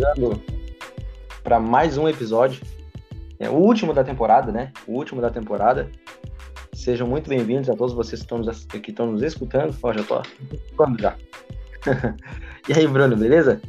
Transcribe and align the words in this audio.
chegando 0.00 0.42
para 1.42 1.60
mais 1.60 1.98
um 1.98 2.08
episódio. 2.08 2.62
É 3.38 3.50
o 3.50 3.54
último 3.54 3.92
da 3.92 4.02
temporada, 4.02 4.50
né? 4.50 4.72
O 4.86 4.92
último 4.92 5.20
da 5.20 5.30
temporada. 5.30 5.90
Sejam 6.72 7.06
muito 7.06 7.28
bem-vindos 7.28 7.68
a 7.68 7.76
todos 7.76 7.94
vocês 7.94 8.20
que 8.20 8.24
estão 8.24 8.38
nos, 8.38 8.64
que 8.64 8.90
estão 8.90 9.12
nos 9.12 9.22
escutando. 9.22 9.76
Ó, 9.82 9.92
já 9.92 10.02
tô 10.02 10.22
quando 10.74 10.98
já. 11.00 11.14
e 12.66 12.72
aí, 12.72 12.86
Bruno, 12.86 13.14
beleza? 13.14 13.60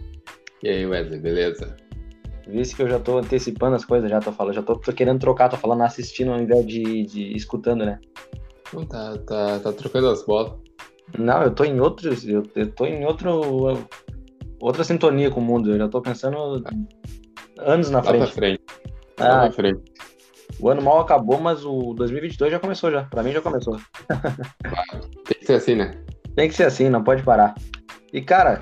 E 0.63 0.69
aí, 0.69 0.85
Wesley, 0.85 1.19
beleza? 1.19 1.75
Visto 2.47 2.77
que 2.77 2.83
eu 2.83 2.89
já 2.89 2.99
tô 2.99 3.17
antecipando 3.17 3.75
as 3.75 3.83
coisas, 3.83 4.09
já 4.09 4.21
tô 4.21 4.31
falando, 4.31 4.53
já 4.53 4.63
tô, 4.63 4.75
tô 4.77 4.93
querendo 4.93 5.19
trocar, 5.19 5.49
tô 5.49 5.57
falando 5.57 5.83
assistindo 5.83 6.31
ao 6.31 6.39
invés 6.39 6.65
de, 6.65 7.05
de 7.05 7.35
escutando, 7.35 7.85
né? 7.85 7.99
Não, 8.73 8.85
tá, 8.85 9.17
tá, 9.17 9.59
tá 9.59 9.73
trocando 9.73 10.09
as 10.09 10.25
bolas. 10.25 10.53
Não, 11.17 11.43
eu 11.43 11.51
tô 11.51 11.65
em 11.65 11.79
outro. 11.81 12.09
Eu, 12.25 12.43
eu 12.55 12.71
tô 12.71 12.85
em 12.85 13.05
outro. 13.05 13.85
Outra 14.61 14.83
sintonia 14.83 15.29
com 15.31 15.39
o 15.39 15.43
mundo. 15.43 15.71
Eu 15.71 15.77
já 15.77 15.87
tô 15.89 16.01
pensando 16.01 16.37
anos 17.59 17.89
na 17.89 17.97
Lá 17.99 18.03
frente. 18.03 18.21
pra 18.23 18.27
frente. 18.31 18.61
Ah, 19.17 19.27
Lá 19.27 19.39
pra 19.41 19.51
frente. 19.51 19.81
O 20.59 20.69
ano 20.69 20.81
mal 20.81 20.99
acabou, 20.99 21.39
mas 21.39 21.65
o 21.65 21.93
2022 21.93 22.51
já 22.51 22.59
começou 22.59 22.91
já. 22.91 23.03
Pra 23.05 23.23
mim 23.23 23.31
já 23.31 23.41
começou. 23.41 23.77
Tem 25.25 25.39
que 25.39 25.45
ser 25.45 25.53
assim, 25.53 25.75
né? 25.75 25.91
Tem 26.35 26.47
que 26.49 26.55
ser 26.55 26.63
assim, 26.65 26.89
não 26.89 27.03
pode 27.03 27.23
parar. 27.23 27.55
E 28.13 28.21
cara, 28.21 28.61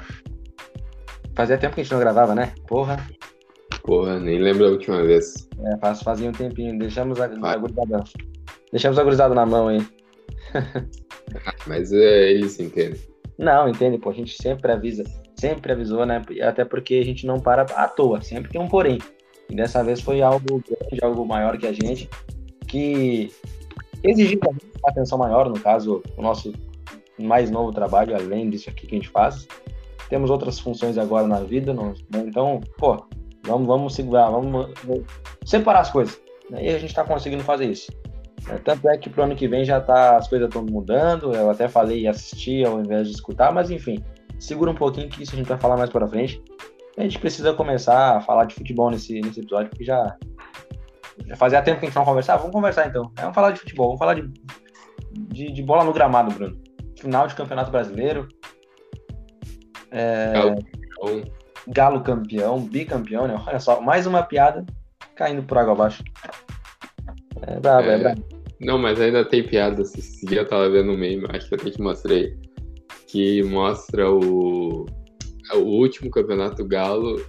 fazia 1.35 1.57
tempo 1.57 1.76
que 1.76 1.81
a 1.81 1.84
gente 1.84 1.91
não 1.91 1.99
gravava, 1.99 2.34
né? 2.34 2.54
Porra, 2.68 2.98
Porra, 3.84 4.20
nem 4.20 4.40
lembro 4.40 4.66
a 4.68 4.70
última 4.70 5.02
vez. 5.04 5.48
é, 5.66 5.77
faz, 5.77 6.02
fazia 6.04 6.29
um 6.29 6.34
tempinho. 6.34 6.77
Deixamos 6.77 7.20
a, 7.20 7.26
a 7.26 7.57
gurizada. 7.57 8.04
Deixamos 8.71 8.99
a 8.99 9.04
gurizada 9.04 9.34
na 9.34 9.45
mão 9.45 9.68
aí. 9.68 9.85
Mas 11.68 11.91
é, 11.91 12.31
eles 12.31 12.59
entendem. 12.59 12.99
Não, 13.38 13.68
entende, 13.68 13.98
pô, 13.98 14.09
a 14.09 14.13
gente 14.13 14.35
sempre 14.41 14.71
avisa, 14.71 15.04
sempre 15.39 15.71
avisou, 15.71 16.05
né? 16.05 16.21
Até 16.41 16.66
porque 16.66 16.95
a 16.95 17.03
gente 17.05 17.25
não 17.25 17.39
para 17.39 17.63
à 17.63 17.88
toa, 17.88 18.21
sempre 18.21 18.51
tem 18.51 18.59
um 18.62 18.68
porém. 18.68 18.99
E 19.49 19.55
dessa 19.55 19.84
vez 19.84 20.01
foi 20.01 20.21
algo 20.21 20.45
grande, 20.68 21.04
algo 21.04 21.26
maior 21.26 21.57
que 21.57 21.65
a 21.65 21.73
gente, 21.73 22.09
que 22.68 23.32
exigiu 24.04 24.40
uma 24.43 24.90
atenção 24.91 25.17
maior, 25.17 25.49
no 25.49 25.60
caso, 25.60 26.04
o 26.17 26.21
nosso 26.21 26.54
mais 27.17 27.49
novo 27.49 27.71
trabalho, 27.71 28.15
além 28.15 28.49
disso 28.49 28.70
aqui 28.70 28.85
que 28.87 28.95
a 28.95 28.99
gente 28.99 29.10
faz. 29.10 29.48
Temos 30.10 30.29
outras 30.29 30.60
funções 30.60 30.98
agora 30.98 31.27
na 31.27 31.40
vida, 31.41 31.73
não- 31.73 31.93
então, 32.15 32.62
pô, 32.77 33.04
vamos, 33.43 33.67
vamos 33.67 33.95
segurar, 33.95 34.29
vamos 34.29 34.70
separar 35.45 35.82
as 35.82 35.91
coisas. 35.91 36.20
né? 36.49 36.63
E 36.65 36.70
a 36.70 36.79
gente 36.79 36.90
está 36.90 37.04
conseguindo 37.04 37.43
fazer 37.43 37.65
isso. 37.65 37.91
É, 38.49 38.55
Tanto 38.57 38.87
é 38.90 38.98
que 38.98 39.10
pro 39.10 39.23
ano 39.23 39.35
que 39.35 39.48
vem 39.48 39.63
já 39.65 39.79
tá, 39.82 40.17
as 40.17 40.27
coisas 40.27 40.48
estão 40.48 40.63
mudando. 40.65 41.34
Eu 41.35 41.49
até 41.51 41.67
falei 41.67 42.07
assistir 42.07 42.65
ao 42.65 42.79
invés 42.79 43.07
de 43.07 43.13
escutar, 43.13 43.51
mas 43.54 43.70
enfim, 43.70 44.04
segura 44.40 44.71
um 44.71 44.76
pouquinho 44.76 45.09
que 45.09 45.23
isso 45.23 45.34
a 45.34 45.37
gente 45.37 45.48
vai 45.48 45.57
falar 45.57 45.77
mais 45.77 45.90
pra 45.90 46.07
frente. 46.07 46.41
A 46.98 47.04
gente 47.04 47.20
precisa 47.20 47.54
começar 47.54 48.18
a 48.18 48.21
falar 48.21 48.45
de 48.45 48.55
futebol 48.55 48.90
nesse, 48.90 49.21
nesse 49.21 49.40
episódio, 49.40 49.70
porque 49.70 49.84
já, 49.85 50.18
já 51.26 51.35
fazia 51.35 51.62
tempo 51.62 51.79
que 51.79 51.85
a 51.85 51.90
gente 51.90 51.95
não 51.95 52.05
conversava. 52.05 52.40
Vamos 52.40 52.54
conversar 52.54 52.87
então. 52.87 53.12
É, 53.17 53.21
vamos 53.21 53.35
falar 53.35 53.51
de 53.51 53.60
futebol, 53.60 53.87
vamos 53.87 53.99
falar 53.99 54.15
de, 54.15 54.29
de, 55.13 55.51
de 55.51 55.63
bola 55.63 55.84
no 55.84 55.93
gramado, 55.93 56.32
Bruno. 56.32 56.57
Final 56.99 57.27
de 57.27 57.35
campeonato 57.35 57.71
brasileiro. 57.71 58.27
É, 59.91 60.34
Galo 61.67 62.01
campeão, 62.01 62.60
bicampeão, 62.62 63.27
né? 63.27 63.41
Olha 63.48 63.60
só, 63.60 63.79
mais 63.79 64.07
uma 64.07 64.23
piada 64.23 64.66
caindo 65.16 65.44
por 65.44 65.57
água 65.57 65.73
abaixo. 65.73 66.03
É 67.44 67.59
brabo, 67.59 67.88
é, 67.88 67.94
É. 67.94 67.97
brabo. 68.00 68.25
não, 68.59 68.78
mas 68.78 69.00
ainda 69.00 69.23
tem 69.23 69.45
piada. 69.45 69.84
Dia 70.28 70.41
eu 70.41 70.47
tava 70.47 70.69
vendo 70.69 70.91
um 70.91 70.97
meme, 70.97 71.25
acho 71.29 71.47
que 71.47 71.56
eu 71.56 71.59
até 71.59 71.69
te 71.72 71.81
mostrei. 71.81 72.35
Que 73.12 73.41
mostra 73.44 74.09
o, 74.12 74.85
o 75.53 75.57
último 75.57 76.12
campeonato 76.12 76.63
Galo, 76.66 77.19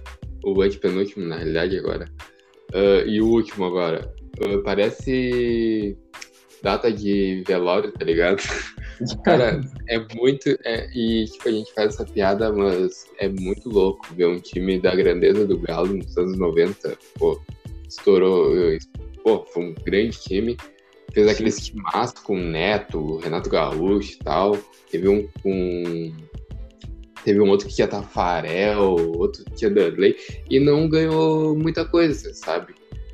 o 0.43 0.61
antepenúltimo, 0.61 1.25
na 1.25 1.37
realidade, 1.37 1.77
agora. 1.77 2.05
Ah, 2.73 3.03
e 3.05 3.21
o 3.21 3.27
último 3.27 3.65
agora. 3.65 4.13
Ah, 4.43 4.61
parece 4.63 5.97
data 6.61 6.91
de 6.91 7.43
velório, 7.47 7.91
tá 7.91 8.05
ligado? 8.05 8.41
Cara, 9.25 9.59
é 9.89 9.99
muito. 10.15 10.49
é- 10.63 10.87
e 10.93 11.25
tipo, 11.25 11.49
a 11.49 11.51
gente 11.51 11.73
faz 11.73 11.95
essa 11.95 12.05
piada, 12.05 12.53
mas 12.53 13.05
é 13.17 13.27
muito 13.27 13.67
louco 13.67 14.05
ver 14.13 14.27
um 14.27 14.39
time 14.39 14.79
da 14.79 14.95
grandeza 14.95 15.45
do 15.45 15.57
Galo 15.57 15.93
nos 15.93 16.15
anos 16.17 16.37
90. 16.37 16.97
Pô, 17.17 17.41
estourou. 17.87 18.51
Pô, 19.23 19.43
foi 19.51 19.63
um 19.63 19.75
grande 19.83 20.19
time. 20.19 20.55
Fez 21.13 21.27
Sim. 21.27 21.33
aqueles 21.33 21.65
timaços 21.65 22.19
com 22.21 22.35
o 22.35 22.39
Neto, 22.39 23.17
Renato 23.17 23.49
Gaúcho 23.49 24.13
e 24.13 24.17
tal. 24.17 24.57
Teve 24.89 25.07
um 25.09 25.27
com. 25.41 26.13
Teve 27.23 27.39
um 27.39 27.49
outro 27.49 27.67
que 27.67 27.75
tinha 27.75 27.87
Tafarel, 27.87 28.95
outro 29.15 29.43
que 29.45 29.55
tinha 29.55 29.69
Dudley. 29.69 30.15
E 30.49 30.59
não 30.59 30.89
ganhou 30.89 31.55
muita 31.55 31.85
coisa, 31.85 32.33
sabe? 32.33 32.73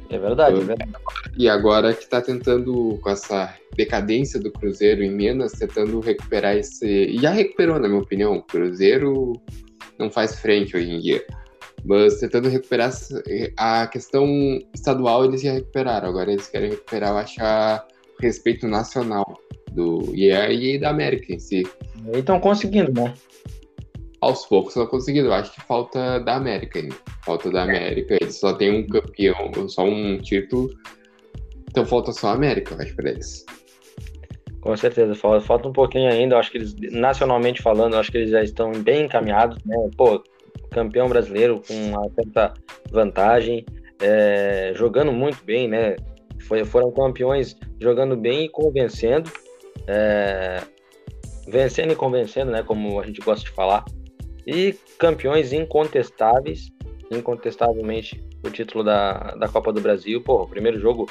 É 0.09 0.17
verdade, 0.17 0.55
é 0.55 0.63
verdade. 0.63 0.91
E 1.37 1.49
agora 1.49 1.93
que 1.93 2.07
tá 2.07 2.21
tentando, 2.21 2.97
com 3.01 3.09
essa 3.09 3.53
decadência 3.75 4.39
do 4.39 4.51
Cruzeiro 4.51 5.03
em 5.03 5.11
Minas, 5.11 5.51
tentando 5.53 5.99
recuperar 5.99 6.55
esse. 6.55 7.17
Já 7.17 7.31
recuperou, 7.31 7.79
na 7.79 7.89
minha 7.89 8.01
opinião. 8.01 8.37
O 8.37 8.43
Cruzeiro 8.43 9.33
não 9.99 10.09
faz 10.09 10.39
frente 10.39 10.77
hoje 10.77 10.89
em 10.89 10.99
dia. 10.99 11.25
Mas 11.87 12.19
tentando 12.19 12.49
recuperar 12.49 12.89
essa- 12.89 13.23
a 13.55 13.87
questão 13.87 14.27
estadual, 14.75 15.23
eles 15.23 15.41
já 15.41 15.53
recuperaram. 15.53 16.09
Agora 16.09 16.31
eles 16.31 16.49
querem 16.49 16.71
recuperar, 16.71 17.11
eu 17.11 17.17
acho, 17.17 17.41
a- 17.41 17.87
o 18.19 18.21
respeito 18.21 18.67
nacional 18.67 19.25
do 19.71 20.13
e, 20.13 20.29
a- 20.31 20.51
e 20.51 20.77
da 20.77 20.89
América 20.89 21.33
em 21.33 21.39
si. 21.39 21.65
E 22.13 22.17
estão 22.17 22.39
conseguindo, 22.41 22.91
né? 22.91 23.13
Aos 24.19 24.45
poucos 24.45 24.71
estão 24.75 24.85
conseguindo. 24.87 25.27
Eu 25.27 25.33
acho 25.33 25.53
que 25.53 25.61
falta 25.61 26.19
da 26.19 26.35
América 26.35 26.79
ainda. 26.79 26.95
Falta 27.23 27.49
da 27.51 27.63
América. 27.63 28.17
Eles 28.19 28.37
só 28.39 28.51
tem 28.53 28.71
um 28.71 28.85
campeão, 28.87 29.69
só 29.69 29.85
um 29.85 30.17
título. 30.17 30.69
Então 31.69 31.85
falta 31.85 32.11
só 32.11 32.29
a 32.29 32.33
América, 32.33 32.73
eu 32.73 32.81
acho, 32.81 32.95
pra 32.95 33.11
eles. 33.11 33.45
Com 34.59 34.75
certeza, 34.75 35.13
falta, 35.15 35.45
falta 35.45 35.69
um 35.69 35.73
pouquinho 35.73 36.09
ainda. 36.09 36.35
Eu 36.35 36.39
acho 36.39 36.51
que 36.51 36.57
eles, 36.57 36.75
nacionalmente 36.91 37.61
falando, 37.61 37.95
acho 37.95 38.11
que 38.11 38.17
eles 38.17 38.31
já 38.31 38.43
estão 38.43 38.71
bem 38.71 39.05
encaminhados, 39.05 39.63
né? 39.63 39.75
Pô, 39.95 40.21
campeão 40.71 41.07
brasileiro 41.07 41.61
com 41.67 41.73
uma 41.73 42.09
certa 42.11 42.53
vantagem, 42.91 43.65
é, 44.01 44.73
jogando 44.75 45.11
muito 45.11 45.43
bem, 45.43 45.67
né? 45.67 45.95
Foi, 46.47 46.63
foram 46.63 46.91
campeões 46.91 47.55
jogando 47.79 48.15
bem 48.15 48.45
e 48.45 48.49
convencendo, 48.49 49.31
é, 49.87 50.61
vencendo 51.47 51.93
e 51.93 51.95
convencendo, 51.95 52.51
né? 52.51 52.63
Como 52.63 52.99
a 52.99 53.05
gente 53.05 53.21
gosta 53.21 53.45
de 53.45 53.51
falar. 53.51 53.85
E 54.45 54.75
campeões 54.97 55.51
incontestáveis, 55.51 56.69
incontestavelmente 57.11 58.23
o 58.45 58.49
título 58.49 58.83
da, 58.83 59.35
da 59.35 59.47
Copa 59.47 59.73
do 59.73 59.81
Brasil. 59.81 60.21
Pô, 60.21 60.43
o 60.43 60.47
primeiro 60.47 60.79
jogo 60.79 61.09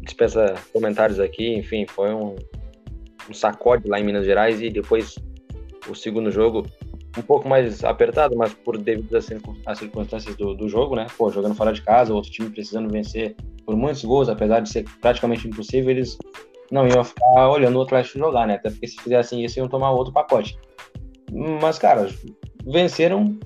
dispensa 0.00 0.54
comentários 0.72 1.18
aqui, 1.18 1.54
enfim, 1.54 1.86
foi 1.86 2.12
um, 2.12 2.36
um 3.28 3.34
sacode 3.34 3.88
lá 3.88 3.98
em 3.98 4.04
Minas 4.04 4.24
Gerais 4.24 4.60
e 4.60 4.70
depois 4.70 5.16
o 5.88 5.94
segundo 5.94 6.30
jogo 6.30 6.66
um 7.16 7.22
pouco 7.22 7.48
mais 7.48 7.84
apertado, 7.84 8.36
mas 8.36 8.52
por 8.52 8.76
devido 8.78 9.14
às 9.16 9.24
circun- 9.24 9.56
às 9.66 9.78
circunstâncias 9.78 10.34
do, 10.36 10.54
do 10.54 10.68
jogo, 10.68 10.96
né? 10.96 11.06
Pô, 11.16 11.30
jogando 11.30 11.54
fora 11.54 11.72
de 11.72 11.82
casa, 11.82 12.12
outro 12.12 12.30
time 12.30 12.50
precisando 12.50 12.90
vencer 12.90 13.36
por 13.64 13.76
muitos 13.76 14.04
gols, 14.04 14.28
apesar 14.28 14.60
de 14.60 14.68
ser 14.68 14.84
praticamente 15.00 15.46
impossível, 15.48 15.90
eles 15.90 16.18
não 16.70 16.86
iam 16.88 17.04
ficar 17.04 17.48
olhando 17.50 17.78
o 17.78 17.82
Atlético 17.82 18.18
jogar, 18.18 18.46
né? 18.46 18.54
Até 18.54 18.70
porque 18.70 18.86
se 18.88 19.00
fizessem 19.00 19.44
isso, 19.44 19.58
iam 19.58 19.68
tomar 19.68 19.90
outro 19.92 20.12
pacote. 20.12 20.56
Mas, 21.60 21.78
cara, 21.78 22.08
venceram 22.66 23.38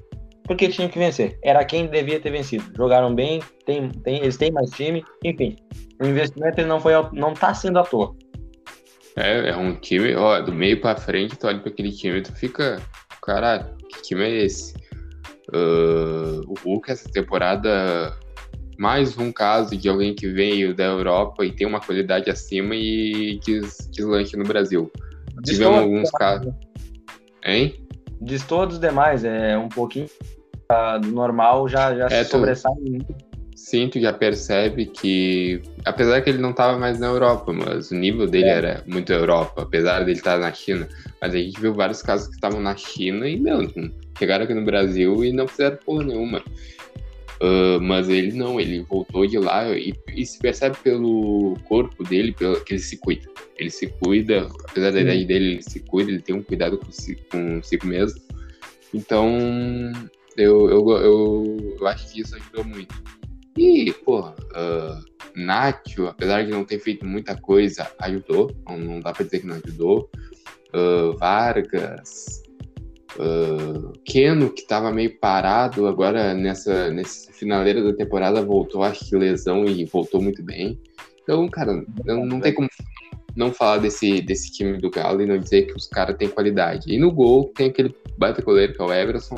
porque 0.45 0.69
tinham 0.69 0.89
que 0.89 0.99
vencer. 0.99 1.39
Era 1.45 1.65
quem 1.65 1.87
devia 1.87 2.19
ter 2.19 2.31
vencido. 2.31 2.65
Jogaram 2.75 3.15
bem, 3.15 3.41
tem, 3.67 3.91
tem, 3.91 4.17
eles 4.17 4.37
têm 4.37 4.50
mais 4.50 4.71
time, 4.71 5.05
enfim. 5.23 5.56
O 6.00 6.06
investimento 6.06 6.62
não 6.62 6.81
foi 6.81 6.95
não 7.12 7.35
tá 7.35 7.53
sendo 7.53 7.79
à 7.79 7.83
toa. 7.85 8.15
É, 9.15 9.50
é 9.50 9.56
um 9.56 9.75
time, 9.75 10.15
ó, 10.15 10.41
do 10.41 10.53
meio 10.53 10.81
pra 10.81 10.97
frente, 10.97 11.37
tu 11.37 11.47
olha 11.47 11.59
pra 11.59 11.71
aquele 11.71 11.93
time 11.93 12.23
tu 12.23 12.33
fica, 12.35 12.81
caralho, 13.28 13.66
que 13.91 14.00
time 14.03 14.23
é 14.25 14.44
esse? 14.47 14.73
Ah, 15.53 16.41
o 16.47 16.55
Hulk 16.64 16.91
essa 16.91 17.11
temporada, 17.11 18.17
mais 18.79 19.19
um 19.19 19.31
caso 19.31 19.76
de 19.76 19.87
alguém 19.87 20.14
que 20.14 20.26
veio 20.26 20.75
da 20.75 20.85
Europa 20.85 21.44
e 21.44 21.53
tem 21.53 21.67
uma 21.67 21.79
qualidade 21.79 22.31
acima 22.31 22.75
e 22.75 23.38
des, 23.44 23.76
deslanche 23.91 24.35
no 24.35 24.44
Brasil. 24.44 24.91
Tivemos 25.44 25.44
Distou- 25.44 25.75
alguns 25.75 26.11
casos. 26.12 26.55
Hein? 27.44 27.87
Distou 28.20 28.67
dos 28.67 28.79
demais, 28.81 29.25
é 29.25 29.56
um 29.58 29.69
pouquinho 29.69 30.08
ah, 30.70 30.97
do 30.97 31.08
normal, 31.08 31.69
já, 31.69 31.94
já 31.94 32.06
É, 32.06 32.25
sobressai 32.25 32.73
muito. 32.81 33.14
Sim, 33.69 33.87
tu 33.91 34.00
já 34.00 34.15
percebe 34.15 34.87
que, 34.87 35.61
apesar 35.85 36.23
que 36.23 36.31
ele 36.31 36.38
não 36.38 36.53
estava 36.53 36.79
mais 36.79 36.99
na 36.99 37.09
Europa, 37.09 37.53
mas 37.53 37.91
o 37.91 37.94
nível 37.94 38.26
dele 38.26 38.47
É. 38.47 38.53
era 38.53 38.85
muito 38.87 39.12
Europa, 39.12 39.61
apesar 39.61 39.99
dele 40.00 40.17
estar 40.17 40.38
na 40.38 40.50
China. 40.55 40.88
Mas 41.20 41.35
a 41.35 41.37
gente 41.37 41.61
viu 41.61 41.75
vários 41.75 42.00
casos 42.00 42.29
que 42.29 42.35
estavam 42.35 42.62
na 42.62 42.75
China 42.75 43.29
e, 43.29 43.38
meu, 43.38 43.70
chegaram 44.19 44.44
aqui 44.44 44.55
no 44.55 44.65
Brasil 44.65 45.23
e 45.23 45.35
não 45.35 45.47
fizeram 45.47 45.76
porra 45.85 46.03
nenhuma. 46.05 46.43
Ah, 47.43 47.79
mas 47.82 48.09
ele 48.09 48.32
não, 48.32 48.59
ele 48.59 48.87
voltou 48.88 49.26
de 49.26 49.38
lá 49.38 49.69
e, 49.76 49.93
e 50.15 50.25
se 50.25 50.38
percebe 50.38 50.79
pelo 50.82 51.55
corpo 51.69 52.03
dele 52.05 52.32
pelo, 52.32 52.65
que 52.65 52.73
ele 52.73 52.81
se 52.81 52.97
cuida. 52.97 53.29
Ele 53.59 53.70
se 53.70 53.87
cuida, 53.87 54.49
apesar 54.70 54.93
da 54.93 55.00
idade 55.03 55.26
dele, 55.26 55.53
ele 55.53 55.62
se 55.62 55.81
cuida, 55.81 56.11
ele 56.11 56.23
tem 56.23 56.35
um 56.35 56.43
cuidado 56.43 56.79
consigo, 56.79 57.20
consigo 57.31 57.87
mesmo. 57.87 58.19
Então, 58.94 59.29
Eu, 60.38 60.70
eu, 60.70 60.88
eu, 60.91 61.76
eu 61.81 61.87
acho 61.88 62.12
que 62.12 62.20
isso 62.20 62.37
ajudou 62.37 62.65
muito. 62.65 62.94
E, 63.58 63.93
pô, 64.05 64.20
uh, 64.20 65.05
Nacho, 65.34 66.06
apesar 66.06 66.44
de 66.44 66.52
não 66.52 66.64
ter 66.64 66.78
feito 66.78 67.05
muita 67.05 67.37
coisa, 67.37 67.90
ajudou. 67.99 68.55
Não, 68.64 68.78
não 68.78 69.00
dá 69.00 69.12
pra 69.12 69.25
dizer 69.25 69.40
que 69.40 69.46
não 69.49 69.56
ajudou. 69.56 70.08
Uh, 70.72 71.16
Vargas, 71.19 72.43
uh, 73.16 73.93
Keno, 74.05 74.50
que 74.50 74.64
tava 74.64 74.93
meio 74.93 75.19
parado, 75.19 75.88
agora 75.88 76.34
nessa, 76.34 76.90
nessa 76.90 77.32
finaleira 77.32 77.82
da 77.82 77.93
temporada 77.93 78.43
voltou, 78.43 78.84
acho 78.84 79.08
que 79.08 79.16
lesão 79.16 79.64
e 79.64 79.84
voltou 79.84 80.22
muito 80.22 80.40
bem. 80.43 80.78
Então, 81.22 81.49
cara, 81.49 81.84
não, 82.05 82.25
não 82.25 82.40
tem 82.40 82.55
como 82.55 82.69
não 83.34 83.52
falar 83.52 83.78
desse, 83.78 84.20
desse 84.20 84.52
time 84.52 84.78
do 84.78 84.90
Galo 84.90 85.22
e 85.22 85.26
não 85.26 85.38
dizer 85.38 85.66
que 85.66 85.72
os 85.72 85.87
caras 85.87 86.16
têm 86.16 86.28
qualidade. 86.28 86.93
E 86.93 86.99
no 86.99 87.10
gol 87.10 87.50
tem 87.55 87.70
aquele 87.70 87.94
baita 88.16 88.40
goleiro 88.40 88.72
que 88.72 88.81
é 88.81 88.84
o 88.84 88.93
Everson. 88.93 89.37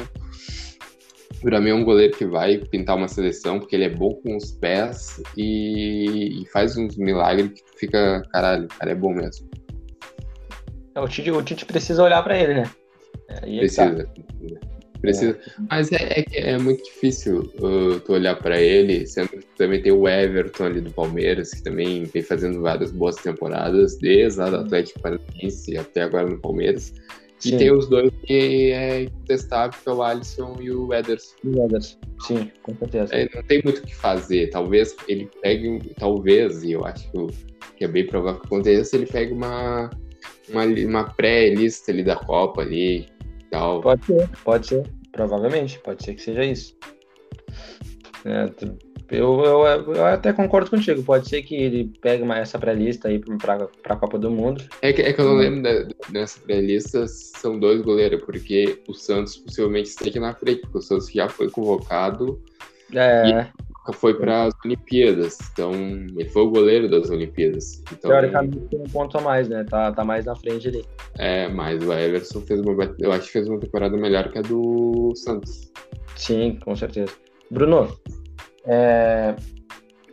Pra 1.43 1.61
mim 1.61 1.71
é 1.71 1.75
um 1.75 1.85
goleiro 1.85 2.17
que 2.17 2.27
vai 2.27 2.59
pintar 2.59 2.97
uma 2.97 3.09
seleção, 3.09 3.59
porque 3.59 3.75
ele 3.75 3.85
é 3.85 3.89
bom 3.89 4.15
com 4.15 4.37
os 4.37 4.53
pés 4.53 5.23
e, 5.37 6.43
e 6.43 6.47
faz 6.47 6.77
uns 6.77 6.97
milagres 6.97 7.51
que 7.53 7.79
fica, 7.79 8.23
caralho, 8.31 8.65
o 8.65 8.69
cara 8.69 8.91
é 8.91 8.95
bom 8.95 9.15
mesmo. 9.15 9.49
É, 10.95 11.01
o 11.01 11.09
Tite, 11.09 11.31
o 11.31 11.43
Tite 11.43 11.65
precisa 11.65 12.03
olhar 12.03 12.23
para 12.23 12.39
ele, 12.39 12.55
né? 12.55 12.71
É, 13.29 13.41
precisa. 13.59 14.09
Precisa. 15.01 15.31
É. 15.31 15.63
Mas 15.71 15.93
é, 15.93 15.97
é, 15.97 16.51
é, 16.51 16.59
muito 16.59 16.85
difícil 16.85 17.51
uh, 17.59 17.99
tu 18.01 18.13
olhar 18.13 18.37
para 18.37 18.61
ele, 18.61 19.07
sendo 19.07 19.29
que 19.31 19.47
também 19.57 19.81
tem 19.81 19.93
o 19.93 20.07
Everton 20.07 20.65
ali 20.65 20.81
do 20.81 20.91
Palmeiras, 20.91 21.53
que 21.53 21.63
também 21.63 22.05
vem 22.05 22.23
fazendo 22.23 22.61
várias 22.61 22.93
boas 22.93 23.17
temporadas, 23.17 23.97
desde 23.99 24.39
lá 24.39 24.51
do 24.51 24.57
Atlético 24.57 25.01
Paranaense 25.01 25.77
até 25.77 26.03
agora 26.03 26.29
no 26.29 26.39
Palmeiras. 26.39 26.93
Sim. 27.41 27.55
E 27.55 27.59
tem 27.59 27.73
os 27.73 27.89
dois 27.89 28.13
que 28.25 28.71
é 28.71 29.03
incontestável, 29.03 29.81
que 29.83 29.89
é 29.89 29.93
o 29.93 30.03
Alisson 30.03 30.57
e 30.61 30.71
o 30.71 30.93
Ederson. 30.93 31.37
O 31.43 31.65
Ederson, 31.65 31.99
sim, 32.21 32.51
com 32.63 32.75
certeza. 32.77 33.15
É, 33.15 33.29
não 33.35 33.43
tem 33.45 33.63
muito 33.65 33.79
o 33.79 33.83
que 33.83 33.95
fazer. 33.95 34.51
Talvez 34.51 34.95
ele 35.09 35.29
pegue, 35.41 35.95
talvez, 35.99 36.63
e 36.63 36.73
eu 36.73 36.85
acho 36.85 37.11
que 37.77 37.85
é 37.85 37.89
bem 37.89 38.07
provável 38.07 38.41
que 38.41 38.47
aconteça, 38.47 38.95
ele 38.95 39.07
pegue 39.07 39.33
uma, 39.33 39.89
uma, 40.51 40.65
uma 40.65 41.05
pré-lista 41.15 41.91
ali 41.91 42.05
da 42.05 42.17
Copa 42.17 42.61
ali, 42.61 43.07
tal. 43.51 43.81
Pode 43.81 44.05
ser, 44.05 44.29
pode 44.45 44.67
ser. 44.67 44.91
Provavelmente, 45.11 45.79
pode 45.81 46.05
ser 46.05 46.15
que 46.15 46.23
seja 46.23 46.45
isso. 46.45 46.77
É, 48.27 48.51
eu, 49.11 49.41
eu, 49.45 49.95
eu, 49.95 50.07
até 50.07 50.33
concordo 50.33 50.71
contigo. 50.71 51.03
Pode 51.03 51.29
ser 51.29 51.43
que 51.43 51.55
ele 51.55 51.93
pegue 52.01 52.23
uma, 52.23 52.39
essa 52.39 52.59
pré-lista 52.59 53.09
aí 53.09 53.19
para 53.19 53.69
a 53.85 53.97
Copa 53.97 54.19
do 54.19 54.31
Mundo. 54.31 54.65
É 54.83 54.93
que, 54.93 55.03
é 55.03 55.13
que 55.13 55.21
eu 55.21 55.25
não 55.25 55.37
lembro 55.37 55.63
da, 55.63 55.87
dessa 56.11 56.41
pré-lista, 56.41 57.07
são 57.07 57.59
dois 57.59 57.81
goleiros, 57.81 58.23
porque 58.23 58.81
o 58.89 58.95
Santos 58.95 59.37
possivelmente 59.37 59.89
esteja 59.89 60.21
na 60.21 60.35
frente, 60.35 60.61
porque 60.63 60.79
o 60.79 60.83
Santos 60.83 61.11
já 61.11 61.29
foi 61.29 61.51
convocado. 61.51 62.41
É 62.93 63.49
foi 63.93 64.15
para 64.15 64.45
as 64.45 64.55
Olimpíadas, 64.65 65.39
então 65.53 65.73
ele 65.73 66.29
foi 66.29 66.43
o 66.43 66.51
goleiro 66.51 66.89
das 66.89 67.11
Olimpíadas. 67.11 67.83
Então, 67.93 68.11
Teoricamente 68.11 68.59
tem 68.69 68.81
um 68.81 68.85
ponto 68.85 69.17
a 69.19 69.21
mais, 69.21 69.49
né? 69.49 69.65
Tá, 69.65 69.93
tá 69.93 70.05
mais 70.05 70.25
na 70.25 70.37
frente 70.37 70.69
ali. 70.69 70.85
É, 71.19 71.49
mas 71.49 71.83
o 71.83 71.93
Everson 71.93 72.41
fez 72.43 72.61
uma, 72.61 72.95
eu 72.99 73.13
acho 73.13 73.27
que 73.27 73.33
fez 73.33 73.49
uma 73.49 73.59
temporada 73.59 73.97
melhor 73.97 74.31
que 74.31 74.39
a 74.39 74.43
do 74.43 75.13
Santos. 75.17 75.71
Sim, 76.17 76.59
com 76.63 76.77
certeza. 76.77 77.13
Bruno, 77.51 77.89
é, 78.65 79.35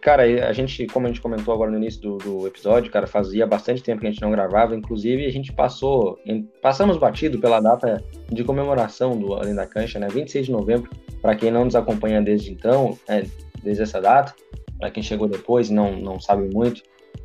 cara, 0.02 0.24
a 0.48 0.54
gente, 0.54 0.88
como 0.88 1.06
a 1.06 1.10
gente 1.10 1.22
comentou 1.22 1.54
agora 1.54 1.70
no 1.70 1.78
início 1.78 2.02
do, 2.02 2.18
do, 2.18 2.48
episódio, 2.48 2.92
cara, 2.92 3.06
fazia 3.08 3.46
bastante 3.46 3.84
tempo 3.84 4.02
que 4.02 4.08
a 4.08 4.10
gente 4.10 4.22
não 4.22 4.32
gravava, 4.32 4.76
inclusive 4.76 5.26
a 5.26 5.32
gente 5.32 5.52
passou, 5.52 6.18
passamos 6.62 6.98
batido 6.98 7.40
pela 7.40 7.60
data 7.60 8.04
de 8.32 8.44
comemoração 8.44 9.18
do 9.18 9.34
Além 9.34 9.54
da 9.54 9.68
Cancha, 9.68 10.00
né? 10.00 10.08
26 10.08 10.46
de 10.46 10.52
novembro, 10.52 10.90
para 11.22 11.36
quem 11.36 11.52
não 11.52 11.66
nos 11.66 11.76
acompanha 11.76 12.22
desde 12.22 12.52
então, 12.52 12.98
é, 13.08 13.26
desde 13.62 13.84
essa 13.84 14.00
data. 14.00 14.34
Para 14.80 14.92
quem 14.92 15.02
chegou 15.02 15.28
depois 15.28 15.70
e 15.70 15.74
não, 15.74 16.00
não 16.00 16.20
sabe 16.20 16.54
muito 16.54 16.84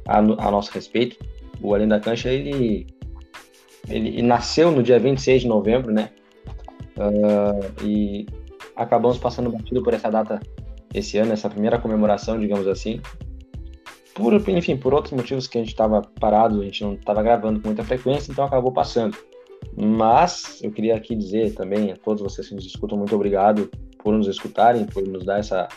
a, 0.09 0.19
a 0.19 0.51
nosso 0.51 0.73
respeito, 0.73 1.19
o 1.61 1.75
Além 1.75 1.87
da 1.87 2.01
Cancha 2.01 2.31
ele, 2.31 2.87
ele, 3.89 4.09
ele 4.09 4.23
nasceu 4.23 4.73
no 4.73 4.83
dia 4.83 4.99
26 4.99 5.43
de 5.43 5.49
novembro, 5.49 5.93
né? 5.93 6.11
Uh, 6.97 7.85
e 7.87 8.27
acabamos 8.75 9.19
passando 9.19 9.51
batido 9.51 9.83
por 9.83 9.95
essa 9.95 10.11
data 10.11 10.41
esse 10.95 11.19
ano, 11.19 11.33
essa 11.33 11.49
primeira 11.49 11.79
comemoração, 11.79 12.39
digamos 12.39 12.67
assim. 12.67 13.01
Por, 14.15 14.35
enfim, 14.51 14.77
por 14.77 14.93
outros 14.93 15.13
motivos 15.13 15.47
que 15.47 15.59
a 15.59 15.61
gente 15.61 15.71
estava 15.71 16.03
parado, 16.21 16.61
a 16.61 16.65
gente 16.65 16.85
não 16.85 16.95
estava 16.95 17.23
gravando 17.23 17.61
com 17.61 17.69
muita 17.69 17.83
frequência, 17.83 18.31
então 18.31 18.45
acabou 18.45 18.73
passando. 18.73 19.17
Mas 19.75 20.61
eu 20.63 20.71
queria 20.71 20.97
aqui 20.97 21.17
dizer 21.17 21.55
também 21.55 21.93
a 21.93 21.97
todos 21.97 22.23
vocês 22.23 22.49
que 22.49 22.55
nos 22.55 22.67
escutam, 22.67 22.99
muito 22.99 23.15
obrigado 23.15 23.71
por 23.99 24.13
nos 24.13 24.29
escutarem, 24.29 24.85
por 24.85 25.07
nos 25.07 25.25
dar 25.25 25.39
essa, 25.39 25.69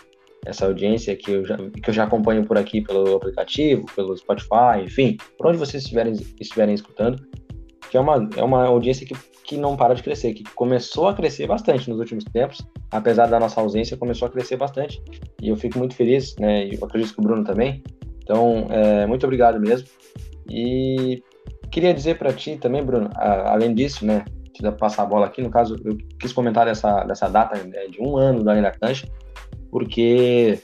essa 0.46 0.66
audiência 0.66 1.16
que 1.16 1.32
eu, 1.32 1.46
já, 1.46 1.58
que 1.58 1.90
eu 1.90 1.94
já 1.94 2.04
acompanho 2.04 2.46
por 2.46 2.58
aqui 2.58 2.82
pelo 2.82 3.16
aplicativo, 3.16 3.86
pelo 3.96 4.18
Spotify, 4.18 4.84
enfim, 4.84 5.18
por 5.38 5.48
onde 5.48 5.58
vocês 5.58 5.84
estiverem, 5.84 6.14
estiverem 6.40 6.76
escutando, 6.76 7.26
que 7.90 7.98
é 7.98 8.00
uma, 8.00 8.30
é 8.36 8.44
uma 8.44 8.66
audiência 8.66 9.06
que, 9.06 9.16
que 9.44 9.58
não 9.58 9.76
para 9.76 9.94
de 9.94 10.04
crescer, 10.04 10.34
que 10.34 10.44
começou 10.56 11.08
a 11.08 11.14
crescer 11.14 11.48
bastante 11.48 11.90
nos 11.90 12.00
últimos 12.00 12.24
tempos, 12.26 12.66
apesar 12.92 13.28
da 13.28 13.40
nossa 13.40 13.62
ausência, 13.62 13.98
começou 13.98 14.28
a 14.28 14.32
crescer 14.32 14.58
bastante, 14.58 15.02
e 15.42 15.50
eu 15.50 15.56
fico 15.56 15.78
muito 15.78 15.96
feliz, 15.96 16.36
né, 16.40 16.68
e 16.68 16.76
eu 16.76 16.86
acredito 16.86 17.14
que 17.14 17.20
o 17.20 17.24
Bruno 17.24 17.44
também, 17.44 17.84
então, 18.24 18.68
é, 18.72 19.06
muito 19.06 19.26
obrigado 19.26 19.60
mesmo, 19.60 19.88
e 20.50 21.24
queria 21.72 21.94
dizer 21.94 22.18
para 22.18 22.34
ti 22.34 22.58
também, 22.58 22.84
Bruno, 22.84 23.10
a, 23.16 23.54
além 23.54 23.74
disso, 23.74 24.06
né, 24.06 24.26
te 24.56 24.72
passar 24.72 25.04
a 25.04 25.06
bola 25.06 25.26
aqui, 25.26 25.42
no 25.42 25.50
caso, 25.50 25.76
eu 25.84 25.98
quis 26.20 26.32
comentar 26.32 26.66
dessa, 26.66 27.04
dessa 27.04 27.28
data 27.28 27.62
né, 27.64 27.88
de 27.88 28.02
um 28.02 28.18
ano 28.18 28.44
da 28.44 28.54
Arena 28.54 28.72
Cancha, 28.72 29.08
porque 29.70 30.60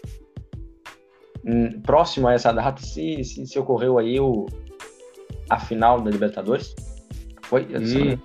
hum, 1.45 1.81
próximo 1.81 2.27
a 2.27 2.33
essa 2.33 2.53
data, 2.53 2.81
se, 2.81 3.23
se, 3.23 3.45
se, 3.45 3.59
ocorreu 3.59 3.97
aí 3.97 4.19
o, 4.19 4.45
a 5.49 5.59
final 5.59 5.99
da 5.99 6.09
Libertadores, 6.09 6.73
foi? 7.51 7.63
Hum, 7.63 8.17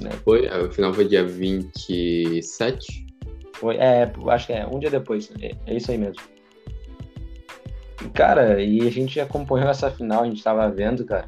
né? 0.00 0.10
Foi, 0.24 0.46
a 0.46 0.70
final 0.70 0.94
foi 0.94 1.08
dia 1.08 1.24
27? 1.24 3.06
Foi, 3.54 3.76
é, 3.76 4.08
acho 4.28 4.46
que 4.46 4.52
é, 4.52 4.64
um 4.64 4.78
dia 4.78 4.90
depois, 4.90 5.28
é, 5.42 5.50
é 5.66 5.76
isso 5.76 5.90
aí 5.90 5.98
mesmo. 5.98 6.22
Cara, 8.14 8.62
e 8.62 8.86
a 8.86 8.90
gente 8.92 9.18
acompanhou 9.18 9.68
essa 9.68 9.90
final, 9.90 10.22
a 10.22 10.26
gente 10.26 10.36
estava 10.36 10.70
vendo, 10.70 11.04
cara. 11.04 11.26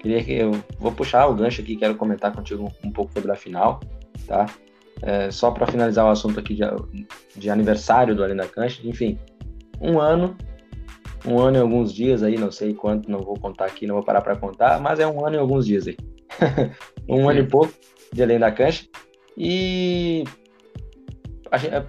Queria 0.00 0.24
que 0.24 0.32
eu 0.32 0.52
vou 0.78 0.90
puxar 0.90 1.26
o 1.26 1.34
gancho 1.34 1.60
aqui, 1.60 1.76
quero 1.76 1.96
comentar 1.96 2.34
contigo 2.34 2.64
um, 2.64 2.88
um 2.88 2.90
pouco 2.90 3.12
sobre 3.12 3.30
a 3.30 3.36
final, 3.36 3.80
tá? 4.26 4.46
É, 5.02 5.30
só 5.30 5.50
para 5.50 5.66
finalizar 5.66 6.06
o 6.06 6.10
assunto 6.10 6.40
aqui 6.40 6.54
de, 6.54 6.62
de 7.36 7.50
aniversário 7.50 8.14
do 8.14 8.24
Além 8.24 8.36
da 8.36 8.46
Cancha, 8.46 8.80
enfim, 8.84 9.18
um 9.78 10.00
ano, 10.00 10.34
um 11.26 11.38
ano 11.38 11.56
e 11.56 11.60
alguns 11.60 11.92
dias 11.92 12.22
aí, 12.22 12.36
não 12.36 12.50
sei 12.50 12.74
quanto, 12.74 13.10
não 13.10 13.20
vou 13.20 13.34
contar 13.38 13.66
aqui, 13.66 13.86
não 13.86 13.96
vou 13.96 14.04
parar 14.04 14.20
para 14.20 14.36
contar, 14.36 14.80
mas 14.80 15.00
é 15.00 15.06
um 15.06 15.24
ano 15.26 15.36
e 15.36 15.38
alguns 15.38 15.66
dias 15.66 15.86
aí. 15.86 15.96
um 17.08 17.16
Sim. 17.16 17.30
ano 17.30 17.40
e 17.40 17.46
pouco 17.46 17.72
de 18.12 18.22
Além 18.22 18.38
da 18.38 18.52
Cancha. 18.52 18.86
E 19.36 20.24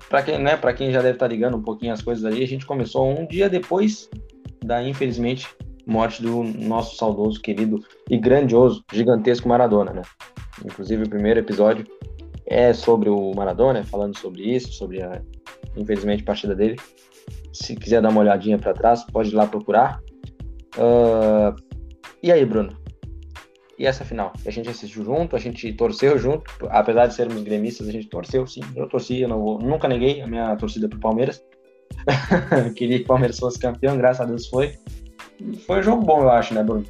para 0.10 0.24
quem, 0.24 0.38
né, 0.40 0.58
quem 0.76 0.92
já 0.92 1.02
deve 1.02 1.14
estar 1.14 1.28
tá 1.28 1.32
ligando 1.32 1.58
um 1.58 1.64
pouquinho 1.64 1.94
as 1.94 2.02
coisas 2.02 2.26
aí, 2.26 2.44
a 2.44 2.48
gente 2.48 2.66
começou 2.66 3.08
um 3.08 3.26
dia 3.26 3.50
depois 3.50 4.10
da 4.64 4.84
infelizmente 4.84 5.48
morte 5.86 6.22
do 6.22 6.44
nosso 6.44 6.98
saudoso, 6.98 7.42
querido 7.42 7.82
e 8.10 8.18
grandioso, 8.18 8.84
gigantesco 8.92 9.48
Maradona, 9.48 9.94
né? 9.94 10.02
Inclusive 10.66 11.04
o 11.04 11.10
primeiro 11.10 11.40
episódio 11.40 11.86
é 12.46 12.74
sobre 12.74 13.10
o 13.10 13.32
Maradona, 13.34 13.84
falando 13.84 14.18
sobre 14.18 14.44
isso, 14.44 14.74
sobre 14.74 15.02
a, 15.02 15.22
infelizmente, 15.76 16.24
partida 16.24 16.54
dele. 16.54 16.78
Se 17.58 17.76
quiser 17.76 18.02
dar 18.02 18.10
uma 18.10 18.22
olhadinha 18.22 18.58
para 18.58 18.74
trás, 18.74 19.04
pode 19.04 19.30
ir 19.30 19.36
lá 19.36 19.48
procurar. 19.48 20.00
Uh, 20.78 21.56
e 22.22 22.32
aí, 22.32 22.46
Bruno? 22.46 22.76
E 23.80 23.86
essa 23.86 24.04
final? 24.04 24.34
A 24.46 24.52
gente 24.52 24.70
assistiu 24.70 25.04
junto, 25.04 25.36
a 25.36 25.40
gente 25.40 25.72
torceu 25.74 26.18
junto, 26.18 26.44
apesar 26.70 27.08
de 27.08 27.14
sermos 27.14 27.44
gremistas, 27.44 27.88
a 27.88 27.92
gente 27.92 28.08
torceu, 28.08 28.46
sim. 28.48 28.62
Eu 28.76 28.88
torci, 28.88 29.22
eu 29.22 29.28
não 29.28 29.40
vou, 29.40 29.60
nunca 29.60 29.88
neguei 29.88 30.22
a 30.22 30.28
minha 30.28 30.56
torcida 30.56 30.88
pro 30.88 31.00
Palmeiras. 31.00 31.44
Queria 32.76 32.98
que 32.98 33.04
o 33.06 33.08
Palmeiras 33.08 33.38
fosse 33.40 33.60
campeão, 33.60 33.98
graças 33.98 34.22
a 34.22 34.26
Deus 34.26 34.48
foi. 34.48 34.74
Foi 35.66 35.80
um 35.80 35.84
jogo 35.84 36.04
bom, 36.04 36.22
eu 36.22 36.30
acho, 36.30 36.54
né, 36.54 36.64
Bruno? 36.64 36.86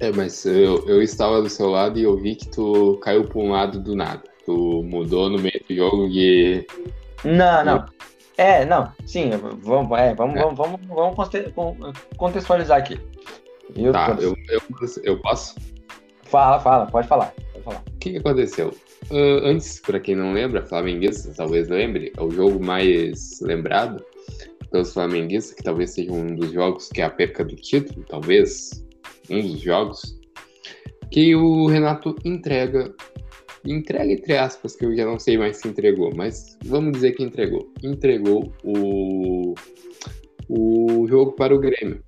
É, 0.00 0.10
mas 0.12 0.44
eu, 0.46 0.86
eu 0.86 1.02
estava 1.02 1.42
do 1.42 1.50
seu 1.50 1.68
lado 1.68 1.98
e 1.98 2.04
eu 2.04 2.16
vi 2.16 2.36
que 2.36 2.48
tu 2.48 2.98
caiu 3.02 3.24
para 3.24 3.38
um 3.38 3.50
lado 3.50 3.80
do 3.80 3.94
nada 3.94 4.22
tu 4.48 4.82
mudou 4.82 5.28
no 5.28 5.38
meio 5.38 5.60
do 5.68 5.74
jogo 5.74 6.08
e. 6.08 6.66
Não, 7.22 7.62
não. 7.62 7.84
É, 8.38 8.64
não, 8.64 8.92
sim, 9.04 9.30
vamos, 9.30 9.98
é, 9.98 10.14
vamos, 10.14 10.36
é. 10.36 10.42
vamos, 10.54 10.80
vamos, 10.86 11.28
vamos 11.56 11.98
contextualizar 12.16 12.78
aqui. 12.78 13.00
Eu, 13.74 13.92
tá, 13.92 14.16
eu, 14.20 14.36
eu, 14.48 14.62
eu, 15.02 15.20
posso? 15.20 15.56
Fala, 16.22 16.60
fala, 16.60 16.86
pode 16.86 17.08
falar. 17.08 17.34
Pode 17.52 17.64
falar. 17.64 17.82
O 17.84 17.98
que, 17.98 18.12
que 18.12 18.18
aconteceu? 18.18 18.68
Uh, 19.10 19.44
antes, 19.44 19.80
para 19.80 19.98
quem 19.98 20.14
não 20.14 20.32
lembra, 20.32 20.64
flamenguista 20.64 21.32
talvez 21.36 21.68
lembre, 21.68 22.12
é 22.16 22.22
o 22.22 22.30
jogo 22.30 22.64
mais 22.64 23.40
lembrado 23.40 24.04
pelos 24.70 24.92
flamenguistas, 24.92 25.54
que 25.54 25.64
talvez 25.64 25.90
seja 25.90 26.12
um 26.12 26.36
dos 26.36 26.52
jogos 26.52 26.88
que 26.90 27.00
é 27.00 27.04
a 27.04 27.10
perca 27.10 27.44
do 27.44 27.56
título, 27.56 28.06
talvez 28.08 28.86
um 29.28 29.40
dos 29.40 29.60
jogos, 29.60 30.16
que 31.10 31.34
o 31.34 31.66
Renato 31.66 32.14
entrega 32.24 32.94
entrega 33.72 34.12
entre 34.12 34.36
aspas, 34.36 34.76
que 34.76 34.84
eu 34.84 34.96
já 34.96 35.04
não 35.04 35.18
sei 35.18 35.38
mais 35.38 35.58
se 35.58 35.68
entregou, 35.68 36.12
mas 36.14 36.58
vamos 36.64 36.92
dizer 36.92 37.12
que 37.12 37.22
entregou. 37.22 37.72
Entregou 37.82 38.52
o, 38.64 39.54
o 40.48 41.06
jogo 41.08 41.32
para 41.32 41.54
o 41.54 41.58
Grêmio, 41.58 42.02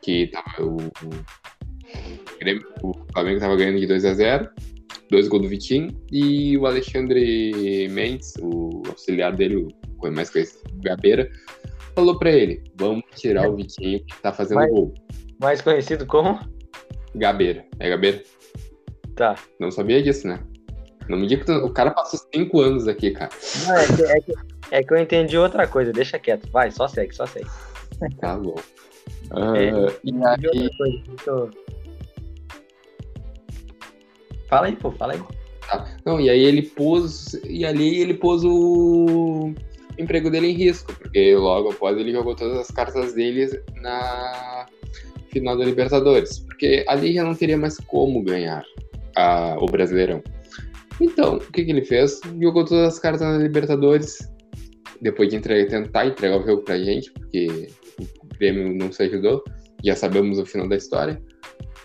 que 0.00 0.28
tava 0.28 0.64
o, 0.64 0.76
o, 0.76 2.38
Grêmio, 2.38 2.66
o 2.82 2.92
Flamengo 3.12 3.36
estava 3.36 3.56
ganhando 3.56 3.78
de 3.78 3.86
2 3.86 4.04
a 4.04 4.14
0 4.14 4.50
dois 5.12 5.28
gols 5.28 5.42
do 5.42 5.48
Vitinho, 5.48 5.94
e 6.10 6.56
o 6.56 6.66
Alexandre 6.66 7.86
Mendes, 7.90 8.32
o 8.40 8.82
auxiliar 8.88 9.36
dele, 9.36 9.56
o 9.56 10.10
mais 10.10 10.30
conhecido, 10.30 10.62
o 10.72 10.80
Gabeira, 10.80 11.30
falou 11.94 12.18
para 12.18 12.30
ele, 12.30 12.64
vamos 12.76 13.04
tirar 13.14 13.48
o 13.48 13.54
Vitinho 13.54 14.02
que 14.06 14.22
tá 14.22 14.32
fazendo 14.32 14.56
mais, 14.56 14.70
gol. 14.70 14.94
Mais 15.38 15.60
conhecido 15.60 16.06
como? 16.06 16.38
Gabeira. 17.14 17.66
É 17.78 17.90
Gabeira? 17.90 18.22
Tá. 19.14 19.34
Não 19.60 19.70
sabia 19.70 20.02
disso, 20.02 20.26
né? 20.26 20.42
Não 21.08 21.18
me 21.18 21.26
diga 21.26 21.44
que 21.44 21.52
o 21.52 21.70
cara 21.70 21.90
passou 21.90 22.20
cinco 22.34 22.60
anos 22.60 22.88
aqui, 22.88 23.10
cara. 23.10 23.30
Não, 23.66 23.76
é, 23.76 23.86
que, 23.86 24.02
é, 24.02 24.20
que, 24.20 24.34
é 24.70 24.82
que 24.82 24.92
eu 24.94 24.98
entendi 24.98 25.36
outra 25.36 25.66
coisa, 25.66 25.92
deixa 25.92 26.18
quieto. 26.18 26.50
Vai, 26.50 26.70
só 26.70 26.88
segue, 26.88 27.14
só 27.14 27.26
segue. 27.26 27.48
Tá 28.20 28.36
bom. 28.36 28.56
Uh, 29.30 29.56
é, 29.56 29.70
e 30.04 30.12
aí... 30.14 30.70
Coisa, 30.76 31.50
Fala 34.52 34.66
aí, 34.66 34.76
pô, 34.76 34.92
fala 34.92 35.14
aí. 35.14 35.22
Tá. 35.66 35.96
Não, 36.04 36.20
e 36.20 36.28
aí 36.28 36.44
ele 36.44 36.60
pôs. 36.60 37.32
E 37.44 37.64
ali 37.64 38.02
ele 38.02 38.12
pôs 38.12 38.44
o 38.44 39.54
emprego 39.98 40.30
dele 40.30 40.48
em 40.48 40.54
risco, 40.54 40.94
porque 40.94 41.34
logo 41.34 41.70
após 41.70 41.96
ele 41.96 42.12
jogou 42.12 42.36
todas 42.36 42.58
as 42.58 42.70
cartas 42.70 43.14
dele 43.14 43.62
na 43.80 44.66
final 45.32 45.56
da 45.56 45.64
Libertadores. 45.64 46.40
Porque 46.40 46.84
ali 46.86 47.14
já 47.14 47.24
não 47.24 47.34
teria 47.34 47.56
mais 47.56 47.78
como 47.78 48.22
ganhar 48.22 48.62
a, 49.16 49.56
o 49.58 49.64
Brasileirão. 49.64 50.22
Então, 51.02 51.36
o 51.36 51.52
que, 51.52 51.64
que 51.64 51.70
ele 51.72 51.84
fez? 51.84 52.20
Jogou 52.40 52.64
todas 52.64 52.94
as 52.94 52.98
cartas 53.00 53.22
na 53.22 53.38
Libertadores, 53.38 54.18
depois 55.00 55.28
de 55.28 55.36
entregar, 55.36 55.68
tentar 55.68 56.06
entregar 56.06 56.40
o 56.40 56.46
jogo 56.46 56.62
pra 56.62 56.78
gente, 56.78 57.10
porque 57.12 57.68
o 57.98 58.38
Grêmio 58.38 58.72
não 58.72 58.92
se 58.92 59.02
ajudou, 59.02 59.42
já 59.84 59.96
sabemos 59.96 60.38
o 60.38 60.46
final 60.46 60.68
da 60.68 60.76
história. 60.76 61.20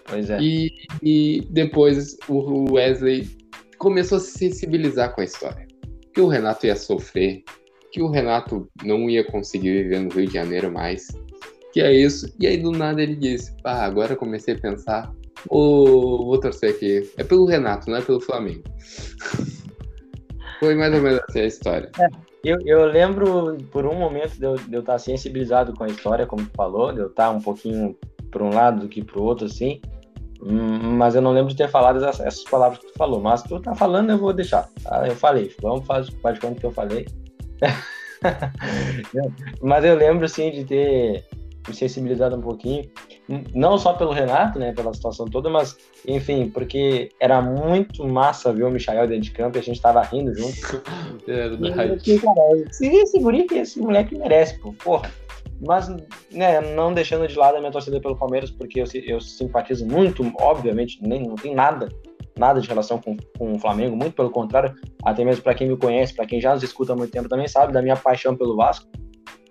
Pois 0.05 0.29
é. 0.29 0.39
E, 0.39 0.71
e 1.01 1.47
depois 1.49 2.15
o 2.29 2.73
Wesley 2.73 3.27
começou 3.79 4.19
a 4.19 4.21
se 4.21 4.37
sensibilizar 4.37 5.13
com 5.15 5.21
a 5.21 5.25
história. 5.25 5.65
Que 6.13 6.21
o 6.21 6.27
Renato 6.27 6.67
ia 6.67 6.75
sofrer, 6.75 7.43
que 7.91 8.01
o 8.01 8.09
Renato 8.09 8.69
não 8.83 9.09
ia 9.09 9.23
conseguir 9.23 9.83
viver 9.83 9.99
no 9.99 10.09
Rio 10.09 10.27
de 10.27 10.33
Janeiro 10.33 10.71
mais. 10.71 11.07
Que 11.73 11.81
é 11.81 11.91
isso. 11.91 12.31
E 12.39 12.45
aí 12.45 12.57
do 12.57 12.71
nada 12.71 13.01
ele 13.01 13.15
disse: 13.15 13.51
Ah, 13.63 13.85
agora 13.85 14.15
comecei 14.15 14.53
a 14.53 14.59
pensar, 14.59 15.11
oh, 15.49 16.25
vou 16.25 16.39
torcer 16.39 16.71
aqui. 16.71 17.09
É 17.17 17.23
pelo 17.23 17.45
Renato, 17.45 17.89
não 17.89 17.97
é 17.97 18.01
pelo 18.01 18.21
Flamengo. 18.21 18.63
Foi 20.59 20.75
mais 20.75 20.93
ou 20.93 21.01
menos 21.01 21.19
assim 21.29 21.41
a 21.41 21.45
história. 21.45 21.91
É, 21.99 22.07
eu, 22.43 22.57
eu 22.65 22.85
lembro 22.85 23.57
por 23.71 23.85
um 23.85 23.95
momento 23.95 24.37
de 24.37 24.45
eu, 24.45 24.55
de 24.55 24.73
eu 24.73 24.79
estar 24.79 24.97
sensibilizado 24.97 25.73
com 25.73 25.83
a 25.83 25.87
história, 25.87 26.25
como 26.25 26.45
tu 26.45 26.51
falou, 26.55 26.91
de 26.91 26.99
eu 26.99 27.07
estar 27.07 27.29
um 27.29 27.41
pouquinho 27.41 27.95
para 28.31 28.43
um 28.43 28.49
lado 28.49 28.81
do 28.81 28.87
que 28.87 29.03
para 29.03 29.19
o 29.19 29.23
outro, 29.23 29.45
assim. 29.45 29.81
Hum, 30.41 30.95
mas 30.97 31.15
eu 31.15 31.21
não 31.21 31.31
lembro 31.31 31.49
de 31.49 31.57
ter 31.57 31.67
falado 31.67 31.97
essas, 31.97 32.25
essas, 32.25 32.43
palavras 32.43 32.79
que 32.79 32.87
tu 32.87 32.97
falou. 32.97 33.19
Mas 33.19 33.43
tu 33.43 33.59
tá 33.59 33.75
falando, 33.75 34.11
eu 34.11 34.17
vou 34.17 34.33
deixar. 34.33 34.69
Tá? 34.83 35.07
Eu 35.07 35.15
falei, 35.15 35.51
vamos 35.61 35.85
fazer 35.85 36.11
parte 36.21 36.39
quando 36.39 36.59
que 36.59 36.65
eu 36.65 36.71
falei. 36.71 37.07
mas 39.61 39.83
eu 39.83 39.95
lembro, 39.95 40.25
assim, 40.25 40.51
de 40.51 40.63
ter 40.63 41.25
me 41.67 41.73
sensibilizado 41.73 42.35
um 42.35 42.41
pouquinho, 42.41 42.89
não 43.53 43.77
só 43.77 43.93
pelo 43.93 44.11
Renato, 44.11 44.57
né, 44.57 44.73
pela 44.73 44.93
situação 44.93 45.25
toda, 45.25 45.49
mas, 45.49 45.77
enfim, 46.07 46.49
porque 46.49 47.09
era 47.19 47.41
muito 47.41 48.07
massa 48.07 48.53
ver 48.53 48.63
o 48.63 48.71
Michael 48.71 49.07
dentro 49.07 49.23
de 49.23 49.31
campo 49.31 49.57
e 49.57 49.59
a 49.59 49.63
gente 49.63 49.81
tava 49.81 50.01
rindo 50.01 50.33
junto. 50.33 50.57
É, 51.27 51.49
verdade. 51.49 52.09
E, 52.09 52.19
cara, 52.19 52.39
esse 52.81 53.19
guri 53.19 53.43
que 53.43 53.55
esse 53.55 53.79
moleque 53.79 54.17
merece, 54.17 54.57
pô, 54.59 54.71
porra 54.73 55.11
mas 55.65 55.89
né, 56.31 56.61
não 56.75 56.93
deixando 56.93 57.27
de 57.27 57.35
lado 57.35 57.55
a 57.55 57.59
minha 57.59 57.71
torcida 57.71 57.99
pelo 57.99 58.15
Palmeiras, 58.15 58.51
porque 58.51 58.79
eu, 58.79 58.85
eu 59.05 59.19
simpatizo 59.19 59.85
muito, 59.85 60.23
obviamente, 60.39 60.99
nem, 61.01 61.23
não 61.23 61.35
tem 61.35 61.55
nada, 61.55 61.89
nada 62.37 62.61
de 62.61 62.67
relação 62.67 62.99
com, 62.99 63.17
com 63.37 63.53
o 63.53 63.59
Flamengo, 63.59 63.95
muito 63.95 64.15
pelo 64.15 64.29
contrário, 64.29 64.75
até 65.03 65.23
mesmo 65.23 65.43
para 65.43 65.55
quem 65.55 65.67
me 65.67 65.77
conhece, 65.77 66.13
para 66.13 66.25
quem 66.25 66.39
já 66.39 66.53
nos 66.53 66.63
escuta 66.63 66.93
há 66.93 66.95
muito 66.95 67.11
tempo 67.11 67.27
também 67.27 67.47
sabe 67.47 67.73
da 67.73 67.81
minha 67.81 67.95
paixão 67.95 68.35
pelo 68.35 68.55
Vasco. 68.55 68.87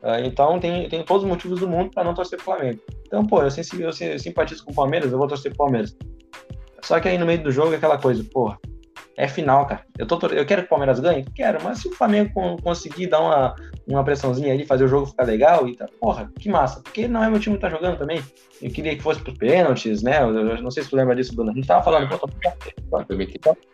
Uh, 0.03 0.25
então 0.25 0.61
tem, 0.61 0.89
tem 0.89 1.03
todos 1.03 1.25
os 1.25 1.29
motivos 1.29 1.59
do 1.59 1.69
mundo 1.69 1.91
para 1.91 2.05
não 2.05 2.15
torcer 2.15 2.39
pro 2.39 2.45
Flamengo. 2.45 2.81
Então, 3.07 3.25
pô, 3.25 3.43
eu, 3.43 3.49
eu, 3.79 3.91
eu 3.91 4.19
simpatizo 4.19 4.65
com 4.65 4.73
o 4.73 4.75
Palmeiras, 4.75 5.13
eu 5.13 5.19
vou 5.19 5.29
torcer 5.29 5.53
pro 5.53 5.65
Palmeiras. 5.65 5.97
Só 6.83 7.01
que 7.01 7.09
aí 7.09 7.19
no 7.19 7.27
meio 7.27 7.43
do 7.43 7.51
jogo 7.51 7.73
é 7.73 7.77
aquela 7.77 7.99
coisa, 7.99 8.23
porra, 8.25 8.59
é 9.17 9.27
final, 9.27 9.67
cara. 9.67 9.83
Eu, 9.99 10.07
tô, 10.07 10.19
eu 10.27 10.45
quero 10.45 10.63
que 10.63 10.67
o 10.67 10.71
Palmeiras 10.71 11.01
ganhe? 11.01 11.25
Quero, 11.35 11.63
mas 11.65 11.81
se 11.81 11.89
o 11.89 11.93
Flamengo 11.93 12.61
conseguir 12.63 13.07
dar 13.07 13.21
uma, 13.21 13.57
uma 13.87 14.05
pressãozinha 14.05 14.53
ali, 14.53 14.67
fazer 14.67 14.85
o 14.85 14.89
jogo 14.89 15.07
ficar 15.07 15.25
legal, 15.25 15.67
e 15.67 15.75
tá, 15.75 15.87
porra, 15.99 16.31
que 16.39 16.51
massa. 16.51 16.83
Porque 16.83 17.09
não 17.09 17.25
é 17.25 17.31
meu 17.31 17.41
time 17.41 17.57
que 17.57 17.63
tá 17.63 17.71
jogando 17.71 17.99
também. 17.99 18.23
Eu 18.61 18.71
queria 18.71 18.95
que 18.95 19.03
fosse 19.03 19.21
pros 19.21 19.39
pênaltis, 19.39 20.03
né? 20.03 20.23
Eu, 20.23 20.37
eu 20.37 20.63
não 20.63 20.71
sei 20.71 20.83
se 20.83 20.91
tu 20.91 20.97
lembra 20.97 21.17
disso, 21.17 21.35
Bruno. 21.35 21.51
A 21.51 21.55
gente 21.55 21.67
tava 21.67 21.83
falando. 21.83 22.11
Eu, 22.13 22.19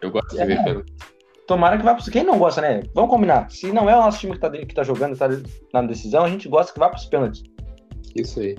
eu 0.01 0.11
gosto 0.11 0.37
de 0.37 0.45
ver 0.45 0.59
é, 0.59 0.83
Tomara 1.47 1.77
que 1.77 1.85
vá 1.85 1.95
pros. 1.95 2.09
Quem 2.09 2.23
não 2.23 2.39
gosta, 2.39 2.61
né? 2.61 2.83
Vamos 2.95 3.11
combinar. 3.11 3.51
Se 3.51 3.73
não 3.73 3.91
é 3.91 3.97
o 3.97 4.01
nosso 4.01 4.21
time 4.21 4.35
que 4.35 4.41
tá, 4.41 4.51
que 4.51 4.75
tá 4.75 4.85
jogando, 4.85 5.17
tá 5.19 5.29
na 5.73 5.83
decisão, 5.83 6.25
a 6.25 6.29
gente 6.29 6.49
gosta 6.49 6.73
que 6.73 6.79
vá 6.79 6.89
pros 6.89 7.07
pênaltis. 7.07 7.43
Isso 8.15 8.39
aí. 8.39 8.57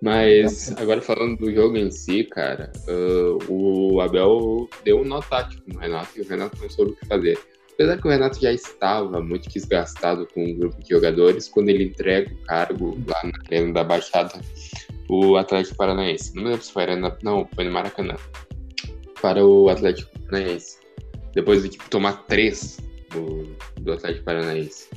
Mas 0.00 0.72
agora 0.78 1.00
falando 1.00 1.38
do 1.38 1.52
jogo 1.52 1.76
em 1.76 1.90
si, 1.90 2.24
cara, 2.24 2.72
uh, 2.86 3.52
o 3.52 4.00
Abel 4.00 4.68
deu 4.84 5.00
um 5.00 5.04
nó 5.04 5.20
tático 5.20 5.62
no 5.66 5.78
Renato 5.78 6.10
e 6.16 6.20
o 6.20 6.28
Renato 6.28 6.56
não 6.60 6.70
soube 6.70 6.92
o 6.92 6.96
que 6.96 7.06
fazer. 7.06 7.38
Apesar 7.74 7.96
que 7.96 8.06
o 8.06 8.10
Renato 8.10 8.40
já 8.40 8.52
estava 8.52 9.20
muito 9.20 9.48
desgastado 9.48 10.26
com 10.32 10.44
o 10.44 10.54
grupo 10.54 10.82
de 10.82 10.90
jogadores, 10.90 11.48
quando 11.48 11.68
ele 11.68 11.84
entrega 11.84 12.32
o 12.32 12.42
cargo 12.44 12.98
lá 13.06 13.22
na 13.24 13.38
arena 13.46 13.72
da 13.72 13.84
Baixada, 13.84 14.40
o 15.08 15.36
Atlético 15.36 15.76
Paranaense. 15.76 16.34
Não 16.34 16.44
lembro 16.44 16.62
se 16.62 16.72
foi 16.72 16.82
arena, 16.84 17.16
não, 17.22 17.48
foi 17.54 17.64
no 17.64 17.72
Maracanã. 17.72 18.14
Para 19.20 19.44
o 19.44 19.68
Atlético 19.68 20.10
Paranaense. 20.20 20.78
Depois 21.34 21.62
de 21.62 21.70
tipo, 21.70 21.88
tomar 21.88 22.24
três 22.26 22.78
do, 23.10 23.56
do 23.80 23.92
Atlético 23.92 24.24
Paranaense 24.24 24.88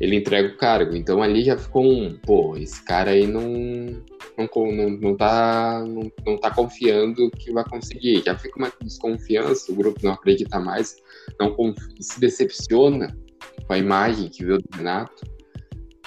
ele 0.00 0.16
entrega 0.16 0.48
o 0.48 0.56
cargo. 0.56 0.96
Então 0.96 1.22
ali 1.22 1.44
já 1.44 1.56
ficou 1.56 1.84
um, 1.84 2.16
pô, 2.16 2.56
esse 2.56 2.82
cara 2.84 3.10
aí 3.10 3.26
não 3.26 4.02
não, 4.36 4.72
não, 4.72 4.90
não, 4.90 5.16
tá, 5.16 5.84
não, 5.86 6.10
não 6.24 6.38
tá 6.38 6.50
confiando 6.50 7.30
que 7.32 7.52
vai 7.52 7.64
conseguir. 7.64 8.22
Já 8.24 8.36
fica 8.38 8.58
uma 8.58 8.72
desconfiança, 8.82 9.70
o 9.70 9.74
grupo 9.74 10.00
não 10.02 10.12
acredita 10.12 10.58
mais, 10.58 10.96
não 11.38 11.54
se 12.00 12.18
decepciona 12.18 13.14
com 13.66 13.72
a 13.72 13.78
imagem 13.78 14.28
que 14.28 14.44
viu 14.44 14.58
do 14.58 14.76
Renato. 14.76 15.28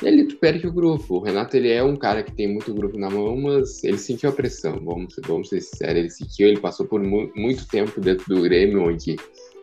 E 0.01 0.07
ali 0.07 0.27
tu 0.27 0.37
perde 0.37 0.67
o 0.67 0.73
grupo. 0.73 1.17
O 1.17 1.23
Renato 1.23 1.55
ele 1.55 1.69
é 1.69 1.83
um 1.83 1.95
cara 1.95 2.23
que 2.23 2.33
tem 2.33 2.51
muito 2.51 2.73
grupo 2.73 2.97
na 2.97 3.09
mão, 3.09 3.37
mas 3.37 3.83
ele 3.83 3.97
sentiu 3.97 4.29
a 4.29 4.33
pressão, 4.33 4.83
vamos, 4.83 5.15
vamos 5.25 5.49
ser 5.49 5.61
sinceros. 5.61 5.95
Ele 5.95 6.09
sentiu, 6.09 6.47
ele 6.47 6.59
passou 6.59 6.87
por 6.87 7.01
mu 7.01 7.31
muito 7.35 7.67
tempo 7.67 8.01
dentro 8.01 8.25
do 8.27 8.41
Grêmio, 8.41 8.83
onde 8.83 9.15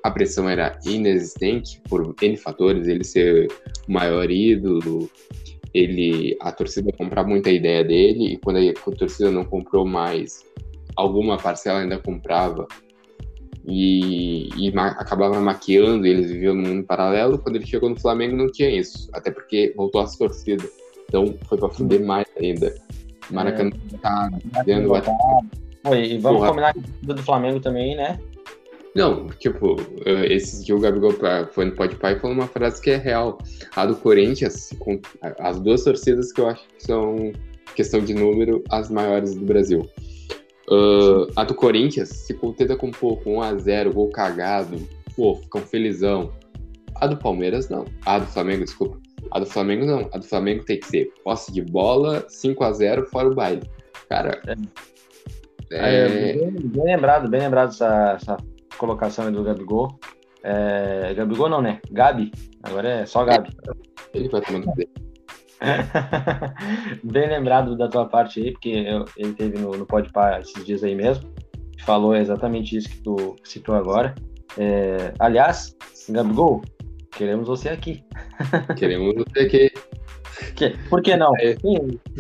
a 0.02 0.11
pressão 0.11 0.49
era 0.49 0.78
inexistente 0.85 1.80
por 1.88 2.14
N 2.21 2.37
fatores, 2.37 2.88
ele 2.88 3.04
ser 3.04 3.49
o 3.88 3.92
maior 3.92 4.30
ídolo, 4.30 5.11
ele 5.75 6.37
a 6.40 6.50
torcida 6.52 6.92
comprava 6.92 7.28
muita 7.28 7.50
ideia 7.50 7.85
dele 7.85 8.35
e 8.35 8.37
quando 8.38 8.59
a, 8.59 8.97
torcida 8.97 9.30
não 9.30 9.45
comprou 9.45 9.87
mais, 9.87 10.45
alguma 10.97 11.37
parcela 11.37 11.80
ainda 11.80 11.99
comprava 11.99 12.66
e, 13.66 14.49
e 14.57 14.73
ma 14.73 14.88
acabava 14.88 15.38
maquiando, 15.40 16.07
eles 16.07 16.30
viviam 16.30 16.54
num 16.54 16.69
mundo 16.69 16.87
paralelo. 16.87 17.38
Quando 17.38 17.57
ele 17.57 17.66
chegou 17.66 17.90
no 17.90 18.00
Flamengo 18.00 18.37
não 18.37 18.50
tinha 18.50 18.71
isso, 18.71 19.09
até 19.12 19.30
porque 19.30 19.73
voltou 19.76 20.00
às 20.00 20.16
torcidas. 20.16 20.71
Então 21.09 21.35
foi 21.47 21.59
para 21.59 21.69
fuder 21.69 22.04
mais 22.04 22.26
ainda. 22.38 22.75
Maracanã 23.30 23.71
é, 23.92 23.99
tá 23.99 24.30
dando. 24.66 24.90
Foi, 25.85 26.04
e 26.04 26.19
vamos 26.19 26.40
Porra. 26.40 26.50
combinar 26.50 26.75
com 26.75 27.14
do 27.14 27.23
Flamengo 27.23 27.61
também, 27.61 27.97
né? 27.97 28.19
Não, 28.94 29.28
tipo, 29.28 29.76
esse 30.04 30.64
que 30.64 30.73
o 30.73 30.80
Gabigol 30.80 31.12
foi 31.52 31.66
no 31.66 31.73
Podpah 31.73 32.12
e 32.12 32.18
falou 32.18 32.37
uma 32.37 32.49
frase 32.49 32.82
que 32.82 32.90
é 32.90 32.97
real. 32.97 33.38
A 33.76 33.87
do 33.87 33.94
Corinthians, 33.94 34.70
as 35.38 35.61
duas 35.61 35.85
torcidas 35.85 36.32
que 36.32 36.40
eu 36.40 36.49
acho 36.49 36.66
que 36.68 36.85
são, 36.85 37.32
questão 37.76 38.00
de 38.00 38.14
número, 38.14 38.64
as 38.68 38.90
maiores 38.90 39.35
do 39.35 39.44
Brasil. 39.44 39.88
Uh, 40.68 41.26
a 41.37 41.44
do 41.44 41.54
Corinthians 41.54 42.09
se 42.09 42.35
contenta 42.35 42.76
com 42.76 42.88
um 42.88 42.92
pouco, 42.92 43.30
1x0, 43.30 43.92
gol 43.92 44.11
cagado, 44.11 44.76
pô, 45.16 45.37
ficam 45.37 45.61
felizão. 45.62 46.32
A 46.97 47.06
do 47.06 47.16
Palmeiras, 47.16 47.68
não. 47.68 47.85
A 48.04 48.18
do 48.18 48.26
Flamengo, 48.26 48.64
desculpa. 48.64 48.99
A 49.30 49.38
do 49.38 49.47
Flamengo, 49.47 49.87
não. 49.87 50.09
A 50.12 50.18
do 50.18 50.25
Flamengo 50.25 50.64
tem 50.64 50.78
que 50.78 50.87
ser 50.87 51.12
posse 51.25 51.52
de 51.52 51.62
bola, 51.62 52.23
5x0, 52.28 53.06
fora 53.06 53.28
o 53.28 53.35
baile. 53.35 53.62
Cara. 54.09 54.40
É... 54.47 54.54
É... 55.73 56.09
Bem, 56.09 56.50
bem, 56.50 56.85
lembrado, 56.85 57.28
bem 57.30 57.40
lembrado 57.40 57.68
essa, 57.70 58.18
essa 58.20 58.37
colocação 58.80 59.30
do 59.30 59.44
Gabigol. 59.44 60.00
É, 60.42 61.12
Gabigol 61.14 61.50
não, 61.50 61.60
né? 61.60 61.80
Gabi. 61.90 62.32
Agora 62.62 62.88
é 62.88 63.06
só 63.06 63.22
Gabi. 63.25 63.50
Ele 64.14 64.28
vai 64.30 64.40
dele. 64.40 64.90
Bem 67.04 67.28
lembrado 67.28 67.76
da 67.76 67.87
tua 67.88 68.06
parte 68.06 68.40
aí, 68.40 68.52
porque 68.52 68.70
eu, 68.70 69.04
ele 69.18 69.34
teve 69.34 69.58
no, 69.58 69.72
no 69.72 69.84
Podpah 69.84 70.40
esses 70.40 70.64
dias 70.64 70.82
aí 70.82 70.94
mesmo. 70.94 71.30
Falou 71.84 72.16
exatamente 72.16 72.75
isso 72.76 72.88
que 72.88 73.02
tu 73.02 73.37
citou 73.44 73.75
agora. 73.75 74.14
É, 74.56 75.12
aliás, 75.18 75.76
Gabigol, 76.08 76.62
queremos 77.10 77.46
você 77.46 77.68
aqui. 77.68 78.02
Queremos 78.76 79.14
você 79.14 79.40
aqui. 79.40 79.70
Que, 80.56 80.70
por 80.88 81.02
que 81.02 81.16
não? 81.16 81.32
É. 81.37 81.54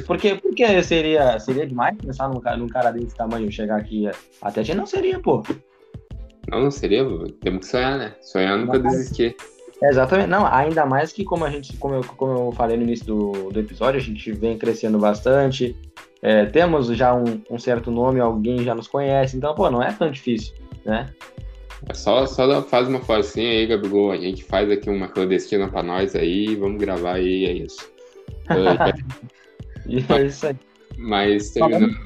Porque, 0.06 0.34
porque 0.34 0.82
seria, 0.82 1.38
seria 1.38 1.66
demais 1.66 1.96
pensar 1.96 2.28
num, 2.28 2.40
num 2.58 2.68
cara 2.68 2.90
desse 2.90 3.16
tamanho 3.16 3.50
chegar 3.50 3.78
aqui 3.78 4.06
até 4.42 4.60
a 4.60 4.62
gente? 4.62 4.76
Não 4.76 4.86
seria, 4.86 5.18
pô. 5.18 5.42
Não, 6.48 6.60
não 6.60 6.70
seria. 6.70 7.04
Temos 7.40 7.60
que 7.60 7.66
sonhar, 7.66 7.98
né? 7.98 8.14
Sonhar 8.20 8.58
nunca 8.58 8.78
desistir. 8.78 9.36
exatamente. 9.82 10.28
Não, 10.28 10.46
ainda 10.46 10.86
mais 10.86 11.12
que 11.12 11.24
como 11.24 11.44
a 11.44 11.50
gente, 11.50 11.76
como 11.76 11.94
eu, 11.94 12.04
como 12.16 12.32
eu 12.32 12.52
falei 12.52 12.76
no 12.76 12.82
início 12.82 13.06
do, 13.06 13.50
do 13.50 13.60
episódio, 13.60 14.00
a 14.00 14.02
gente 14.02 14.32
vem 14.32 14.58
crescendo 14.58 14.98
bastante. 14.98 15.76
É, 16.22 16.44
temos 16.46 16.88
já 16.88 17.14
um, 17.14 17.40
um, 17.50 17.58
certo 17.58 17.90
nome, 17.90 18.20
alguém 18.20 18.62
já 18.62 18.74
nos 18.74 18.86
conhece, 18.86 19.36
então, 19.36 19.54
pô, 19.54 19.70
não 19.70 19.82
é 19.82 19.90
tão 19.90 20.10
difícil, 20.10 20.54
né? 20.84 21.08
É 21.88 21.94
só, 21.94 22.26
só 22.26 22.62
faz 22.62 22.88
uma 22.88 23.00
forcinha 23.00 23.48
aí, 23.48 23.66
Gabigol. 23.66 24.12
A 24.12 24.16
gente 24.18 24.44
faz 24.44 24.70
aqui 24.70 24.90
uma 24.90 25.08
clandestina 25.08 25.66
pra 25.66 25.82
nós 25.82 26.14
aí, 26.14 26.54
vamos 26.56 26.78
gravar 26.78 27.14
aí, 27.14 27.46
é 27.46 27.52
isso. 27.52 27.90
é 30.10 30.22
isso 30.26 30.46
aí. 30.46 30.56
Mas 30.98 31.50
terminando, 31.50 31.96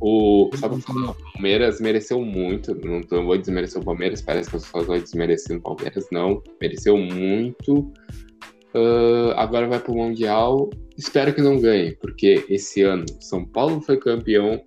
o, 0.00 0.48
o, 0.48 0.56
só 0.56 0.68
pra 0.68 0.78
falar, 0.78 1.10
o 1.10 1.16
Palmeiras 1.32 1.80
mereceu 1.80 2.20
muito. 2.22 2.74
Não, 2.74 3.00
não 3.10 3.26
vou 3.26 3.36
desmerecer 3.36 3.80
o 3.80 3.84
Palmeiras, 3.84 4.22
parece 4.22 4.48
que 4.48 4.56
eu 4.56 4.60
só 4.60 4.82
vou 4.82 4.98
desmerecer 4.98 5.56
o 5.56 5.60
Palmeiras, 5.60 6.06
não. 6.10 6.42
Mereceu 6.60 6.96
muito. 6.96 7.92
Uh, 8.74 9.32
agora 9.36 9.66
vai 9.66 9.78
pro 9.78 9.94
Mundial. 9.94 10.70
Espero 10.96 11.32
que 11.32 11.40
não 11.40 11.60
ganhe, 11.60 11.92
porque 11.96 12.44
esse 12.48 12.82
ano 12.82 13.04
São 13.20 13.44
Paulo 13.44 13.80
foi 13.80 13.96
campeão, 13.98 14.60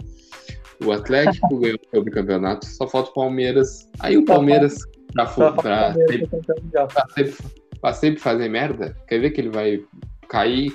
o 0.84 0.92
Atlético 0.92 1.48
ganhou 1.60 1.80
o 1.94 2.12
campeonato, 2.12 2.66
só 2.66 2.88
falta 2.88 3.10
o 3.10 3.14
Palmeiras. 3.14 3.90
Aí 4.00 4.18
o 4.18 4.26
Palmeiras, 4.26 4.78
pra, 5.14 5.26
pra, 5.26 5.52
pra, 5.52 5.94
sempre, 5.94 6.28
pra, 6.28 7.08
sempre, 7.10 7.36
pra 7.82 7.94
sempre 7.94 8.22
fazer 8.22 8.50
merda, 8.50 8.96
quer 9.08 9.20
ver 9.20 9.32
que 9.32 9.42
ele 9.42 9.50
vai 9.50 9.84
cair 10.30 10.72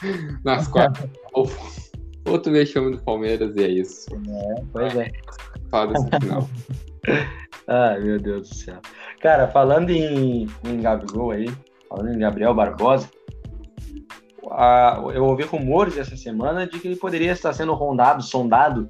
nas 0.44 0.68
quartas? 0.68 1.10
Outro 2.26 2.52
vexame 2.52 2.96
do 2.96 3.02
Palmeiras 3.02 3.56
e 3.56 3.64
é 3.64 3.68
isso. 3.68 4.08
É, 4.12 4.62
pois 4.72 4.96
é. 4.96 5.10
Fala 5.70 5.92
desse 5.92 6.08
final. 6.20 6.48
Ai, 7.66 8.00
meu 8.00 8.18
Deus 8.18 8.48
do 8.48 8.54
céu. 8.54 8.80
Cara, 9.20 9.48
falando 9.48 9.90
em, 9.90 10.46
em 10.64 10.80
Gabigol 10.80 11.30
aí, 11.30 11.48
falando 11.88 12.12
em 12.12 12.18
Gabriel 12.18 12.54
Barbosa, 12.54 13.08
a, 14.50 15.00
eu 15.14 15.24
ouvi 15.24 15.44
rumores 15.44 15.96
essa 15.96 16.16
semana 16.16 16.66
de 16.66 16.78
que 16.78 16.88
ele 16.88 16.96
poderia 16.96 17.32
estar 17.32 17.52
sendo 17.52 17.72
rondado, 17.74 18.22
sondado, 18.22 18.88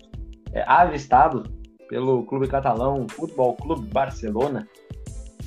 é, 0.52 0.64
avistado 0.66 1.44
pelo 1.88 2.24
clube 2.24 2.46
catalão 2.48 3.06
Futebol 3.08 3.54
Clube 3.56 3.86
Barcelona. 3.88 4.66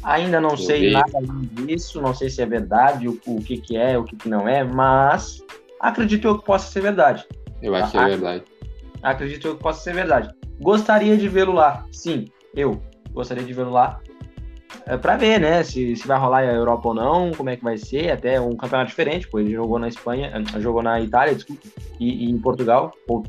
Ainda 0.03 0.41
não 0.41 0.51
eu 0.51 0.57
sei 0.57 0.81
vi. 0.81 0.91
nada 0.91 1.19
disso, 1.53 2.01
não 2.01 2.13
sei 2.13 2.29
se 2.29 2.41
é 2.41 2.45
verdade, 2.45 3.07
o, 3.07 3.19
o 3.25 3.41
que, 3.41 3.57
que 3.57 3.77
é, 3.77 3.97
o 3.97 4.03
que, 4.03 4.15
que 4.17 4.27
não 4.27 4.47
é, 4.47 4.63
mas 4.63 5.41
acredito 5.79 6.27
eu 6.27 6.37
que 6.37 6.45
possa 6.45 6.69
ser 6.69 6.81
verdade. 6.81 7.25
Eu 7.63 7.73
acho 7.75 7.91
que 7.91 7.97
é 7.97 8.05
verdade. 8.05 8.43
Acredito 9.01 9.47
eu 9.47 9.55
que 9.55 9.63
possa 9.63 9.81
ser 9.81 9.93
verdade. 9.93 10.29
Gostaria 10.61 11.17
de 11.17 11.27
vê-lo 11.27 11.53
lá, 11.53 11.85
sim, 11.91 12.25
eu 12.55 12.81
gostaria 13.11 13.43
de 13.43 13.53
vê-lo 13.53 13.71
lá 13.71 13.99
é, 14.85 14.97
para 14.97 15.15
ver, 15.15 15.39
né, 15.39 15.63
se, 15.63 15.95
se 15.95 16.07
vai 16.07 16.19
rolar 16.19 16.39
a 16.39 16.53
Europa 16.53 16.89
ou 16.89 16.93
não, 16.93 17.31
como 17.31 17.49
é 17.49 17.55
que 17.55 17.63
vai 17.63 17.77
ser, 17.77 18.11
até 18.11 18.39
um 18.39 18.55
campeonato 18.55 18.89
diferente, 18.89 19.27
pois 19.29 19.45
ele 19.45 19.55
jogou 19.55 19.79
na 19.79 19.87
Espanha, 19.87 20.31
eh, 20.33 20.59
jogou 20.59 20.81
na 20.81 20.99
Itália, 20.99 21.35
desculpa, 21.35 21.61
e, 21.99 22.25
e 22.25 22.29
em 22.29 22.37
Portugal, 22.37 22.91
ou, 23.07 23.23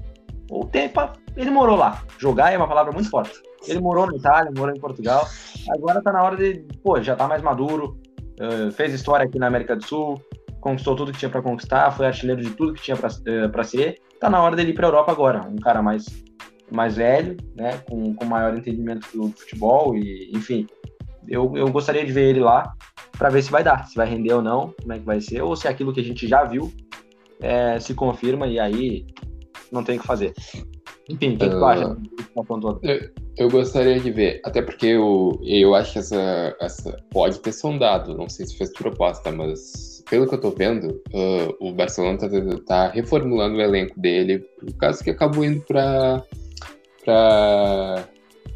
ou 0.51 0.65
tempo, 0.65 1.01
ele 1.37 1.51
morou 1.51 1.77
lá. 1.77 2.03
Jogar 2.19 2.53
é 2.53 2.57
uma 2.57 2.67
palavra 2.67 2.93
muito 2.93 3.09
forte. 3.09 3.41
Ele 3.67 3.81
morou 3.81 4.07
na 4.07 4.17
Itália, 4.17 4.53
morou 4.57 4.75
em 4.75 4.81
Portugal, 4.81 5.27
agora 5.71 6.03
tá 6.03 6.13
na 6.13 6.23
hora 6.23 6.37
de, 6.37 6.67
pô, 6.83 7.01
já 7.01 7.15
tá 7.15 7.29
mais 7.29 7.41
maduro, 7.41 7.97
uh, 8.41 8.71
fez 8.73 8.93
história 8.93 9.25
aqui 9.25 9.39
na 9.39 9.47
América 9.47 9.77
do 9.77 9.85
Sul, 9.85 10.21
conquistou 10.61 10.97
tudo 10.97 11.13
que 11.13 11.19
tinha 11.19 11.31
para 11.31 11.41
conquistar, 11.41 11.91
foi 11.93 12.07
artilheiro 12.07 12.43
de 12.43 12.51
tudo 12.51 12.75
que 12.75 12.83
tinha 12.83 12.97
para 12.97 13.09
uh, 13.09 13.65
ser, 13.65 14.01
tá 14.25 14.31
na 14.31 14.43
hora 14.43 14.57
dele 14.57 14.71
ir 14.71 14.75
para 14.75 14.87
Europa 14.87 15.13
agora, 15.13 15.47
um 15.47 15.57
cara 15.57 15.83
mais 15.83 16.07
mais 16.71 16.97
velho, 16.97 17.37
né, 17.55 17.83
com, 17.89 18.15
com 18.15 18.25
maior 18.25 18.57
entendimento 18.57 19.07
do 19.15 19.29
futebol 19.29 19.95
e, 19.95 20.31
enfim, 20.35 20.67
eu, 21.29 21.55
eu 21.55 21.71
gostaria 21.71 22.05
de 22.05 22.11
ver 22.11 22.31
ele 22.31 22.41
lá 22.41 22.73
para 23.13 23.29
ver 23.29 23.43
se 23.43 23.51
vai 23.51 23.63
dar, 23.63 23.87
se 23.87 23.95
vai 23.95 24.09
render 24.09 24.33
ou 24.33 24.43
não, 24.43 24.75
como 24.81 24.93
é 24.95 24.99
que 24.99 25.05
vai 25.05 25.21
ser, 25.21 25.43
ou 25.43 25.55
se 25.55 25.69
aquilo 25.69 25.93
que 25.93 26.01
a 26.01 26.03
gente 26.05 26.27
já 26.27 26.43
viu 26.43 26.73
é, 27.41 27.79
se 27.79 27.95
confirma 27.95 28.47
e 28.47 28.59
aí 28.59 29.07
não 29.71 29.85
tem 29.85 29.99
o 29.99 30.01
que 30.01 30.07
fazer. 30.07 30.33
Enfim, 31.09 31.35
o 31.35 31.39
que, 31.39 31.45
uh, 31.45 31.51
que 31.51 31.57
tu 31.57 31.65
acha? 31.67 31.97
Eu, 32.83 33.11
eu, 33.37 33.51
gostaria 33.51 34.01
de 34.01 34.11
ver, 34.11 34.41
até 34.43 34.63
porque 34.63 34.87
eu, 34.87 35.39
eu 35.45 35.75
acho 35.75 35.93
que 35.93 35.99
essa, 35.99 36.57
essa 36.61 36.97
pode 37.11 37.41
ter 37.41 37.53
sondado, 37.53 38.17
não 38.17 38.29
sei 38.29 38.47
se 38.47 38.57
fez 38.57 38.73
proposta, 38.73 39.31
mas 39.31 39.94
pelo 40.09 40.29
que 40.29 40.35
eu 40.35 40.41
tô 40.41 40.51
vendo, 40.51 41.03
uh, 41.13 41.57
o 41.61 41.73
Barcelona 41.73 42.19
tá, 42.19 42.29
tá, 42.67 42.89
reformulando 42.89 43.57
o 43.57 43.63
elenco 43.63 43.99
dele, 43.99 44.39
por 44.39 44.73
causa 44.77 45.03
que 45.03 45.11
acabou 45.11 45.45
indo 45.45 45.61
pra, 45.63 46.23
pra 47.05 48.09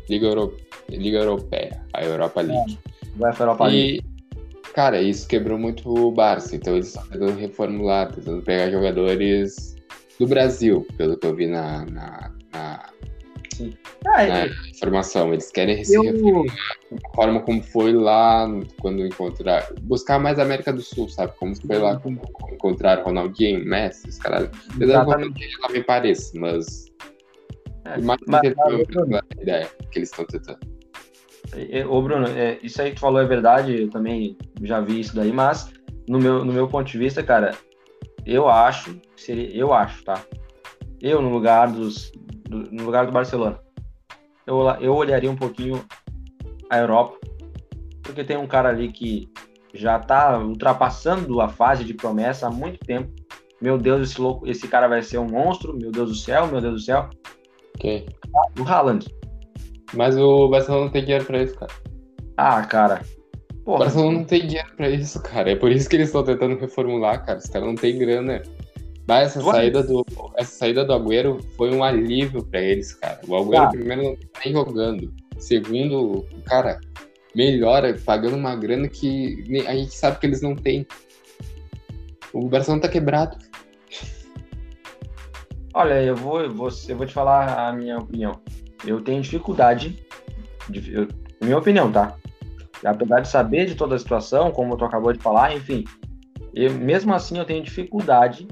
Liga 0.09 0.27
Europeia 0.27 0.69
Liga 0.97 1.19
Europeia, 1.19 1.83
a 1.93 2.03
Europa 2.03 2.41
League. 2.41 2.79
É, 3.03 3.19
vai 3.19 3.33
para 3.33 3.45
a 3.45 3.49
Europa 3.49 3.67
League. 3.67 3.99
E, 3.99 4.73
cara, 4.73 5.03
isso 5.03 5.29
quebrou 5.29 5.59
muito 5.59 5.89
o 5.89 6.11
Barça, 6.11 6.57
então 6.57 6.75
eles 6.75 6.89
estão 6.89 7.07
tentando 7.09 7.39
reformular, 7.39 8.13
tentando 8.13 8.43
pegar 8.43 8.71
jogadores 8.71 9.77
do 10.19 10.27
Brasil, 10.27 10.87
pelo 10.97 11.17
que 11.17 11.27
eu 11.27 11.35
vi 11.35 11.47
na, 11.47 11.85
na, 11.87 12.33
na, 12.53 12.91
ah, 14.07 14.27
na 14.27 14.47
informação. 14.69 15.33
Eles 15.33 15.51
querem 15.51 15.85
se 15.85 15.95
eu... 15.95 16.45
a 16.93 17.17
forma 17.17 17.41
como 17.41 17.63
foi 17.63 17.93
lá 17.93 18.49
quando 18.81 19.05
encontrar. 19.05 19.69
Buscar 19.83 20.19
mais 20.19 20.39
a 20.39 20.43
América 20.43 20.73
do 20.73 20.81
Sul, 20.81 21.09
sabe? 21.09 21.33
Como 21.39 21.55
foi 21.55 21.79
lá 21.79 21.99
como 21.99 22.21
encontrar 22.53 23.03
Ronaldinho, 23.03 23.65
Messi, 23.65 24.09
os 24.09 24.19
caras. 24.19 24.51
Apesar 24.75 25.05
que 25.05 25.13
Ronaldinho 25.13 25.61
lá 25.63 25.69
me 25.71 25.83
parece, 25.83 26.39
mas. 26.39 26.87
É, 27.85 28.01
mais 28.01 28.21
mas, 28.27 28.43
mas, 28.55 29.23
a 29.39 29.43
ideia 29.43 29.69
que 29.91 29.99
eles 29.99 30.11
estão 30.11 30.25
tentando. 30.27 30.59
Ô, 31.89 32.03
Bruno, 32.03 32.27
é, 32.29 32.59
isso 32.63 32.83
aí 32.83 32.91
que 32.91 32.97
tu 32.97 33.01
falou 33.01 33.21
é 33.21 33.25
verdade, 33.25 33.83
eu 33.83 33.89
também 33.89 34.37
já 34.63 34.81
vi 34.81 35.01
isso 35.01 35.17
daí, 35.17 35.33
mas 35.33 35.73
no 36.07 36.19
meu, 36.19 36.45
no 36.45 36.53
meu 36.53 36.69
ponto 36.69 36.91
de 36.91 36.99
vista, 36.99 37.23
cara, 37.23 37.53
eu 38.27 38.49
acho, 38.49 39.01
seria, 39.17 39.55
eu 39.57 39.73
acho, 39.73 40.05
tá? 40.05 40.23
Eu, 41.01 41.23
no 41.23 41.31
lugar 41.31 41.71
dos, 41.71 42.13
do, 42.49 42.71
no 42.71 42.85
lugar 42.85 43.07
do 43.07 43.13
Barcelona, 43.13 43.61
eu, 44.47 44.61
eu 44.81 44.95
olharia 44.95 45.31
um 45.31 45.37
pouquinho 45.37 45.85
a 46.71 46.79
Europa, 46.79 47.19
porque 48.03 48.25
tem 48.25 48.37
um 48.37 48.47
cara 48.47 48.71
ali 48.71 48.91
que 48.91 49.29
já 49.75 49.99
tá 49.99 50.39
ultrapassando 50.39 51.41
a 51.41 51.49
fase 51.49 51.85
de 51.85 51.95
promessa 51.95 52.47
há 52.47 52.51
muito 52.51 52.79
tempo. 52.81 53.13
Meu 53.61 53.77
Deus, 53.77 54.11
esse, 54.11 54.21
louco, 54.21 54.49
esse 54.49 54.69
cara 54.69 54.89
vai 54.89 55.03
ser 55.03 55.19
um 55.19 55.29
monstro, 55.29 55.77
meu 55.77 55.91
Deus 55.91 56.09
do 56.11 56.15
céu, 56.15 56.47
meu 56.47 56.61
Deus 56.61 56.75
do 56.75 56.81
céu. 56.81 57.11
Quem? 57.79 58.07
O 58.59 58.63
Haaland. 58.63 59.07
Mas 59.95 60.17
o 60.17 60.49
Barcelona 60.49 60.85
não 60.85 60.93
tem 60.93 61.03
dinheiro 61.03 61.25
pra 61.25 61.43
isso, 61.43 61.55
cara. 61.59 61.73
Ah, 62.37 62.63
cara. 62.63 63.03
Porra. 63.65 63.77
O 63.77 63.79
Barcelona 63.81 64.19
não 64.19 64.25
tem 64.25 64.47
dinheiro 64.47 64.71
pra 64.77 64.89
isso, 64.89 65.23
cara. 65.23 65.51
É 65.51 65.57
por 65.57 65.71
isso 65.71 65.89
que 65.89 65.97
eles 65.97 66.09
estão 66.09 66.23
tentando 66.23 66.59
reformular, 66.59 67.25
cara. 67.25 67.39
Os 67.39 67.47
caras 67.47 67.67
não 67.67 67.75
têm 67.75 67.99
grana. 67.99 68.43
Mas 69.09 69.37
essa 69.37 69.43
saída, 69.43 69.83
do, 69.83 70.05
essa 70.37 70.53
saída 70.53 70.85
do 70.85 70.93
Agüero 70.93 71.41
foi 71.57 71.75
um 71.75 71.83
alívio 71.83 72.45
pra 72.45 72.61
eles, 72.61 72.93
cara. 72.95 73.21
O 73.27 73.35
Agüero, 73.35 73.65
ah. 73.65 73.69
primeiro, 73.71 74.03
não 74.03 74.17
tá 74.17 74.41
nem 74.45 74.53
jogando. 74.53 75.15
Segundo, 75.39 76.27
cara, 76.45 76.79
melhora 77.35 77.99
pagando 78.05 78.37
uma 78.37 78.55
grana 78.55 78.87
que 78.87 79.43
a 79.67 79.75
gente 79.75 79.95
sabe 79.95 80.19
que 80.19 80.27
eles 80.27 80.43
não 80.43 80.55
têm. 80.55 80.87
O 82.33 82.49
Barcelona 82.49 82.83
tá 82.83 82.89
quebrado. 82.89 83.39
Olha, 85.73 86.03
eu 86.03 86.15
vou, 86.15 86.43
eu 86.43 86.53
vou, 86.53 86.69
eu 86.89 86.97
vou 86.97 87.07
te 87.07 87.15
falar 87.15 87.69
a 87.69 87.73
minha 87.73 87.99
opinião 87.99 88.39
eu 88.87 89.01
tenho 89.01 89.21
dificuldade, 89.21 89.99
de, 90.69 90.93
eu, 90.93 91.09
minha 91.43 91.59
opinião, 91.59 91.91
tá? 91.91 92.17
Apesar 92.85 93.21
de 93.21 93.29
saber 93.29 93.67
de 93.67 93.75
toda 93.75 93.97
a 93.97 93.99
situação, 93.99 94.51
como 94.51 94.77
tu 94.77 94.85
acabou 94.85 95.13
de 95.13 95.19
falar, 95.19 95.55
enfim, 95.55 95.85
eu, 96.55 96.73
mesmo 96.73 97.13
assim 97.15 97.39
eu 97.39 97.45
tenho 97.45 97.63
dificuldade 97.63 98.47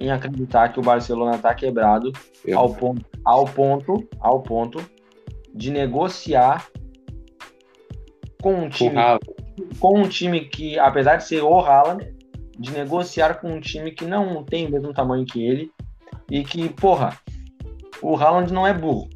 em 0.00 0.10
acreditar 0.10 0.72
que 0.72 0.78
o 0.78 0.82
Barcelona 0.82 1.36
está 1.36 1.54
quebrado 1.54 2.12
eu... 2.44 2.58
ao 2.58 2.74
ponto, 2.74 3.04
ao 3.24 3.44
ponto, 3.44 4.08
ao 4.20 4.40
ponto 4.40 4.84
de 5.54 5.70
negociar 5.70 6.68
com 8.40 8.54
um 8.54 8.68
time, 8.68 8.94
com 9.80 10.00
um 10.00 10.08
time 10.08 10.40
que, 10.44 10.78
apesar 10.78 11.16
de 11.16 11.24
ser 11.24 11.42
o 11.42 11.58
Haaland, 11.58 12.14
de 12.58 12.70
negociar 12.72 13.40
com 13.40 13.50
um 13.50 13.60
time 13.60 13.90
que 13.90 14.04
não 14.04 14.44
tem 14.44 14.66
o 14.66 14.70
mesmo 14.70 14.92
tamanho 14.92 15.26
que 15.26 15.44
ele 15.44 15.70
e 16.30 16.44
que, 16.44 16.68
porra, 16.68 17.18
o 18.02 18.16
Haaland 18.16 18.52
não 18.52 18.66
é 18.66 18.72
burro. 18.72 19.08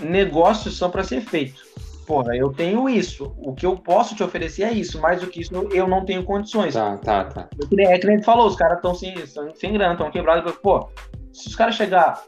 Negócios 0.00 0.76
são 0.76 0.90
para 0.90 1.02
ser 1.02 1.22
feitos. 1.22 1.65
Porra, 2.06 2.36
eu 2.36 2.52
tenho 2.52 2.88
isso. 2.88 3.34
O 3.38 3.52
que 3.52 3.66
eu 3.66 3.76
posso 3.76 4.14
te 4.14 4.22
oferecer 4.22 4.62
é 4.62 4.72
isso. 4.72 5.00
Mais 5.00 5.20
do 5.20 5.26
que 5.26 5.40
isso, 5.40 5.52
eu 5.72 5.88
não 5.88 6.04
tenho 6.04 6.22
condições. 6.24 6.74
Tá, 6.74 6.96
tá, 6.98 7.24
tá. 7.24 7.48
É 7.78 7.98
que 7.98 8.06
nem 8.06 8.22
falou, 8.22 8.46
os 8.46 8.56
caras 8.56 8.76
estão 8.76 8.94
sem, 8.94 9.14
sem 9.54 9.72
grana, 9.72 9.94
estão 9.94 10.10
quebrados. 10.10 10.52
Pô, 10.62 10.88
se 11.32 11.48
os 11.48 11.56
caras 11.56 11.74
chegar, 11.74 12.22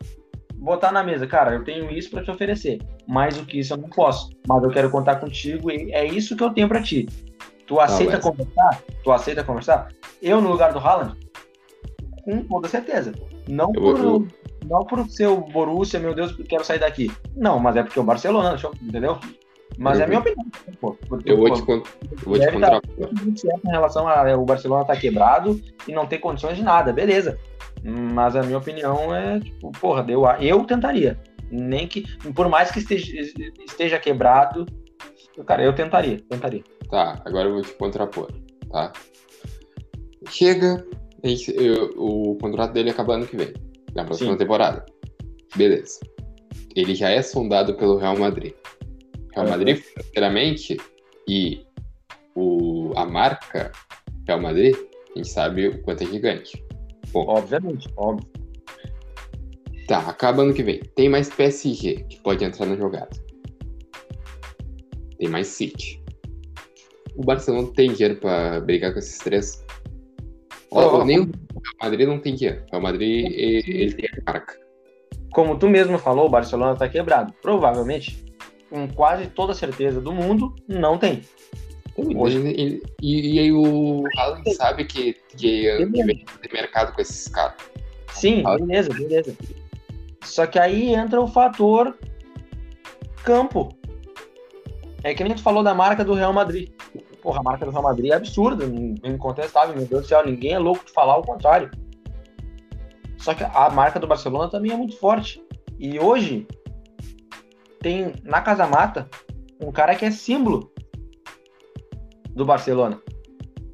botar 0.59 0.93
na 0.93 1.03
mesa, 1.03 1.27
cara, 1.27 1.55
eu 1.55 1.65
tenho 1.65 1.91
isso 1.91 2.11
para 2.11 2.23
te 2.23 2.31
oferecer, 2.31 2.79
mais 3.07 3.37
do 3.37 3.47
que 3.47 3.61
isso 3.61 3.73
eu 3.73 3.79
não 3.79 3.89
posso, 3.89 4.31
mas 4.47 4.63
eu 4.63 4.71
quero 4.71 4.91
contar 4.91 5.17
contigo 5.17 5.71
e 5.71 5.93
é 5.93 6.05
isso 6.05 6.37
que 6.37 6.43
eu 6.43 6.51
tenho 6.51 6.69
para 6.69 6.83
ti. 6.83 7.09
Tu 7.67 7.79
aceita 7.79 8.17
ah, 8.17 8.21
conversar? 8.21 8.83
Tu 9.05 9.13
aceita 9.13 9.45
conversar? 9.45 9.89
Eu, 10.21 10.41
no 10.41 10.51
lugar 10.51 10.73
do 10.73 10.79
Haaland, 10.79 11.17
com 12.25 12.43
toda 12.43 12.69
certeza. 12.69 13.13
Não 13.47 13.73
eu, 13.75 13.81
por, 13.81 13.99
eu... 13.99 14.29
não 14.67 14.85
por 14.85 15.09
ser 15.09 15.27
o 15.27 15.37
Borussia, 15.37 16.01
meu 16.01 16.15
Deus, 16.15 16.35
quero 16.49 16.65
sair 16.65 16.81
daqui. 16.81 17.11
Não, 17.37 17.59
mas 17.59 17.77
é 17.77 17.83
porque 17.83 18.01
o 18.01 18.05
Barcelona, 18.05 18.57
entendeu? 18.83 19.19
Mas 19.77 19.99
eu 19.99 20.03
é 20.03 20.05
a 20.05 20.09
minha 20.09 20.21
opinião. 20.21 20.47
Pô, 20.81 20.97
eu 21.25 21.37
vou 21.37 21.53
te, 21.53 21.61
eu 21.61 21.77
vou 22.25 22.39
te 22.39 22.51
contar. 22.51 22.81
Em 23.65 23.71
relação 23.71 24.09
ao 24.09 24.45
Barcelona 24.45 24.83
estar 24.83 24.95
tá 24.95 25.01
quebrado 25.01 25.61
e 25.87 25.93
não 25.93 26.07
ter 26.07 26.19
condições 26.19 26.57
de 26.57 26.63
nada, 26.63 26.93
beleza. 26.93 27.39
Mas 27.85 28.35
a 28.35 28.43
minha 28.43 28.59
opinião 28.59 29.15
é, 29.15 29.41
tipo, 29.41 29.71
porra, 29.73 30.05
eu, 30.09 30.25
eu 30.41 30.65
tentaria. 30.65 31.19
Nem 31.51 31.87
que, 31.87 32.05
por 32.33 32.49
mais 32.49 32.71
que 32.71 32.81
esteja, 32.81 33.21
esteja 33.67 33.99
quebrado, 33.99 34.67
cara, 35.47 35.63
eu 35.63 35.73
tentaria, 35.73 36.21
tentaria. 36.29 36.63
Tá, 36.91 37.21
agora 37.25 37.49
eu 37.49 37.55
vou 37.55 37.63
te 37.63 37.73
contrapor, 37.75 38.31
tá? 38.71 38.93
Chega, 40.29 40.85
eu, 41.23 41.95
o 41.97 42.37
contrato 42.39 42.73
dele 42.73 42.91
acaba 42.91 43.15
ano 43.15 43.27
que 43.27 43.37
vem, 43.37 43.55
na 43.95 44.05
próxima 44.05 44.33
Sim. 44.33 44.39
temporada. 44.39 44.85
Beleza. 45.57 46.01
Ele 46.75 46.95
já 46.95 47.09
é 47.11 47.23
sondado 47.23 47.75
pelo 47.75 47.97
Real 47.97 48.17
Madrid. 48.19 48.53
Real 49.39 49.49
Madrid, 49.51 49.77
financeiramente, 49.77 50.77
e 51.29 51.65
o, 52.35 52.93
a 52.97 53.05
marca 53.05 53.71
Real 54.27 54.41
Madrid, 54.41 54.75
a 55.15 55.19
gente 55.19 55.29
sabe 55.29 55.69
o 55.69 55.83
quanto 55.83 56.03
é 56.03 56.07
gigante. 56.07 56.65
Bom, 57.13 57.25
Obviamente, 57.29 57.89
óbvio. 57.97 58.29
Tá, 59.87 60.01
acaba 60.01 60.43
ano 60.43 60.53
que 60.53 60.63
vem. 60.63 60.81
Tem 60.95 61.09
mais 61.09 61.31
PSG 61.31 62.05
que 62.11 62.21
pode 62.21 62.45
entrar 62.45 62.67
na 62.67 62.77
jogada. 62.77 63.09
Tem 65.19 65.29
mais 65.29 65.47
City. 65.47 66.03
O 67.17 67.25
Barcelona 67.25 67.69
tem 67.75 67.93
dinheiro 67.93 68.17
pra 68.17 68.61
brigar 68.61 68.93
com 68.93 68.99
esses 68.99 69.19
três. 69.19 69.65
Oh, 70.71 71.03
nem 71.05 71.21
o 71.21 71.23
Real 71.25 71.75
Madrid 71.81 72.07
não 72.07 72.19
tem 72.21 72.35
dinheiro. 72.35 72.63
O 72.67 72.71
Real 72.73 72.83
Madrid, 72.83 73.33
ele, 73.33 73.65
ele 73.67 73.95
tem 73.95 74.11
a 74.11 74.33
marca. 74.33 74.55
Como 75.33 75.59
tu 75.59 75.69
mesmo 75.69 75.99
falou, 75.99 76.27
o 76.27 76.31
Barcelona 76.31 76.77
tá 76.77 76.89
quebrado. 76.89 77.33
Provavelmente, 77.41 78.28
com 78.71 78.89
quase 78.89 79.27
toda 79.27 79.55
certeza 79.55 80.01
do 80.01 80.13
mundo, 80.13 80.55
não 80.67 80.99
tem. 80.99 81.23
Hoje, 81.97 82.37
ele, 82.39 82.83
e, 83.03 83.35
e, 83.35 83.39
aí 83.41 83.53
o 83.53 84.05
Haaland 84.17 84.55
sabe 84.55 84.85
que, 84.85 85.17
que, 85.37 85.85
vem 85.87 86.25
ter 86.25 86.53
mercado 86.53 86.95
com 86.95 87.01
esses 87.01 87.27
caras. 87.27 87.57
Sim, 88.13 88.45
beleza, 88.45 88.91
beleza. 88.95 89.37
Só 90.23 90.47
que 90.47 90.59
aí 90.59 90.95
entra 90.95 91.21
o 91.21 91.27
fator 91.27 91.99
campo. 93.25 93.77
É 95.03 95.13
que 95.13 95.25
nem 95.25 95.35
tu 95.35 95.43
falou 95.43 95.63
da 95.63 95.75
marca 95.75 96.05
do 96.05 96.15
Real 96.15 96.33
Madrid. 96.33 96.71
Porra, 97.21 97.41
a 97.41 97.43
marca 97.43 97.65
do 97.65 97.73
Real 97.73 97.83
Madrid 97.83 98.13
é 98.13 98.15
absurda, 98.15 98.65
incontestável, 99.05 99.75
meu 99.75 99.87
Deus 99.87 100.03
do 100.03 100.09
céu, 100.09 100.25
ninguém 100.25 100.53
é 100.53 100.59
louco 100.59 100.85
de 100.85 100.93
falar 100.93 101.17
o 101.17 101.23
contrário. 101.23 101.71
Só 103.17 103.35
que 103.35 103.43
a 103.43 103.71
marca 103.71 103.99
do 103.99 104.07
Barcelona 104.07 104.49
também 104.49 104.71
é 104.71 104.77
muito 104.77 104.97
forte. 104.97 105.43
E 105.79 105.99
hoje 105.99 106.47
tem 107.81 108.15
na 108.23 108.41
Casa 108.41 108.67
Mata 108.67 109.09
um 109.61 109.73
cara 109.73 109.95
que 109.95 110.05
é 110.05 110.11
símbolo 110.11 110.73
do 112.31 112.45
Barcelona. 112.45 113.01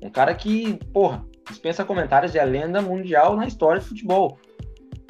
Um 0.02 0.10
cara 0.10 0.34
que, 0.34 0.78
porra, 0.92 1.24
dispensa 1.48 1.84
comentários, 1.84 2.34
é 2.34 2.44
lenda 2.44 2.80
mundial 2.80 3.36
na 3.36 3.46
história 3.46 3.80
de 3.80 3.86
futebol. 3.86 4.38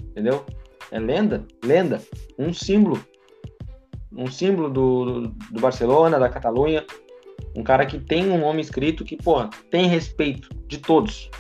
Entendeu? 0.02 0.44
É 0.90 0.98
lenda, 0.98 1.46
lenda, 1.64 2.00
um 2.38 2.52
símbolo. 2.52 3.04
Um 4.12 4.30
símbolo 4.30 4.70
do, 4.70 5.20
do 5.50 5.60
Barcelona, 5.60 6.18
da 6.18 6.28
Catalunha. 6.28 6.84
Um 7.56 7.62
cara 7.62 7.86
que 7.86 7.98
tem 7.98 8.30
um 8.30 8.38
nome 8.38 8.60
escrito 8.60 9.04
que, 9.04 9.16
porra, 9.16 9.50
tem 9.70 9.86
respeito 9.86 10.48
de 10.66 10.78
todos. 10.78 11.30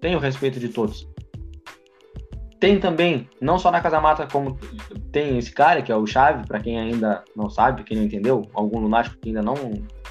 Tem 0.00 0.14
o 0.16 0.18
respeito 0.18 0.58
de 0.58 0.68
todos. 0.68 1.08
Tem 2.64 2.80
também, 2.80 3.28
não 3.42 3.58
só 3.58 3.70
na 3.70 3.78
Casa 3.78 4.00
Mata, 4.00 4.26
como 4.26 4.58
tem 5.12 5.36
esse 5.36 5.52
cara, 5.52 5.82
que 5.82 5.92
é 5.92 5.96
o 5.96 6.06
Chave, 6.06 6.48
para 6.48 6.58
quem 6.58 6.80
ainda 6.80 7.22
não 7.36 7.50
sabe, 7.50 7.84
quem 7.84 7.94
não 7.94 8.04
entendeu, 8.04 8.48
algum 8.54 8.78
lunático 8.78 9.18
que 9.20 9.28
ainda 9.28 9.42
não 9.42 9.54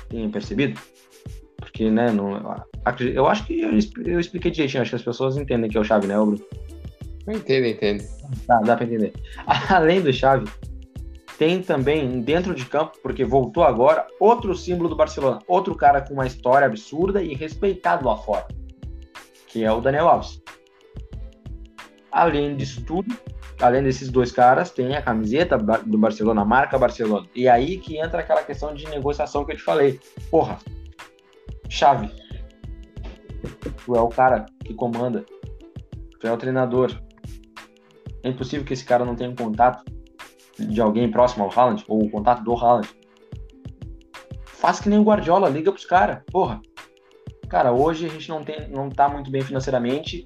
tenha 0.08 0.30
percebido. 0.30 0.80
Porque, 1.58 1.90
né, 1.90 2.12
não, 2.12 2.64
eu 3.00 3.26
acho 3.26 3.48
que 3.48 3.60
eu, 3.60 3.72
eu 4.06 4.20
expliquei 4.20 4.52
direitinho, 4.52 4.84
acho 4.84 4.92
que 4.92 4.96
as 4.96 5.02
pessoas 5.02 5.36
entendem 5.36 5.68
que 5.68 5.76
é 5.76 5.80
o 5.80 5.84
Chave, 5.84 6.06
né, 6.06 6.14
Bruno? 6.14 6.40
Entendo, 7.28 7.66
entendo. 7.66 8.04
Dá, 8.46 8.60
dá 8.60 8.76
pra 8.76 8.86
entender. 8.86 9.14
Além 9.68 10.00
do 10.00 10.14
Chave, 10.14 10.48
tem 11.40 11.60
também 11.60 12.22
dentro 12.22 12.54
de 12.54 12.68
campo, 12.68 13.00
porque 13.02 13.26
voltou 13.26 13.64
agora, 13.64 14.06
outro 14.20 14.54
símbolo 14.54 14.90
do 14.90 14.96
Barcelona, 14.96 15.40
outro 15.48 15.74
cara 15.74 16.02
com 16.02 16.14
uma 16.14 16.28
história 16.28 16.68
absurda 16.68 17.20
e 17.24 17.34
respeitado 17.34 18.06
lá 18.06 18.16
fora, 18.16 18.46
que 19.48 19.64
é 19.64 19.72
o 19.72 19.82
Daniel 19.82 20.08
Alves. 20.08 20.40
Além 22.14 22.56
disso 22.56 22.86
tudo, 22.86 23.12
além 23.60 23.82
desses 23.82 24.10
dois 24.10 24.32
caras, 24.32 24.70
tem 24.70 24.96
a 24.96 25.02
camiseta 25.02 25.58
do 25.58 25.98
Barcelona, 25.98 26.44
a 26.44 26.46
marca 26.46 26.78
Barcelona. 26.78 27.28
E 27.34 27.50
aí 27.50 27.78
que 27.78 27.98
entra 27.98 28.20
aquela 28.20 28.44
questão 28.44 28.72
de 28.72 28.88
negociação 28.88 29.44
que 29.44 29.54
eu 29.54 29.58
te 29.58 29.64
falei. 29.64 30.00
Porra, 30.30 30.60
chave. 31.68 32.12
Tu 33.84 33.96
é 33.96 34.00
o 34.00 34.10
cara 34.10 34.46
que 34.64 34.76
comanda. 34.76 35.26
Tu 36.20 36.28
é 36.28 36.32
o 36.32 36.38
treinador. 36.38 36.96
É 38.22 38.30
impossível 38.30 38.64
que 38.64 38.74
esse 38.74 38.86
cara 38.86 39.04
não 39.04 39.16
tenha 39.16 39.32
um 39.32 39.36
contato 39.36 39.84
de 40.58 40.80
alguém 40.80 41.10
próximo 41.10 41.44
ao 41.44 41.52
Haaland, 41.52 41.84
ou 41.88 42.04
o 42.04 42.12
contato 42.12 42.44
do 42.44 42.54
Haaland. 42.54 42.88
Faz 44.46 44.80
que 44.80 44.88
nem 44.88 45.00
o 45.00 45.04
Guardiola, 45.04 45.50
liga 45.50 45.72
pros 45.72 45.86
caras. 45.86 46.22
Porra. 46.32 46.62
Cara, 47.50 47.74
hoje 47.74 48.06
a 48.06 48.10
gente 48.10 48.30
não, 48.30 48.44
tem, 48.44 48.70
não 48.70 48.90
tá 48.90 49.10
muito 49.10 49.32
bem 49.32 49.42
financeiramente, 49.42 50.24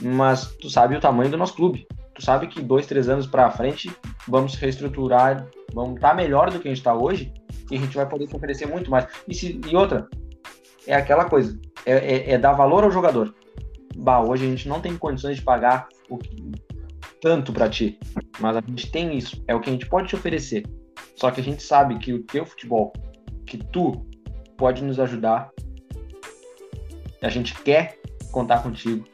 mas 0.00 0.54
tu 0.60 0.68
sabe 0.70 0.96
o 0.96 1.00
tamanho 1.00 1.30
do 1.30 1.36
nosso 1.36 1.54
clube. 1.54 1.86
Tu 2.14 2.22
sabe 2.22 2.46
que 2.46 2.62
dois, 2.62 2.86
três 2.86 3.08
anos 3.08 3.26
para 3.26 3.50
frente 3.50 3.90
vamos 4.28 4.54
reestruturar, 4.54 5.48
vamos 5.72 5.96
estar 5.96 6.10
tá 6.10 6.14
melhor 6.14 6.50
do 6.50 6.60
que 6.60 6.68
a 6.68 6.70
gente 6.70 6.78
está 6.78 6.94
hoje 6.94 7.32
e 7.70 7.76
a 7.76 7.80
gente 7.80 7.96
vai 7.96 8.08
poder 8.08 8.28
oferecer 8.32 8.66
muito 8.66 8.90
mais. 8.90 9.06
E, 9.26 9.34
se, 9.34 9.60
e 9.66 9.76
outra, 9.76 10.08
é 10.86 10.94
aquela 10.94 11.24
coisa, 11.24 11.58
é, 11.84 11.92
é, 11.92 12.30
é, 12.32 12.38
dar 12.38 12.52
valor 12.52 12.84
ao 12.84 12.90
jogador. 12.90 13.34
Bah, 13.96 14.20
hoje 14.20 14.44
a 14.44 14.48
gente 14.48 14.68
não 14.68 14.80
tem 14.80 14.96
condições 14.96 15.36
de 15.36 15.42
pagar 15.42 15.88
o 16.08 16.18
que, 16.18 16.36
tanto 17.20 17.52
para 17.52 17.68
ti, 17.68 17.98
mas 18.40 18.56
a 18.56 18.60
gente 18.60 18.90
tem 18.90 19.16
isso, 19.16 19.42
é 19.48 19.54
o 19.54 19.60
que 19.60 19.70
a 19.70 19.72
gente 19.72 19.86
pode 19.86 20.08
te 20.08 20.14
oferecer. 20.14 20.64
Só 21.16 21.30
que 21.30 21.40
a 21.40 21.44
gente 21.44 21.62
sabe 21.62 21.98
que 21.98 22.12
o 22.12 22.22
teu 22.22 22.44
futebol, 22.44 22.92
que 23.46 23.56
tu 23.56 24.04
pode 24.56 24.82
nos 24.82 25.00
ajudar, 25.00 25.50
a 27.22 27.28
gente 27.28 27.54
quer 27.62 27.98
contar 28.30 28.62
contigo 28.62 29.04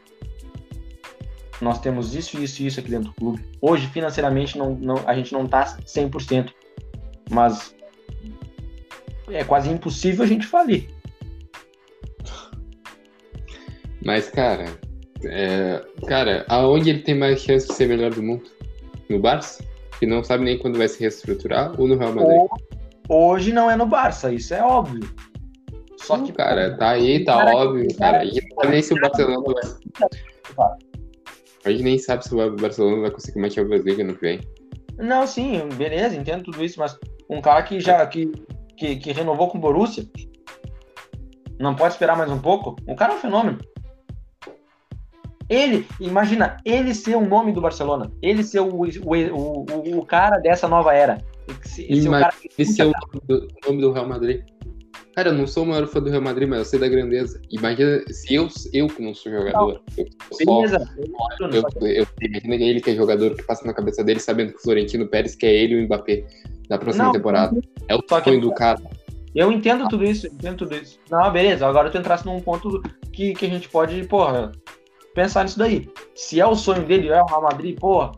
nós 1.61 1.81
temos 1.81 2.15
isso, 2.15 2.43
isso 2.43 2.63
e 2.63 2.67
isso 2.67 2.81
aqui 2.81 2.91
dentro 2.91 3.11
do 3.11 3.15
clube. 3.15 3.45
Hoje, 3.61 3.87
financeiramente, 3.89 4.57
não, 4.57 4.75
não, 4.75 4.97
a 5.07 5.15
gente 5.15 5.33
não 5.33 5.45
está 5.45 5.77
100%, 5.79 6.53
mas 7.31 7.75
é 9.29 9.45
quase 9.45 9.71
impossível 9.71 10.25
a 10.25 10.27
gente 10.27 10.47
falir. 10.47 10.89
Mas, 14.05 14.31
cara, 14.31 14.65
é, 15.25 15.85
cara, 16.07 16.47
aonde 16.49 16.91
ele 16.91 17.01
tem 17.01 17.15
mais 17.15 17.41
chance 17.41 17.69
de 17.69 17.75
ser 17.75 17.89
melhor 17.89 18.11
do 18.11 18.23
mundo? 18.23 18.45
No 19.09 19.19
Barça? 19.19 19.63
Que 19.99 20.07
não 20.07 20.25
sabe 20.25 20.45
nem 20.45 20.59
quando 20.59 20.79
vai 20.79 20.89
se 20.89 20.99
reestruturar 21.01 21.79
ou 21.79 21.87
no 21.87 21.99
Real 21.99 22.15
Madrid? 22.15 22.41
Hoje 23.09 23.53
não 23.53 23.71
é 23.71 23.77
no 23.77 23.87
Barça, 23.87 24.33
isso 24.33 24.55
é 24.55 24.63
óbvio. 24.63 25.07
Só 25.99 26.17
que, 26.19 26.33
cara, 26.33 26.77
tá 26.79 26.91
aí, 26.91 27.23
tá 27.25 27.37
cara, 27.37 27.57
óbvio, 27.57 27.95
cara. 27.99 28.25
E 28.25 28.41
não 28.41 28.57
sabe 28.57 28.69
nem 28.69 28.83
se 28.83 28.95
o 28.95 29.01
Barcelona 29.01 29.55
vai. 30.57 30.90
A 31.65 31.71
gente 31.71 31.83
nem 31.83 31.99
sabe 31.99 32.25
se 32.25 32.35
o 32.35 32.57
Barcelona 32.57 33.03
vai 33.03 33.11
conseguir 33.11 33.39
uma 33.39 33.51
Champions 33.51 33.85
League 33.85 34.03
no 34.03 34.15
que 34.15 34.21
vem. 34.21 34.41
Não, 34.99 35.27
sim, 35.27 35.61
beleza, 35.77 36.17
entendo 36.17 36.45
tudo 36.45 36.65
isso, 36.65 36.79
mas 36.79 36.99
um 37.29 37.41
cara 37.41 37.63
que 37.63 37.81
já 37.81 38.07
que, 38.07 38.31
que, 38.77 38.97
que 38.97 39.13
renovou 39.13 39.49
com 39.49 39.59
o 39.59 39.61
Borussia 39.61 40.05
não 41.59 41.75
pode 41.75 41.95
esperar 41.95 42.17
mais 42.17 42.31
um 42.31 42.39
pouco? 42.39 42.77
O 42.87 42.95
cara 42.95 43.13
é 43.13 43.17
um 43.17 43.21
fenômeno. 43.21 43.59
Ele, 45.49 45.87
imagina, 46.01 46.57
ele 46.65 46.95
ser 46.95 47.17
o 47.17 47.27
nome 47.27 47.53
do 47.53 47.61
Barcelona, 47.61 48.11
ele 48.23 48.45
ser 48.45 48.61
o, 48.61 48.69
o, 48.69 48.85
o, 48.87 49.99
o 49.99 50.07
cara 50.07 50.39
dessa 50.39 50.69
nova 50.69 50.95
era. 50.95 51.19
Ele 51.49 52.05
ser 52.05 52.09
o, 52.09 52.13
cara 52.13 52.35
ele 52.57 52.69
ser 52.69 52.85
o 52.85 52.93
nome 52.93 53.23
do, 53.27 53.49
nome 53.67 53.81
do 53.81 53.93
Real 53.93 54.09
Madrid. 54.09 54.45
Cara, 55.15 55.31
eu 55.31 55.35
não 55.35 55.47
sou 55.47 55.65
o 55.65 55.67
maior 55.67 55.87
fã 55.87 56.01
do 56.01 56.09
Real 56.09 56.23
Madrid, 56.23 56.49
mas 56.49 56.59
eu 56.61 56.65
sei 56.65 56.79
da 56.79 56.89
grandeza. 56.89 57.41
Imagina 57.51 58.03
se 58.11 58.35
eu, 58.35 58.49
eu 58.73 58.87
que 58.87 59.03
não 59.03 59.15
sou 59.15 59.33
jogador. 59.33 59.81
Não. 59.97 60.05
Eu, 60.41 60.47
Beleza. 60.47 60.79
Só, 60.79 61.47
eu, 61.47 61.51
eu, 61.51 61.91
eu, 61.91 62.07
imagina 62.23 62.65
ele 62.65 62.81
que 62.81 62.91
é 62.91 62.95
jogador 62.95 63.35
que 63.35 63.43
passa 63.43 63.67
na 63.67 63.75
cabeça 63.75 64.05
dele 64.05 64.21
sabendo 64.21 64.53
que 64.53 64.59
o 64.59 64.63
Florentino 64.63 65.09
Pérez 65.09 65.35
que 65.35 65.47
é 65.47 65.55
ele 65.55 65.75
e 65.75 65.81
o 65.81 65.85
Mbappé 65.85 66.25
da 66.69 66.79
próxima 66.79 67.07
não, 67.07 67.13
temporada. 67.13 67.61
É 67.89 67.97
o 67.97 68.03
sonho 68.23 68.41
do 68.41 68.55
cara. 68.55 68.81
Eu 69.35 69.51
entendo 69.53 69.89
tudo 69.89 70.05
isso, 70.05 70.27
entendo 70.27 70.59
tudo 70.59 70.75
isso. 70.75 70.99
Não, 71.11 71.31
beleza. 71.33 71.67
Agora 71.67 71.91
tu 71.91 71.99
entrasse 71.99 72.27
num 72.27 72.41
ponto 72.41 72.83
que, 73.13 73.33
que 73.35 73.47
a 73.47 73.49
gente 73.49 73.69
pode, 73.69 74.05
porra, 74.05 74.53
pensar 75.15 75.45
nisso 75.45 75.59
daí. 75.59 75.89
Se 76.15 76.41
é 76.41 76.47
o 76.47 76.55
sonho 76.55 76.85
dele, 76.85 77.09
é 77.09 77.23
o 77.23 77.27
Real 77.27 77.43
Madrid, 77.43 77.79
pô, 77.79 78.13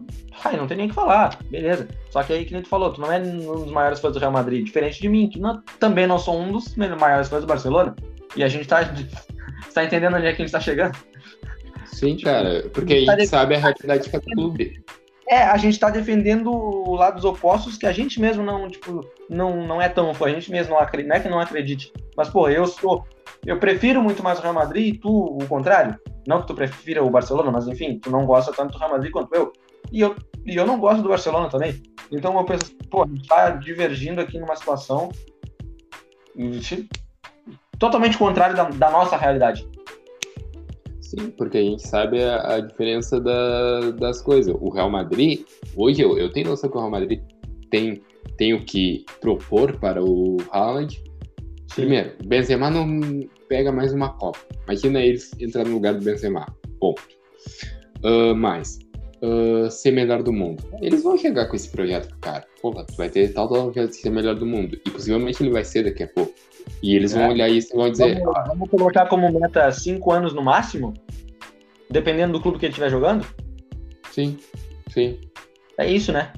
ai, 0.44 0.56
não 0.56 0.66
tem 0.66 0.76
nem 0.76 0.86
o 0.86 0.88
que 0.88 0.94
falar, 0.94 1.38
beleza. 1.50 1.88
Só 2.10 2.22
que 2.22 2.32
aí, 2.32 2.44
que 2.44 2.52
nem 2.52 2.62
tu 2.62 2.68
falou, 2.68 2.92
tu 2.92 3.00
não 3.00 3.12
é 3.12 3.18
um 3.18 3.38
dos 3.38 3.70
maiores 3.70 4.00
fãs 4.00 4.12
do 4.12 4.18
Real 4.18 4.32
Madrid, 4.32 4.64
diferente 4.64 5.00
de 5.00 5.08
mim, 5.08 5.28
que 5.28 5.38
não, 5.38 5.62
também 5.78 6.06
não 6.06 6.18
sou 6.18 6.38
um 6.38 6.52
dos 6.52 6.74
maiores 6.76 7.28
fãs 7.28 7.40
do 7.40 7.46
Barcelona. 7.46 7.94
E 8.36 8.42
a 8.42 8.48
gente 8.48 8.66
tá, 8.66 8.80
tá 9.74 9.84
entendendo 9.84 10.16
onde 10.16 10.26
é 10.26 10.32
que 10.32 10.42
a 10.42 10.44
gente 10.44 10.52
tá 10.52 10.60
chegando? 10.60 10.96
Sim, 11.86 12.16
cara, 12.16 12.68
porque 12.72 12.94
a 12.94 12.98
gente, 12.98 13.10
a 13.10 13.18
gente 13.18 13.30
tá 13.30 13.38
sabe 13.38 13.54
a 13.54 13.58
realidade 13.58 14.04
de 14.04 14.10
cada 14.10 14.24
clube. 14.24 14.82
É, 15.32 15.44
a 15.44 15.56
gente 15.56 15.80
tá 15.80 15.88
defendendo 15.88 16.52
lados 16.90 17.24
opostos 17.24 17.78
que 17.78 17.86
a 17.86 17.92
gente 17.92 18.20
mesmo 18.20 18.42
não, 18.42 18.68
tipo, 18.68 19.00
não, 19.30 19.66
não 19.66 19.80
é 19.80 19.88
tão 19.88 20.12
fã, 20.12 20.26
a 20.26 20.28
gente 20.28 20.50
mesmo 20.50 20.74
não 20.74 20.78
acredita, 20.78 21.08
não 21.08 21.16
é 21.16 21.20
que 21.20 21.28
não 21.30 21.40
acredite. 21.40 21.90
Mas, 22.14 22.28
pô, 22.28 22.50
eu 22.50 22.66
sou. 22.66 23.02
Eu 23.46 23.58
prefiro 23.58 24.02
muito 24.02 24.22
mais 24.22 24.38
o 24.38 24.42
Real 24.42 24.52
Madrid 24.52 24.94
e 24.94 24.98
tu 24.98 25.08
o 25.08 25.48
contrário. 25.48 25.98
Não 26.28 26.42
que 26.42 26.48
tu 26.48 26.54
prefira 26.54 27.02
o 27.02 27.08
Barcelona, 27.08 27.50
mas 27.50 27.66
enfim, 27.66 27.98
tu 27.98 28.10
não 28.10 28.26
gosta 28.26 28.52
tanto 28.52 28.72
do 28.72 28.78
Real 28.78 28.90
Madrid 28.90 29.10
quanto 29.10 29.34
eu. 29.34 29.54
E 29.90 30.02
eu, 30.02 30.14
e 30.44 30.54
eu 30.54 30.66
não 30.66 30.78
gosto 30.78 31.00
do 31.02 31.08
Barcelona 31.08 31.48
também. 31.48 31.82
Então 32.10 32.36
eu 32.36 32.44
penso, 32.44 32.76
pô, 32.90 33.04
a 33.04 33.06
gente 33.06 33.26
tá 33.26 33.52
divergindo 33.52 34.20
aqui 34.20 34.38
numa 34.38 34.54
situação 34.54 35.10
totalmente 37.78 38.18
contrária 38.18 38.54
da, 38.54 38.64
da 38.64 38.90
nossa 38.90 39.16
realidade. 39.16 39.66
Sim, 41.12 41.30
porque 41.36 41.58
a 41.58 41.62
gente 41.62 41.86
sabe 41.86 42.22
a, 42.24 42.54
a 42.54 42.60
diferença 42.60 43.20
da, 43.20 43.90
das 43.90 44.22
coisas. 44.22 44.54
O 44.58 44.70
Real 44.70 44.88
Madrid, 44.88 45.44
hoje 45.76 46.00
eu, 46.00 46.16
eu 46.16 46.32
tenho 46.32 46.48
noção 46.48 46.70
que 46.70 46.76
o 46.76 46.80
Real 46.80 46.90
Madrid 46.90 47.20
tem, 47.70 48.02
tem 48.38 48.54
o 48.54 48.64
que 48.64 49.04
propor 49.20 49.78
para 49.78 50.02
o 50.02 50.38
Haaland. 50.50 51.04
Primeiro, 51.74 52.12
o 52.24 52.26
Benzema 52.26 52.70
não 52.70 53.28
pega 53.46 53.70
mais 53.70 53.92
uma 53.92 54.14
Copa. 54.14 54.38
Imagina 54.64 55.00
eles 55.00 55.30
entrar 55.38 55.66
no 55.66 55.74
lugar 55.74 55.92
do 55.92 56.02
Benzema. 56.02 56.46
Ponto. 56.80 57.02
Uh, 58.02 58.34
mais, 58.34 58.78
uh, 59.22 59.70
ser 59.70 59.92
melhor 59.92 60.22
do 60.22 60.32
mundo. 60.32 60.62
Eles 60.80 61.02
vão 61.02 61.16
chegar 61.16 61.46
com 61.46 61.56
esse 61.56 61.70
projeto 61.70 62.08
pro 62.08 62.18
cara. 62.18 62.46
Porra, 62.60 62.84
tu 62.84 62.94
vai 62.96 63.08
ter 63.08 63.32
tal 63.32 63.48
projeto 63.48 63.90
de 63.90 63.96
ser 63.96 64.10
melhor 64.10 64.34
do 64.34 64.44
mundo. 64.44 64.78
E 64.84 64.90
possivelmente 64.90 65.42
ele 65.42 65.52
vai 65.52 65.64
ser 65.64 65.84
daqui 65.84 66.02
a 66.02 66.08
pouco. 66.08 66.34
E 66.82 66.94
eles 66.94 67.12
vão 67.12 67.22
é. 67.22 67.30
olhar 67.30 67.48
isso 67.48 67.72
e 67.72 67.76
vão 67.76 67.90
dizer. 67.90 68.20
Vamos, 68.20 68.48
vamos, 68.48 68.70
colocar 68.70 69.06
como 69.06 69.30
meta 69.40 69.70
cinco 69.72 70.12
anos 70.12 70.34
no 70.34 70.42
máximo? 70.42 70.92
Dependendo 71.90 72.32
do 72.34 72.40
clube 72.40 72.58
que 72.58 72.66
ele 72.66 72.72
estiver 72.72 72.90
jogando? 72.90 73.26
Sim, 74.10 74.36
sim. 74.90 75.18
É 75.78 75.90
isso, 75.90 76.12
né? 76.12 76.32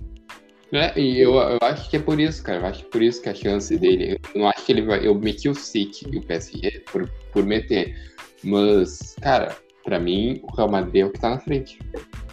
É, 0.73 0.99
e 0.99 1.21
eu, 1.21 1.35
eu 1.35 1.59
acho 1.61 1.89
que 1.89 1.97
é 1.97 2.01
por 2.01 2.19
isso, 2.19 2.43
cara. 2.43 2.61
Eu 2.61 2.67
acho 2.67 2.81
que 2.81 2.87
é 2.87 2.91
por 2.91 3.03
isso 3.03 3.23
que 3.23 3.29
a 3.29 3.35
chance 3.35 3.77
dele. 3.77 4.19
Eu 4.35 4.41
não 4.41 4.49
acho 4.49 4.65
que 4.65 4.73
ele 4.73 4.83
vai. 4.83 5.07
Eu 5.07 5.15
meti 5.15 5.49
o 5.49 5.55
City 5.55 6.07
e 6.11 6.19
o 6.19 6.23
PSG 6.23 6.83
por, 6.91 7.09
por 7.33 7.45
meter. 7.45 7.95
Mas, 8.43 9.15
cara, 9.21 9.57
pra 9.85 10.01
mim, 10.01 10.41
o 10.43 10.57
Real 10.57 10.69
Madrid 10.69 11.03
é 11.03 11.07
o 11.07 11.11
que 11.11 11.21
tá 11.21 11.31
na 11.31 11.39
frente. 11.39 11.79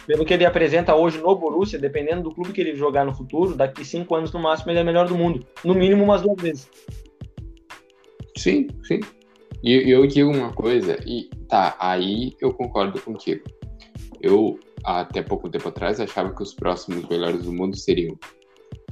Pelo 0.06 0.24
que 0.24 0.34
ele 0.34 0.44
apresenta 0.44 0.94
hoje 0.94 1.18
no 1.18 1.34
Borussia, 1.36 1.78
dependendo 1.78 2.22
do 2.22 2.34
clube 2.34 2.52
que 2.52 2.60
ele 2.60 2.74
jogar 2.74 3.04
no 3.04 3.14
futuro, 3.14 3.54
daqui 3.54 3.84
cinco 3.84 4.14
anos 4.14 4.32
no 4.32 4.40
máximo 4.40 4.72
ele 4.72 4.80
é 4.80 4.84
melhor 4.84 5.06
do 5.06 5.16
mundo. 5.16 5.46
No 5.64 5.74
mínimo 5.74 6.02
umas 6.02 6.22
duas 6.22 6.40
vezes. 6.40 6.68
Sim, 8.36 8.68
sim. 8.84 9.00
E 9.62 9.88
eu 9.88 10.06
digo 10.06 10.30
uma 10.30 10.52
coisa, 10.52 10.98
e 11.06 11.30
tá, 11.48 11.76
aí 11.78 12.34
eu 12.40 12.52
concordo 12.52 13.00
contigo. 13.00 13.44
Eu, 14.20 14.58
até 14.84 15.22
pouco 15.22 15.48
tempo 15.48 15.68
atrás, 15.68 16.00
achava 16.00 16.34
que 16.34 16.42
os 16.42 16.52
próximos 16.52 17.08
melhores 17.08 17.44
do 17.44 17.52
mundo 17.52 17.76
seriam 17.76 18.18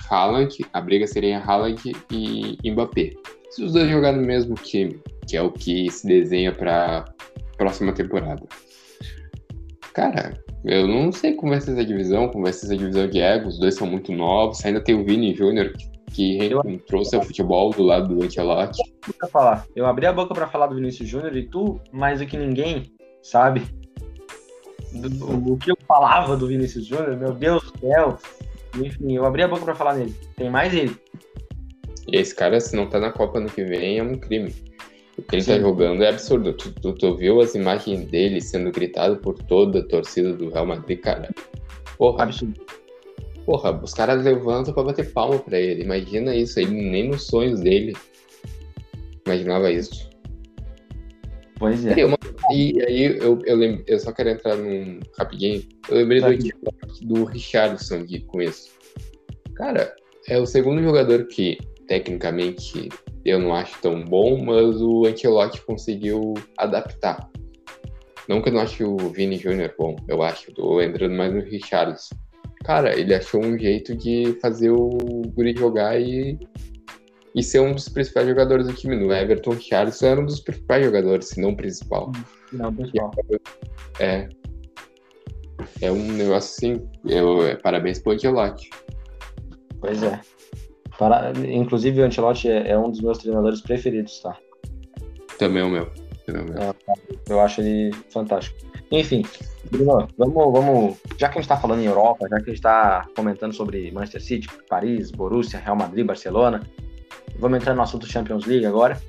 Haaland, 0.08 0.64
a 0.72 0.80
briga 0.80 1.06
seria 1.08 1.40
Haaland 1.40 1.92
e 2.10 2.70
Mbappé. 2.70 3.14
Se 3.50 3.64
os 3.64 3.72
dois 3.72 3.90
jogarem 3.90 4.20
no 4.20 4.26
mesmo 4.26 4.54
time, 4.54 5.00
que 5.26 5.36
é 5.36 5.42
o 5.42 5.50
que 5.50 5.90
se 5.90 6.06
desenha 6.06 6.52
para 6.52 7.04
próxima 7.56 7.92
temporada. 7.92 8.46
Cara, 9.92 10.40
eu 10.64 10.86
não 10.86 11.10
sei 11.10 11.34
como 11.34 11.52
vai 11.52 11.60
ser 11.60 11.72
essa 11.72 11.84
divisão, 11.84 12.28
como 12.28 12.44
vai 12.44 12.52
ser 12.52 12.66
essa 12.66 12.76
divisão 12.76 13.08
de 13.08 13.20
ego, 13.20 13.48
os 13.48 13.58
dois 13.58 13.74
são 13.74 13.86
muito 13.86 14.12
novos, 14.12 14.64
ainda 14.64 14.80
tem 14.80 14.94
o 14.94 15.04
Vini 15.04 15.34
Júnior, 15.34 15.72
que 16.12 16.36
reencontrou 16.36 17.04
seu 17.04 17.22
futebol 17.22 17.70
do 17.70 17.82
lado 17.82 18.14
do 18.14 18.24
Ancelotti. 18.24 18.82
falar. 19.30 19.64
Eu 19.74 19.86
abri 19.86 20.06
a 20.06 20.12
boca 20.12 20.34
para 20.34 20.46
falar 20.46 20.66
do 20.66 20.74
Vinícius 20.74 21.08
Júnior 21.08 21.34
e 21.36 21.46
tu, 21.46 21.80
mais 21.92 22.18
do 22.18 22.26
que 22.26 22.36
ninguém, 22.36 22.92
sabe? 23.22 23.62
Do, 24.92 25.52
o 25.52 25.56
que 25.56 25.70
eu 25.70 25.76
falava 25.86 26.36
do 26.36 26.48
Vinícius 26.48 26.84
Júnior, 26.84 27.16
meu 27.16 27.32
Deus 27.32 27.62
do 27.62 27.78
céu. 27.78 28.18
Enfim, 28.76 29.16
eu 29.16 29.24
abri 29.24 29.42
a 29.42 29.48
boca 29.48 29.64
para 29.64 29.74
falar 29.74 29.94
nele. 29.94 30.14
Tem 30.36 30.50
mais 30.50 30.74
ele. 30.74 30.96
E 32.08 32.16
esse 32.16 32.34
cara, 32.34 32.60
se 32.60 32.74
não 32.74 32.88
tá 32.88 32.98
na 32.98 33.12
Copa 33.12 33.40
no 33.40 33.48
que 33.48 33.64
vem, 33.64 33.98
é 33.98 34.02
um 34.02 34.16
crime. 34.16 34.52
O 35.20 35.22
que 35.22 35.37
ele 35.37 35.44
tá 35.44 35.52
Sim. 35.52 35.59
tá 35.59 35.61
jogando 35.61 36.02
é 36.02 36.09
absurdo. 36.09 36.52
Tu, 36.54 36.72
tu, 36.80 36.92
tu, 36.94 37.16
viu 37.16 37.40
as 37.40 37.54
imagens 37.54 38.04
dele 38.06 38.40
sendo 38.40 38.72
gritado 38.72 39.16
por 39.18 39.35
toda 39.35 39.80
a 39.80 39.85
torcida 39.87 40.33
do 40.33 40.48
Real 40.48 40.66
Madrid, 40.66 40.98
cara? 41.00 41.28
Porra. 41.98 42.24
Absurdo. 42.24 42.61
Porra, 43.44 43.78
os 43.83 43.92
caras 43.92 44.24
levantam 44.24 44.72
pra 44.72 44.83
bater 44.83 45.12
palma 45.12 45.38
pra 45.38 45.59
ele. 45.59 45.83
Imagina 45.83 46.35
isso 46.35 46.59
aí, 46.59 46.66
nem 46.66 47.09
nos 47.09 47.26
sonhos 47.26 47.61
dele 47.61 47.94
imaginava 49.26 49.70
isso. 49.70 50.09
Pois 51.59 51.85
é. 51.85 51.94
E, 52.52 52.83
aí 52.83 53.18
eu, 53.18 53.38
eu, 53.44 53.56
lembro, 53.56 53.85
eu 53.87 53.98
só 53.98 54.12
quero 54.12 54.30
entrar 54.30 54.56
num 54.56 54.98
rapidinho. 55.18 55.62
Eu 55.88 55.98
lembrei 55.98 56.20
do, 56.20 56.48
do 57.02 57.24
Richardson 57.24 57.96
aqui 57.96 58.20
com 58.20 58.40
isso. 58.40 58.70
Cara, 59.54 59.94
é 60.26 60.38
o 60.38 60.46
segundo 60.46 60.83
jogador 60.83 61.26
que, 61.26 61.59
tecnicamente, 61.90 62.88
eu 63.24 63.40
não 63.40 63.53
acho 63.53 63.76
tão 63.83 64.05
bom, 64.05 64.40
mas 64.44 64.81
o 64.81 65.07
Ancelotti 65.07 65.61
conseguiu 65.62 66.35
adaptar. 66.57 67.29
Não 68.29 68.40
que 68.40 68.48
eu 68.48 68.53
não 68.53 68.61
ache 68.61 68.85
o 68.85 68.96
Vini 68.96 69.37
Jr. 69.37 69.74
bom, 69.76 69.96
eu 70.07 70.22
acho, 70.22 70.55
tô 70.55 70.81
entrando 70.81 71.16
mais 71.16 71.35
no 71.35 71.40
Richardson. 71.40 72.14
Cara, 72.62 72.96
ele 72.96 73.12
achou 73.12 73.44
um 73.44 73.59
jeito 73.59 73.96
de 73.96 74.38
fazer 74.40 74.70
o 74.70 74.88
Guri 75.35 75.53
jogar 75.57 76.00
e, 76.00 76.38
e 77.35 77.42
ser 77.42 77.59
um 77.59 77.72
dos 77.72 77.88
principais 77.88 78.29
jogadores 78.29 78.68
do 78.68 78.72
time. 78.72 78.94
No 78.94 79.12
Everton 79.12 79.59
Charles 79.59 80.00
era 80.00 80.20
um 80.20 80.26
dos 80.26 80.38
principais 80.38 80.85
jogadores, 80.85 81.31
se 81.31 81.40
não 81.40 81.50
o 81.50 81.57
principal. 81.57 82.12
Não, 82.53 82.72
principal. 82.72 83.11
É. 83.98 84.29
É 85.81 85.90
um 85.90 86.12
negócio 86.12 86.55
assim. 86.55 86.88
Eu, 87.05 87.44
é, 87.44 87.57
parabéns 87.57 87.98
pro 87.98 88.12
Ancelotti. 88.12 88.70
Pois 89.81 90.00
é. 90.05 90.20
Para, 91.00 91.32
inclusive, 91.48 92.02
o 92.02 92.04
Ancelotti 92.04 92.50
é, 92.50 92.72
é, 92.72 92.78
um 92.78 92.90
dos 92.90 93.00
meus 93.00 93.16
treinadores 93.16 93.62
preferidos, 93.62 94.20
tá? 94.20 94.36
Também 95.38 95.62
é 95.62 95.64
o 95.64 95.70
meu. 95.70 95.90
Também 96.26 96.42
é 96.42 96.44
o 96.44 96.48
meu. 96.52 96.62
É, 96.62 96.74
eu 97.30 97.40
acho 97.40 97.62
ele 97.62 97.90
fantástico. 98.12 98.58
Enfim, 98.92 99.24
Bruno, 99.70 100.06
vamos, 100.18 100.52
vamos. 100.52 100.98
Já 101.16 101.30
que 101.30 101.38
a 101.38 101.40
gente 101.40 101.50
está 101.50 101.56
falando 101.56 101.80
em 101.80 101.86
Europa, 101.86 102.28
já 102.28 102.36
que 102.36 102.42
a 102.42 102.46
gente 102.48 102.56
está 102.56 103.08
comentando 103.16 103.54
sobre 103.54 103.90
Manchester 103.90 104.22
City, 104.22 104.48
Paris, 104.68 105.10
Borussia, 105.10 105.58
Real 105.58 105.74
Madrid, 105.74 106.04
Barcelona, 106.04 106.60
vamos 107.38 107.60
entrar 107.60 107.74
no 107.74 107.80
assunto 107.80 108.06
Champions 108.06 108.44
League 108.44 108.66
agora, 108.66 109.00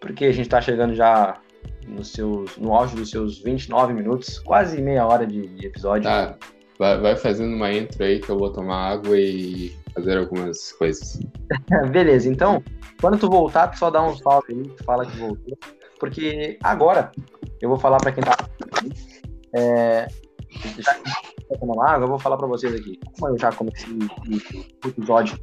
porque 0.00 0.26
a 0.26 0.32
gente 0.32 0.46
está 0.46 0.60
chegando 0.60 0.94
já 0.94 1.40
no, 1.88 2.04
seus, 2.04 2.56
no 2.56 2.72
auge 2.72 2.94
dos 2.94 3.10
seus 3.10 3.42
29 3.42 3.94
minutos, 3.94 4.38
quase 4.38 4.80
meia 4.80 5.04
hora 5.04 5.26
de, 5.26 5.48
de 5.48 5.66
episódio. 5.66 6.04
Tá, 6.04 6.38
vai, 6.80 6.98
vai, 6.98 7.14
fazendo 7.14 7.54
uma 7.54 7.70
intro 7.70 8.02
aí 8.02 8.18
que 8.18 8.30
eu 8.30 8.38
vou 8.38 8.50
tomar 8.50 8.92
água 8.92 9.16
e 9.18 9.76
fazer 9.94 10.16
algumas 10.16 10.72
coisas. 10.72 11.20
Beleza, 11.92 12.26
então, 12.26 12.64
quando 12.98 13.18
tu 13.18 13.28
voltar, 13.28 13.68
tu 13.68 13.78
só 13.78 13.90
dá 13.90 14.02
um 14.02 14.16
salve 14.16 14.54
aí, 14.54 14.62
tu 14.62 14.82
fala 14.84 15.04
que 15.04 15.16
voltou, 15.18 15.58
porque 15.98 16.58
agora 16.62 17.12
eu 17.60 17.68
vou 17.68 17.78
falar 17.78 17.98
para 17.98 18.12
quem 18.12 18.24
tá. 18.24 18.34
É, 19.54 20.08
já 20.78 20.94
que 20.94 21.44
tá 21.48 21.58
tomando 21.60 21.82
água, 21.82 22.04
eu 22.04 22.08
vou 22.08 22.18
falar 22.18 22.38
para 22.38 22.46
vocês 22.46 22.74
aqui. 22.74 22.98
Como 23.18 23.34
eu 23.34 23.38
já 23.38 23.52
comecei 23.52 23.92
o 23.92 24.88
episódio 24.88 25.38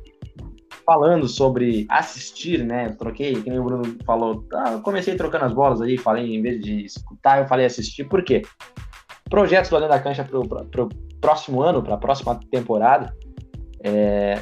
falando 0.83 1.27
sobre 1.27 1.85
assistir, 1.89 2.65
né? 2.65 2.87
Eu 2.87 2.95
troquei, 2.95 3.43
que 3.43 3.49
nem 3.49 3.59
o 3.59 3.63
Bruno 3.63 3.95
falou, 4.05 4.41
tá, 4.43 4.71
eu 4.71 4.81
comecei 4.81 5.15
trocando 5.15 5.45
as 5.45 5.53
bolas 5.53 5.81
aí, 5.81 5.99
falei, 5.99 6.33
em 6.35 6.41
vez 6.41 6.59
de 6.61 6.83
escutar, 6.83 7.41
eu 7.41 7.47
falei 7.47 7.67
assistir, 7.67 8.05
por 8.05 8.23
quê? 8.23 8.41
Projetos 9.29 9.69
do 9.69 9.75
Além 9.75 9.89
da 9.89 9.99
Cancha 9.99 10.23
para 10.23 10.39
o 10.39 10.89
próximo 11.19 11.61
ano, 11.61 11.81
para 11.81 11.95
a 11.95 11.97
próxima 11.97 12.39
temporada, 12.51 13.15
é, 13.83 14.39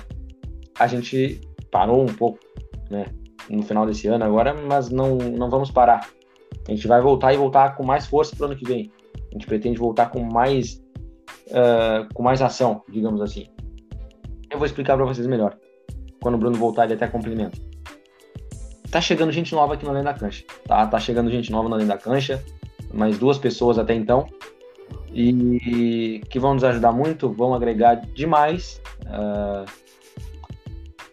a 0.78 0.88
gente 0.88 1.42
parou 1.72 2.02
um 2.02 2.14
pouco, 2.14 2.40
né? 2.90 3.06
No 3.50 3.62
final 3.62 3.86
desse 3.86 4.08
ano 4.08 4.24
agora, 4.24 4.54
mas 4.54 4.90
não, 4.90 5.18
não 5.18 5.50
vamos 5.50 5.70
parar. 5.70 6.10
A 6.68 6.72
gente 6.72 6.88
vai 6.88 7.00
voltar 7.02 7.34
e 7.34 7.38
voltar 7.38 7.76
com 7.76 7.86
mais 7.86 8.08
força 8.08 8.36
para 8.36 8.44
o 8.44 8.46
ano 8.48 8.56
que 8.56 8.66
vem. 8.66 8.92
A 9.30 9.34
gente 9.34 9.46
pretende 9.46 9.78
voltar 9.78 10.10
com 10.10 10.20
mais, 10.24 10.82
uh, 11.50 12.12
com 12.14 12.24
mais 12.24 12.42
ação, 12.42 12.82
digamos 12.90 13.22
assim. 13.22 13.48
Eu 14.50 14.58
vou 14.58 14.66
explicar 14.66 14.96
para 14.96 15.06
vocês 15.06 15.28
melhor. 15.28 15.56
Quando 16.22 16.36
o 16.36 16.38
Bruno 16.38 16.58
voltar, 16.58 16.86
ele 16.86 16.94
até 16.94 17.08
complementa. 17.08 17.58
Tá 18.90 19.00
chegando 19.00 19.32
gente 19.32 19.54
nova 19.54 19.74
aqui 19.74 19.84
no 19.84 19.92
Além 19.92 20.04
da 20.04 20.14
Cancha. 20.14 20.44
Tá, 20.66 20.88
tá 20.88 21.00
chegando 21.00 21.30
gente 21.30 21.52
nova 21.52 21.70
no 21.70 21.76
Além 21.76 21.86
da 21.86 21.98
Cancha. 21.98 22.44
Mais 22.94 23.18
duas 23.18 23.38
pessoas 23.38 23.78
até 23.78 23.94
então. 23.94 24.26
E 25.16 26.22
que 26.30 26.38
vão 26.38 26.54
nos 26.54 26.64
ajudar 26.66 26.92
muito, 26.92 27.32
vão 27.32 27.54
agregar 27.54 27.96
demais. 28.14 28.82
Uh, 29.04 29.66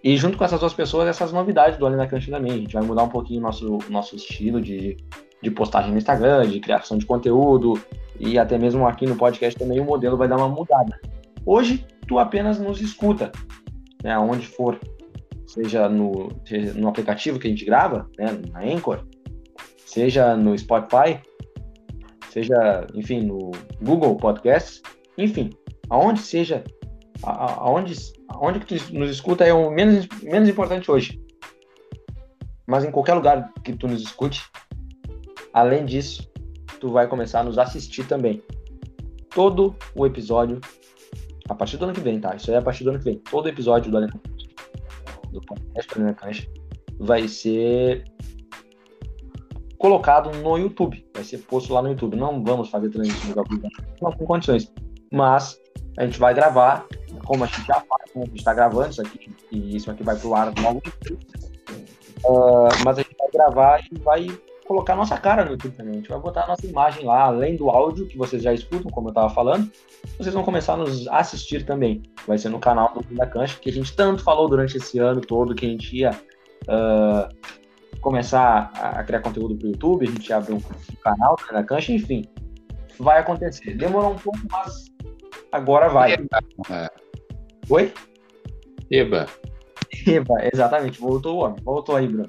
e 0.03 0.17
junto 0.17 0.37
com 0.37 0.45
essas 0.45 0.59
duas 0.59 0.75
pessoas, 0.75 1.09
essas 1.09 1.33
novidades 1.33 1.79
do 1.79 1.87
Além 1.87 1.97
da 1.97 2.09
Cancha 2.09 2.31
também. 2.31 2.53
A 2.53 2.57
gente 2.57 2.75
vai 2.75 2.83
mudar 2.83 3.05
um 3.05 3.09
pouquinho 3.09 3.39
o 3.39 3.43
nosso, 3.43 3.79
nosso 3.89 4.17
estilo 4.17 4.61
de, 4.61 4.97
de 5.41 5.51
postagem 5.51 5.93
no 5.93 5.99
Instagram, 5.99 6.49
de 6.49 6.59
criação 6.59 6.99
de 6.99 7.07
conteúdo 7.07 7.81
e 8.19 8.39
até 8.39 8.59
mesmo 8.59 8.87
aqui 8.87 9.07
no 9.07 9.17
podcast 9.17 9.59
também 9.59 9.81
o 9.81 9.85
modelo 9.85 10.17
vai 10.17 10.29
dar 10.29 10.37
uma 10.37 10.49
mudada. 10.49 10.99
Hoje, 11.45 11.85
tu 12.07 12.19
apenas 12.19 12.59
nos 12.59 12.81
escuta, 12.81 13.33
né, 14.03 14.17
onde 14.19 14.47
for, 14.47 14.79
seja 15.47 15.89
no, 15.89 16.29
seja 16.45 16.73
no 16.75 16.89
aplicativo 16.89 17.39
que 17.39 17.49
a 17.49 17.51
gente 17.51 17.65
grava, 17.65 18.09
né, 18.17 18.41
na 18.53 18.61
Anchor, 18.61 19.05
seja 19.85 20.37
no 20.37 20.57
Spotify, 20.57 21.21
seja, 22.33 22.87
enfim, 22.95 23.21
no 23.21 23.51
Google 23.83 24.17
Podcasts, 24.17 24.83
enfim, 25.19 25.51
aonde 25.91 26.21
seja, 26.21 26.65
aonde, 27.23 27.95
aonde 28.29 28.61
que 28.61 28.79
tu 28.79 28.95
nos 28.95 29.11
escuta 29.11 29.45
é 29.45 29.53
o 29.53 29.71
menos, 29.71 30.09
menos 30.23 30.49
importante 30.49 30.91
hoje. 30.91 31.21
Mas 32.67 32.85
em 32.85 32.91
qualquer 32.91 33.15
lugar 33.15 33.53
que 33.63 33.75
tu 33.75 33.87
nos 33.87 34.03
escute, 34.03 34.43
além 35.53 35.85
disso, 35.85 36.31
tu 36.81 36.91
vai 36.91 37.07
começar 37.07 37.41
a 37.41 37.45
nos 37.45 37.59
assistir 37.59 38.07
também. 38.07 38.43
Todo 39.31 39.77
o 39.95 40.07
episódio, 40.07 40.61
a 41.49 41.55
partir 41.55 41.77
do 41.77 41.85
ano 41.85 41.95
que 41.95 42.01
vem, 42.01 42.19
tá? 42.19 42.35
Isso 42.35 42.51
aí 42.51 42.57
é 42.57 42.59
a 42.59 42.63
partir 42.63 42.85
do 42.85 42.91
ano 42.91 42.99
que 42.99 43.05
vem. 43.05 43.19
Todo 43.19 43.49
episódio 43.49 43.91
do 43.91 43.97
Arena 43.99 44.13
do 45.31 45.41
podcast 45.41 45.99
do 45.99 46.15
Cancha, 46.15 46.47
vai 46.99 47.27
ser 47.27 48.05
colocado 49.83 50.31
no 50.31 50.57
YouTube. 50.57 51.05
Vai 51.13 51.25
ser 51.25 51.39
posto 51.39 51.75
lá 51.75 51.83
no 51.83 51.89
YouTube. 51.89 52.17
Não 52.17 52.41
vamos 52.45 52.71
fazer 52.71 52.89
transmissão 52.89 53.45
não 54.01 54.13
com 54.13 54.25
condições. 54.25 54.73
Mas 55.13 55.61
a 55.99 56.07
gente 56.07 56.21
vai 56.21 56.33
gravar, 56.33 56.87
como 57.27 57.43
a 57.43 57.49
gente 57.49 57.67
já 57.67 57.75
faz, 57.75 58.15
né? 58.15 58.23
a 58.23 58.27
gente 58.27 58.39
está 58.39 58.55
gravando 58.55 58.91
isso 58.91 59.03
aqui, 59.03 59.29
e 59.51 59.77
isso 59.77 59.91
aqui 59.91 60.05
vai 60.05 60.15
pro 60.17 60.35
ar 60.35 60.53
logo. 60.57 60.81
Uh, 62.25 62.69
mas 62.85 62.99
a 62.99 63.03
gente 63.03 63.17
vai 63.19 63.31
gravar 63.33 63.81
e 63.91 63.99
vai 63.99 64.27
colocar 64.69 64.95
nossa 64.95 65.19
cara 65.19 65.45
no 65.45 65.51
YouTube 65.51 65.75
também. 65.75 65.95
A 65.95 65.97
gente 65.97 66.09
vai 66.09 66.21
botar 66.21 66.45
a 66.45 66.47
nossa 66.47 66.65
imagem 66.65 67.05
lá, 67.05 67.25
além 67.25 67.57
do 67.57 67.69
áudio 67.69 68.07
que 68.07 68.17
vocês 68.17 68.41
já 68.41 68.55
escutam, 68.55 68.89
como 68.93 69.09
eu 69.09 69.11
estava 69.11 69.31
falando, 69.31 69.69
vocês 70.17 70.33
vão 70.33 70.45
começar 70.45 70.75
a 70.75 70.77
nos 70.77 71.09
assistir 71.09 71.67
também. 71.67 72.03
Vai 72.27 72.39
ser 72.39 72.51
no 72.51 72.61
canal 72.61 72.95
do 72.95 73.17
da 73.17 73.27
Cancha, 73.27 73.59
que 73.61 73.69
a 73.69 73.73
gente 73.73 73.95
tanto 73.97 74.23
falou 74.23 74.49
durante 74.49 74.77
esse 74.77 75.01
ano 75.01 75.21
todo 75.21 75.57
que 75.57 75.67
a 75.67 75.69
gente 75.69 75.97
ia 75.97 76.13
uh, 76.69 77.29
começar 78.03 78.71
a 78.75 79.03
criar 79.05 79.21
conteúdo 79.21 79.57
para 79.57 79.67
o 79.67 79.71
YouTube, 79.71 80.07
a 80.07 80.11
gente 80.11 80.33
abrir 80.33 80.53
um 80.55 80.61
canal 81.03 81.37
da 81.51 81.63
Cancha, 81.63 81.93
enfim. 81.93 82.25
Vai 82.99 83.21
acontecer. 83.21 83.75
Demorou 83.77 84.13
um 84.13 84.19
pouco, 84.19 84.39
mas 84.51 84.87
agora 85.51 85.89
vai. 85.89 86.13
Eba. 86.13 86.91
Oi? 87.71 87.95
Eba. 88.91 89.27
Eba, 90.07 90.35
exatamente. 90.53 91.01
Voltou 91.01 91.37
o 91.37 91.45
homem. 91.45 91.57
Voltou 91.63 91.97
aí, 91.97 92.07
Bruno. 92.07 92.29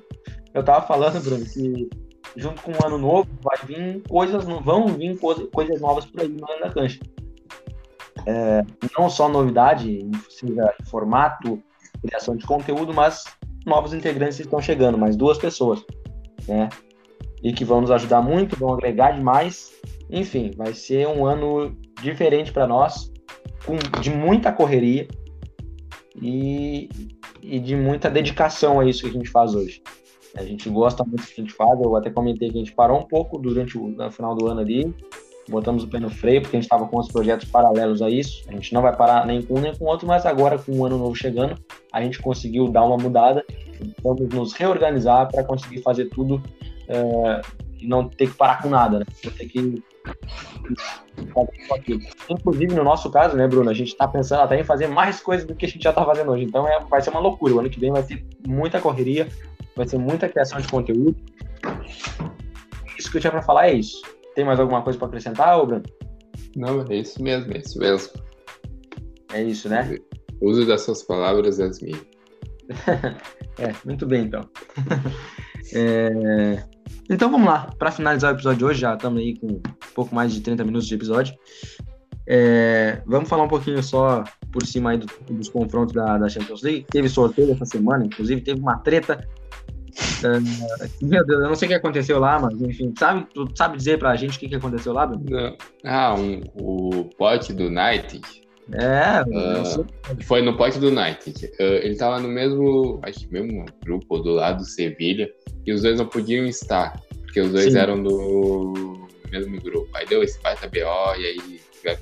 Eu 0.54 0.64
tava 0.64 0.86
falando, 0.86 1.22
Bruno, 1.22 1.44
que 1.44 1.90
junto 2.36 2.62
com 2.62 2.72
o 2.72 2.86
ano 2.86 2.98
novo, 2.98 3.28
vai 3.42 3.58
vir 3.66 4.02
coisas, 4.08 4.46
vão 4.46 4.88
vir 4.88 5.18
coisas 5.20 5.82
novas 5.82 6.06
por 6.06 6.22
aí 6.22 6.28
no 6.28 6.50
ano 6.50 6.62
da 6.62 6.70
cancha. 6.70 7.00
É, 8.26 8.62
não 8.98 9.10
só 9.10 9.28
novidade, 9.28 10.00
seja 10.30 10.74
formato, 10.86 11.62
criação 12.02 12.36
de 12.36 12.46
conteúdo, 12.46 12.94
mas 12.94 13.24
novos 13.65 13.93
integrantes 13.93 14.39
estão 14.39 14.62
chegando, 14.62 14.97
mais 14.97 15.15
duas 15.15 15.38
pessoas, 15.38 15.84
né? 16.47 16.69
E 17.41 17.52
que 17.52 17.65
vão 17.65 17.82
nos 17.82 17.91
ajudar 17.91 18.21
muito, 18.21 18.58
vão 18.58 18.73
agregar 18.73 19.12
demais. 19.12 19.71
Enfim, 20.10 20.52
vai 20.56 20.73
ser 20.73 21.08
um 21.08 21.26
ano 21.26 21.76
diferente 22.02 22.52
para 22.52 22.67
nós, 22.67 23.12
com, 23.65 23.78
de 23.99 24.10
muita 24.10 24.52
correria 24.52 25.08
e, 26.21 26.89
e 27.41 27.60
de 27.60 27.76
muita 27.76 28.10
dedicação 28.10 28.80
a 28.80 28.86
isso 28.86 29.04
que 29.04 29.10
a 29.10 29.13
gente 29.13 29.30
faz 29.30 29.56
hoje. 29.56 29.82
A 30.36 30.43
gente 30.43 30.69
gosta 30.69 31.04
muito 31.04 31.21
do 31.21 31.28
que 31.28 31.41
a 31.41 31.43
gente 31.43 31.54
faz. 31.54 31.80
Eu 31.80 31.95
até 31.95 32.10
comentei 32.10 32.49
que 32.49 32.56
a 32.56 32.60
gente 32.60 32.73
parou 32.73 32.99
um 32.99 33.08
pouco 33.08 33.38
durante 33.38 33.78
o 33.78 34.12
final 34.12 34.36
do 34.36 34.47
ano 34.47 34.62
ali. 34.62 34.93
Botamos 35.49 35.84
o 35.84 35.88
pé 35.88 35.99
no 35.99 36.10
freio, 36.10 36.41
porque 36.41 36.56
a 36.56 36.60
gente 36.60 36.65
estava 36.65 36.88
com 36.88 36.97
os 36.97 37.10
projetos 37.10 37.49
paralelos 37.49 38.01
a 38.01 38.10
isso. 38.10 38.43
A 38.47 38.51
gente 38.51 38.73
não 38.73 38.82
vai 38.82 38.95
parar 38.95 39.25
nem 39.25 39.41
com 39.41 39.56
um 39.56 39.62
nem 39.62 39.75
com 39.75 39.86
outro, 39.86 40.08
mas 40.08 40.25
agora, 40.25 40.58
com 40.58 40.71
o 40.71 40.86
ano 40.86 40.97
novo 40.97 41.15
chegando, 41.15 41.56
a 41.91 42.01
gente 42.01 42.19
conseguiu 42.21 42.67
dar 42.69 42.84
uma 42.84 42.97
mudada. 42.97 43.45
Vamos 44.01 44.29
nos 44.29 44.53
reorganizar 44.53 45.29
para 45.29 45.43
conseguir 45.43 45.82
fazer 45.82 46.06
tudo 46.06 46.41
é, 46.88 47.41
e 47.79 47.88
não 47.88 48.08
ter 48.08 48.27
que 48.27 48.36
parar 48.36 48.62
com 48.62 48.69
nada, 48.69 48.99
né? 48.99 49.06
Ter 49.21 49.45
que 49.47 49.84
Inclusive, 52.29 52.73
no 52.73 52.84
nosso 52.84 53.10
caso, 53.10 53.36
né, 53.36 53.47
Bruno, 53.47 53.69
a 53.69 53.73
gente 53.73 53.89
está 53.89 54.08
pensando 54.08 54.41
até 54.41 54.60
em 54.60 54.63
fazer 54.63 54.88
mais 54.88 55.21
coisas 55.21 55.45
do 55.45 55.56
que 55.56 55.65
a 55.65 55.69
gente 55.69 55.84
já 55.84 55.89
está 55.89 56.06
fazendo 56.06 56.32
hoje. 56.32 56.43
Então, 56.43 56.67
é, 56.67 56.79
vai 56.79 57.01
ser 57.01 57.10
uma 57.10 57.19
loucura. 57.19 57.53
O 57.53 57.60
ano 57.60 57.69
que 57.69 57.79
vem 57.79 57.91
vai 57.91 58.03
ter 58.03 58.25
muita 58.47 58.79
correria, 58.82 59.27
vai 59.75 59.88
ser 59.88 59.97
muita 59.97 60.27
criação 60.27 60.60
de 60.60 60.67
conteúdo. 60.67 61.15
Isso 62.97 63.12
que 63.12 63.17
eu 63.17 63.21
tinha 63.21 63.32
para 63.32 63.41
falar 63.41 63.67
é 63.67 63.73
isso. 63.73 64.01
Tem 64.36 64.46
mais 64.46 64.60
alguma 64.60 64.82
coisa 64.82 64.98
para 64.98 65.08
acrescentar, 65.08 65.65
Bruno? 65.65 65.84
Não, 66.56 66.86
é 66.89 66.98
isso 66.98 67.22
mesmo, 67.22 67.54
é 67.54 67.60
isso 67.60 67.80
mesmo. 67.80 68.13
É 69.34 69.43
isso, 69.43 69.69
né? 69.69 69.98
Uso 70.41 70.65
das 70.65 70.82
suas 70.82 71.04
palavras 71.04 71.60
as 71.60 71.82
minhas. 71.82 72.06
é, 73.58 73.74
muito 73.86 74.06
bem, 74.06 74.26
então. 74.26 74.48
é... 75.74 76.63
Então 77.10 77.30
vamos 77.30 77.48
lá, 77.48 77.69
para 77.78 77.91
finalizar 77.91 78.32
o 78.32 78.36
episódio 78.36 78.60
de 78.60 78.65
hoje, 78.65 78.82
já 78.82 78.93
estamos 78.93 79.22
aí 79.22 79.38
com 79.38 79.48
um 79.48 79.62
pouco 79.93 80.13
mais 80.15 80.34
de 80.34 80.41
30 80.41 80.63
minutos 80.63 80.88
de 80.88 80.96
episódio. 80.96 81.36
É... 82.28 83.02
Vamos 83.06 83.28
falar 83.28 83.43
um 83.43 83.50
pouquinho 83.50 83.82
só 83.84 84.24
por 84.52 84.65
cima 84.65 84.91
aí 84.91 84.98
do, 84.98 85.08
dos 85.32 85.50
confrontos 85.50 85.93
da, 85.93 86.17
da 86.17 86.30
Champions 86.30 86.62
League. 86.62 86.86
Teve 86.89 87.10
sorteio 87.10 87.52
essa 87.52 87.65
semana, 87.65 88.06
inclusive 88.06 88.41
teve 88.41 88.60
uma 88.60 88.78
treta 88.78 89.28
Uh, 90.24 91.06
meu 91.06 91.26
Deus, 91.26 91.42
eu 91.42 91.48
não 91.48 91.56
sei 91.56 91.68
o 91.68 91.70
que 91.70 91.76
aconteceu 91.76 92.20
lá, 92.20 92.40
mas 92.40 92.62
enfim, 92.62 92.94
sabe, 92.98 93.28
tu 93.34 93.50
sabe 93.56 93.78
dizer 93.78 94.00
pra 94.00 94.16
gente 94.16 94.38
o 94.38 94.40
que, 94.40 94.50
que 94.50 94.56
aconteceu 94.56 94.94
lá, 94.94 95.06
Bruno? 95.06 95.58
Ah, 95.84 96.16
um, 96.16 96.42
o 96.56 97.06
pote 97.18 97.54
do 97.54 97.66
United. 97.66 98.22
É, 98.72 99.22
uh, 99.24 100.24
foi 100.24 100.42
no 100.42 100.56
pote 100.56 100.80
do 100.80 100.88
United. 100.88 101.46
Uh, 101.60 101.64
ele 101.84 101.96
tava 101.96 102.20
no 102.20 102.30
mesmo, 102.30 103.00
acho 103.04 103.20
que 103.20 103.34
mesmo 103.34 103.66
grupo 103.84 104.20
do 104.20 104.32
lado 104.32 104.60
do 104.60 104.66
Sevilha, 104.66 105.30
e 105.66 105.74
os 105.74 105.82
dois 105.82 106.00
não 106.00 106.06
podiam 106.06 106.46
estar, 106.46 107.00
porque 107.22 107.42
os 107.42 107.52
dois 107.52 107.74
Sim. 107.74 107.80
eram 107.80 108.02
do 108.02 109.08
mesmo 109.30 109.62
grupo. 109.62 109.90
Aí 109.96 110.06
deu 110.06 110.24
esse 110.24 110.42
baita 110.42 110.68
BO 110.68 111.20
e 111.20 111.26
aí 111.26 111.62
vai 111.84 111.98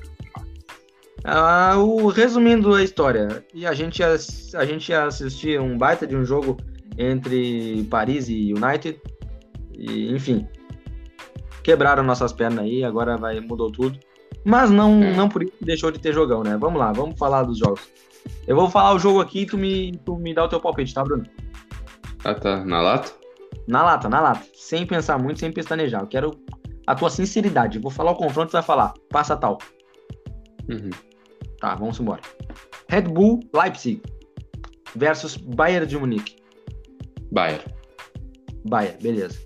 ah, 1.24 1.76
o, 1.78 2.08
resumindo 2.08 2.74
a 2.74 2.82
história, 2.82 3.44
e 3.54 3.64
a 3.64 3.72
gente, 3.72 4.00
ia, 4.00 4.08
a 4.54 4.64
gente 4.64 4.88
ia 4.88 5.04
assistir 5.04 5.60
um 5.60 5.78
baita 5.78 6.04
de 6.04 6.16
um 6.16 6.24
jogo 6.24 6.56
entre 6.98 7.84
Paris 7.84 8.28
e 8.28 8.52
United. 8.52 9.00
E, 9.72 10.12
enfim, 10.12 10.46
quebraram 11.62 12.02
nossas 12.02 12.32
pernas 12.32 12.64
aí, 12.64 12.84
agora 12.84 13.16
vai 13.16 13.40
mudou 13.40 13.70
tudo. 13.70 13.98
Mas 14.44 14.70
não, 14.70 15.02
é. 15.02 15.14
não 15.14 15.28
por 15.28 15.42
isso 15.42 15.52
deixou 15.60 15.90
de 15.90 15.98
ter 15.98 16.12
jogão, 16.12 16.42
né? 16.42 16.56
Vamos 16.58 16.78
lá, 16.78 16.92
vamos 16.92 17.18
falar 17.18 17.44
dos 17.44 17.58
jogos. 17.58 17.88
Eu 18.46 18.56
vou 18.56 18.68
falar 18.68 18.94
o 18.94 18.98
jogo 18.98 19.20
aqui 19.20 19.42
e 19.42 19.46
tu 19.46 19.56
me, 19.56 19.92
tu 20.04 20.16
me 20.16 20.34
dá 20.34 20.44
o 20.44 20.48
teu 20.48 20.60
palpite, 20.60 20.94
tá, 20.94 21.02
Bruno? 21.02 21.24
Ah, 22.24 22.34
tá. 22.34 22.64
Na 22.64 22.80
lata? 22.80 23.12
Na 23.66 23.82
lata, 23.82 24.08
na 24.08 24.20
lata. 24.20 24.44
Sem 24.54 24.86
pensar 24.86 25.18
muito, 25.18 25.40
sem 25.40 25.52
pestanejar. 25.52 26.02
Eu 26.02 26.06
quero 26.06 26.30
a 26.86 26.94
tua 26.94 27.10
sinceridade. 27.10 27.78
vou 27.78 27.90
falar 27.90 28.12
o 28.12 28.16
confronto, 28.16 28.50
tu 28.50 28.52
vai 28.52 28.62
falar. 28.62 28.94
Passa 29.10 29.36
tal. 29.36 29.58
Uhum. 30.68 30.90
Tá, 31.60 31.74
vamos 31.74 31.98
embora. 32.00 32.20
Red 32.88 33.02
Bull 33.02 33.40
Leipzig 33.54 34.02
versus 34.94 35.36
Bayern 35.36 35.86
de 35.86 35.96
Munique. 35.96 36.36
Bayern. 37.32 37.64
Bayern, 38.68 39.02
beleza. 39.02 39.38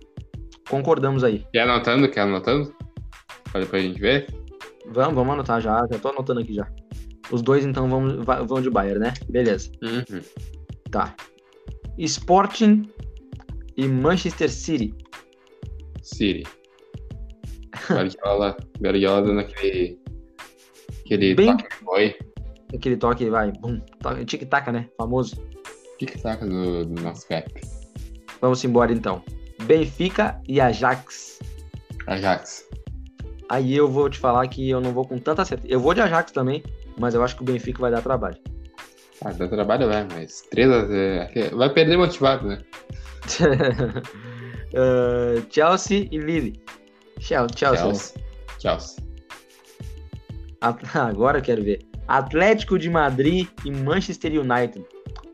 Concordamos 0.69 1.23
aí. 1.23 1.47
Quer 1.53 1.63
anotando? 1.63 2.11
Quer 2.11 2.21
anotando? 2.21 2.75
Pra 3.51 3.61
depois 3.61 3.83
a 3.83 3.87
gente 3.87 4.01
ver? 4.01 4.27
Vamos, 4.91 5.15
vamos 5.15 5.35
anotar 5.35 5.61
já. 5.61 5.87
Já 5.91 5.99
tô 5.99 6.09
anotando 6.09 6.41
aqui 6.41 6.53
já. 6.53 6.69
Os 7.31 7.43
dois, 7.43 7.65
então, 7.65 7.89
vão, 7.89 8.23
vão 8.47 8.61
de 8.61 8.71
Bayern, 8.71 9.01
né? 9.01 9.15
Beleza. 9.29 9.71
Uhum. 9.83 10.21
Tá. 10.91 11.15
Sporting 11.99 12.91
e 13.77 13.87
Manchester 13.87 14.51
City. 14.51 14.95
City. 16.03 16.45
Guardiola, 17.89 18.57
Guardiola 18.81 19.23
dando 19.23 19.41
aquele, 19.41 20.01
aquele 21.05 21.35
Bem... 21.35 21.57
toque 21.57 21.75
foi. 21.85 22.17
Aquele 22.75 22.97
toque, 22.97 23.31
vai, 23.31 23.53
tic-tac, 24.27 24.73
né? 24.73 24.89
Famoso. 24.97 25.37
Tic-tac 25.99 26.45
do, 26.45 26.85
do 26.85 27.03
nosso 27.03 27.27
cap. 27.29 27.49
Vamos 28.41 28.63
embora 28.65 28.93
então. 28.93 29.23
Benfica 29.63 30.41
e 30.47 30.61
Ajax. 30.61 31.41
Ajax. 32.07 32.65
Aí 33.49 33.77
eu 33.77 33.89
vou 33.89 34.11
te 34.11 34.19
falar 34.19 34.47
que 34.49 34.69
eu 34.69 34.81
não 34.81 34.93
vou 34.93 35.07
com 35.07 35.19
tanta 35.19 35.45
certeza. 35.45 35.73
Eu 35.73 35.81
vou 35.81 35.95
de 35.95 36.01
Ajax 36.01 36.33
também, 36.33 36.63
mas 36.99 37.15
eu 37.15 37.23
acho 37.23 37.37
que 37.37 37.43
o 37.43 37.45
Benfica 37.45 37.81
vai 37.81 37.91
dar 37.91 38.03
trabalho. 38.03 38.37
Ah, 39.25 39.33
dá 39.33 39.49
trabalho 39.49 39.89
vai, 39.89 40.07
mas 40.13 40.43
3 40.51 40.71
a 40.71 40.85
0. 40.85 41.57
Vai 41.57 41.73
perder 41.73 41.97
motivado, 41.97 42.49
né? 42.49 42.63
uh, 44.75 45.47
Chelsea 45.51 46.09
e 46.11 46.19
Lille. 46.19 46.61
Chelsea. 47.19 47.57
Chelsea. 47.57 48.23
Chelsea. 48.59 49.07
Agora 50.95 51.39
eu 51.39 51.43
quero 51.43 51.63
ver. 51.63 51.81
Atlético 52.07 52.79
de 52.79 52.91
Madrid 52.91 53.49
e 53.65 53.71
Manchester 53.71 54.33
United. 54.33 54.85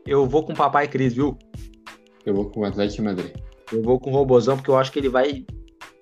Eu 0.05 0.27
vou 0.27 0.43
com 0.43 0.53
o 0.53 0.55
Papai 0.55 0.87
Cris, 0.87 1.13
viu? 1.13 1.37
Eu 2.25 2.33
vou 2.33 2.49
com 2.49 2.61
o 2.61 2.65
Atlético 2.65 3.01
de 3.01 3.01
Madrid. 3.01 3.31
Eu 3.71 3.81
vou 3.81 3.99
com 3.99 4.09
o 4.09 4.13
Robozão, 4.13 4.55
porque 4.55 4.69
eu 4.69 4.77
acho 4.77 4.91
que 4.91 4.99
ele 4.99 5.09
vai 5.09 5.45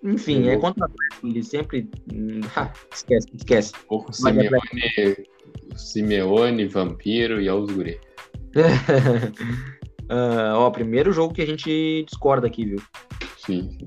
Enfim, 0.04 0.48
é 0.48 0.58
contra 0.58 0.84
o 0.84 0.86
Atlético, 0.86 1.28
ele 1.28 1.44
sempre. 1.44 1.90
esquece, 2.94 3.28
esquece. 3.34 3.74
O 3.90 4.12
Simeone, 4.12 4.60
Simeone, 5.76 6.68
Vampiro 6.68 7.42
e 7.42 7.50
os 7.50 7.72
guri. 7.72 8.00
uh, 10.10 10.54
ó, 10.56 10.70
primeiro 10.70 11.12
jogo 11.12 11.34
que 11.34 11.42
a 11.42 11.46
gente 11.46 12.04
discorda 12.08 12.48
aqui, 12.48 12.66
viu? 12.66 12.82
Sim. 13.38 13.78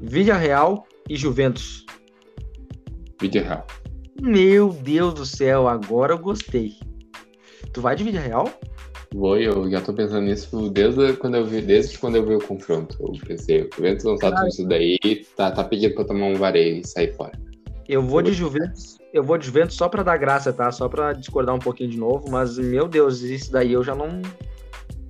Vídea 0.00 0.36
Real 0.36 0.86
e 1.08 1.16
Juventus. 1.16 1.84
Vídea 3.20 3.42
Real. 3.42 3.66
Meu 4.22 4.70
Deus 4.70 5.14
do 5.14 5.26
céu, 5.26 5.68
agora 5.68 6.14
eu 6.14 6.18
gostei. 6.18 6.74
Tu 7.72 7.80
vai 7.80 7.94
de 7.94 8.04
Vídea 8.04 8.20
Real? 8.20 8.50
Vou, 9.12 9.36
eu 9.36 9.68
já 9.68 9.80
tô 9.80 9.92
pensando 9.92 10.26
nisso 10.26 10.70
desde 10.70 11.14
quando 11.14 11.36
eu 11.36 11.44
vi, 11.44 11.60
desde 11.60 11.98
quando 11.98 12.16
eu 12.16 12.24
vi 12.24 12.34
o 12.36 12.40
confronto. 12.40 12.96
Eu 13.00 13.12
pensei, 13.26 13.62
o 13.62 13.68
Juventus 13.74 14.04
não 14.04 14.16
tá 14.16 14.30
tudo 14.30 14.48
isso 14.48 14.66
daí, 14.68 14.98
tá, 15.36 15.50
tá 15.50 15.64
pedindo 15.64 15.94
pra 15.94 16.04
tomar 16.04 16.26
um 16.26 16.34
vareio 16.34 16.76
e 16.76 16.86
sair 16.86 17.12
fora. 17.14 17.32
Eu 17.88 18.02
vou 18.02 18.22
de 18.22 18.32
Juventus, 18.32 18.98
eu 19.12 19.24
vou 19.24 19.36
de 19.36 19.46
Juventus 19.46 19.74
só 19.74 19.88
pra 19.88 20.04
dar 20.04 20.16
graça, 20.16 20.52
tá? 20.52 20.70
Só 20.70 20.88
pra 20.88 21.12
discordar 21.12 21.56
um 21.56 21.58
pouquinho 21.58 21.90
de 21.90 21.98
novo, 21.98 22.30
mas 22.30 22.56
meu 22.56 22.86
Deus, 22.86 23.22
isso 23.22 23.50
daí 23.50 23.72
eu 23.72 23.82
já 23.82 23.96
não. 23.96 24.22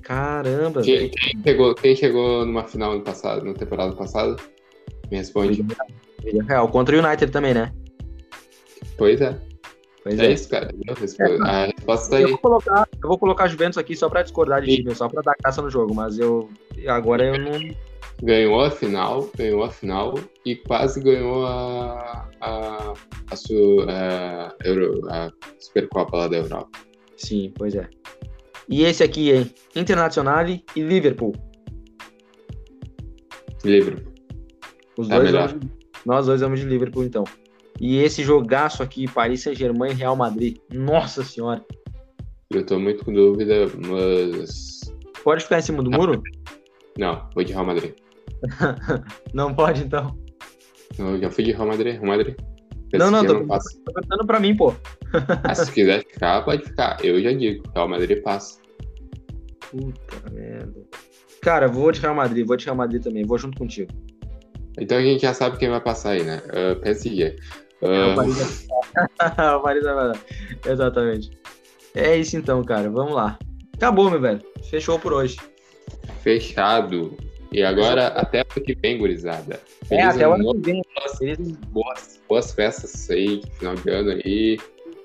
Caramba, 0.03 0.81
quem, 0.81 1.11
quem, 1.11 1.43
chegou, 1.43 1.75
quem 1.75 1.95
chegou 1.95 2.47
numa 2.47 2.65
final 2.65 2.95
no 2.95 3.03
passado, 3.03 3.45
na 3.45 3.53
temporada 3.53 3.95
passada? 3.95 4.35
Me 5.11 5.19
responde. 5.19 5.65
Real, 6.49 6.69
contra 6.69 6.97
o 6.97 7.07
United 7.07 7.31
também, 7.31 7.53
né? 7.53 7.71
Pois 8.97 9.21
é. 9.21 9.39
Pois 10.03 10.19
é, 10.19 10.27
é 10.27 10.33
isso, 10.33 10.49
cara. 10.49 10.71
A 11.43 11.67
resposta 11.67 12.11
tá 12.11 12.17
aí. 12.17 12.23
Eu 12.23 12.31
vou, 12.31 12.39
colocar, 12.39 12.89
eu 13.03 13.09
vou 13.09 13.19
colocar 13.19 13.49
Juventus 13.49 13.79
aqui 13.79 13.97
só 13.97 14.09
pra 14.09 14.23
discordar 14.23 14.63
de 14.63 14.77
time, 14.77 14.95
só 14.95 15.09
pra 15.09 15.23
dar 15.23 15.35
caça 15.43 15.63
no 15.63 15.71
jogo, 15.71 15.95
mas 15.95 16.19
eu 16.19 16.49
agora 16.87 17.25
eu 17.25 17.39
não. 17.39 17.75
Ganhou 18.23 18.61
a 18.61 18.71
final, 18.71 19.31
ganhou 19.35 19.63
a 19.63 19.71
final 19.71 20.15
e 20.45 20.55
quase 20.55 21.01
ganhou 21.01 21.47
a, 21.47 22.29
a, 22.41 22.93
a, 22.93 23.35
a, 23.89 24.55
Euro, 24.65 25.01
a 25.11 25.33
Supercopa 25.59 26.17
lá 26.19 26.29
da 26.29 26.37
Europa. 26.37 26.79
Sim, 27.17 27.51
pois 27.57 27.75
é. 27.75 27.89
E 28.69 28.83
esse 28.83 29.03
aqui, 29.03 29.33
hein? 29.33 29.51
Internacional 29.75 30.47
e 30.47 30.63
Liverpool. 30.77 31.33
Liverpool. 33.65 34.13
Os 34.99 35.09
tá 35.09 35.19
dois 35.19 35.31
vamos, 35.31 35.55
nós 36.05 36.27
dois 36.27 36.41
vamos 36.43 36.61
de 36.61 36.67
Liverpool, 36.67 37.05
então. 37.05 37.25
E 37.81 37.97
esse 37.97 38.23
jogaço 38.23 38.83
aqui, 38.83 39.11
Paris 39.11 39.43
Saint-Germain 39.43 39.93
e 39.93 39.95
Real 39.95 40.15
Madrid. 40.15 40.59
Nossa 40.71 41.25
senhora. 41.25 41.65
Eu 42.53 42.67
tô 42.67 42.81
muito 42.81 43.05
com 43.05 43.13
dúvida, 43.13 43.67
mas. 43.87 44.81
Pode 45.23 45.45
ficar 45.45 45.61
em 45.61 45.63
cima 45.63 45.85
do 45.85 45.91
muro? 45.91 46.21
Não, 46.99 47.29
vou 47.33 47.45
de 47.45 47.53
Real 47.53 47.65
Madrid. 47.65 47.95
não 49.33 49.55
pode, 49.55 49.85
então. 49.85 50.19
Eu 50.99 51.21
já 51.21 51.31
fui 51.31 51.45
de 51.45 51.53
Real 51.53 51.69
Madrid, 51.69 51.95
Real 51.95 52.07
Madrid. 52.07 52.35
Esse 52.93 52.99
não, 52.99 53.09
não, 53.09 53.25
tô, 53.25 53.35
não 53.35 53.47
tô 53.47 53.93
perguntando 53.93 54.27
pra 54.27 54.41
mim, 54.41 54.57
pô. 54.57 54.75
ah, 55.45 55.55
se 55.55 55.71
quiser 55.71 56.05
ficar, 56.05 56.45
pode 56.45 56.65
ficar. 56.65 56.97
Eu 57.05 57.23
já 57.23 57.33
digo, 57.33 57.63
Real 57.73 57.89
Madrid 57.89 58.21
passa. 58.21 58.61
Puta 59.71 60.31
merda. 60.33 60.83
Cara, 61.41 61.69
vou 61.69 61.93
de 61.93 62.01
Real 62.01 62.17
Madrid, 62.17 62.45
vou 62.45 62.57
de 62.57 62.65
Real 62.65 62.77
Madrid 62.77 63.01
também, 63.01 63.25
vou 63.25 63.39
junto 63.39 63.57
contigo. 63.57 63.93
Então 64.77 64.99
a 64.99 65.03
gente 65.03 65.23
já 65.23 65.33
sabe 65.33 65.57
quem 65.57 65.71
vai 65.71 65.81
passar 65.81 66.11
aí, 66.11 66.25
né? 66.25 66.43
Uh, 66.49 66.81
PSG. 66.81 67.37
Uh... 67.81 68.13
o 69.57 69.61
Paris 69.63 69.85
vai 69.85 70.13
Exatamente. 70.67 71.40
É 71.95 72.17
isso 72.17 72.37
então, 72.37 72.63
cara. 72.65 72.89
Vamos 72.91 73.15
lá. 73.15 73.39
Acabou, 73.75 74.11
meu 74.11 74.21
velho. 74.21 74.41
Fechou 74.69 74.99
por 74.99 75.13
hoje. 75.13 75.37
Fechado. 76.23 77.17
E 77.53 77.63
agora, 77.63 78.09
até 78.09 78.43
o 78.43 78.61
que 78.61 78.75
vem, 78.75 78.99
gurizada. 78.99 79.61
Feliz 79.87 80.05
é, 80.05 80.09
até 80.09 80.29
o 80.29 80.35
ano 80.35 80.55
que 80.55 80.61
vem. 80.61 80.83
Boas, 81.71 82.21
boas 82.29 82.53
festas 82.53 83.11
aí, 83.11 83.43
final 83.59 83.75
de 83.75 83.91
ano 83.91 84.11
aí. 84.11 84.59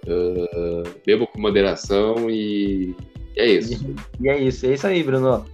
Uh, 0.06 0.84
bebo 1.04 1.26
com 1.26 1.42
moderação 1.42 2.30
e 2.30 2.96
é 3.36 3.48
isso. 3.48 3.84
E, 4.20 4.26
e 4.26 4.30
é 4.30 4.38
isso, 4.38 4.66
é 4.68 4.74
isso 4.74 4.86
aí, 4.86 5.02
Bruno. 5.02 5.46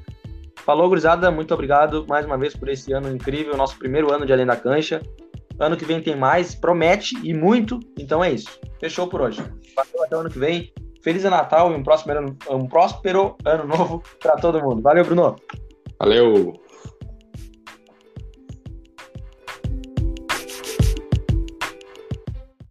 Falou, 0.65 0.89
gurizada. 0.89 1.31
Muito 1.31 1.53
obrigado 1.53 2.05
mais 2.07 2.25
uma 2.25 2.37
vez 2.37 2.55
por 2.55 2.67
esse 2.67 2.91
ano 2.91 3.09
incrível, 3.09 3.55
nosso 3.55 3.77
primeiro 3.77 4.11
ano 4.11 4.25
de 4.25 4.33
Além 4.33 4.45
da 4.45 4.57
Cancha. 4.57 5.01
Ano 5.57 5.77
que 5.77 5.85
vem 5.85 6.01
tem 6.01 6.15
mais, 6.15 6.55
promete 6.55 7.15
e 7.23 7.33
muito. 7.33 7.79
Então 7.97 8.23
é 8.23 8.31
isso. 8.31 8.59
Fechou 8.79 9.07
por 9.07 9.21
hoje. 9.21 9.41
Valeu, 9.75 10.03
até 10.03 10.17
o 10.17 10.19
ano 10.19 10.29
que 10.29 10.39
vem. 10.39 10.73
Feliz 11.01 11.23
Natal 11.23 11.71
e 11.71 11.75
um 11.75 11.83
próximo 11.83 12.13
ano, 12.13 12.37
um 12.49 12.67
próspero 12.67 13.35
ano 13.43 13.65
novo 13.65 14.03
para 14.21 14.35
todo 14.35 14.61
mundo. 14.61 14.81
Valeu, 14.81 15.03
Bruno. 15.03 15.35
Valeu. 15.99 16.60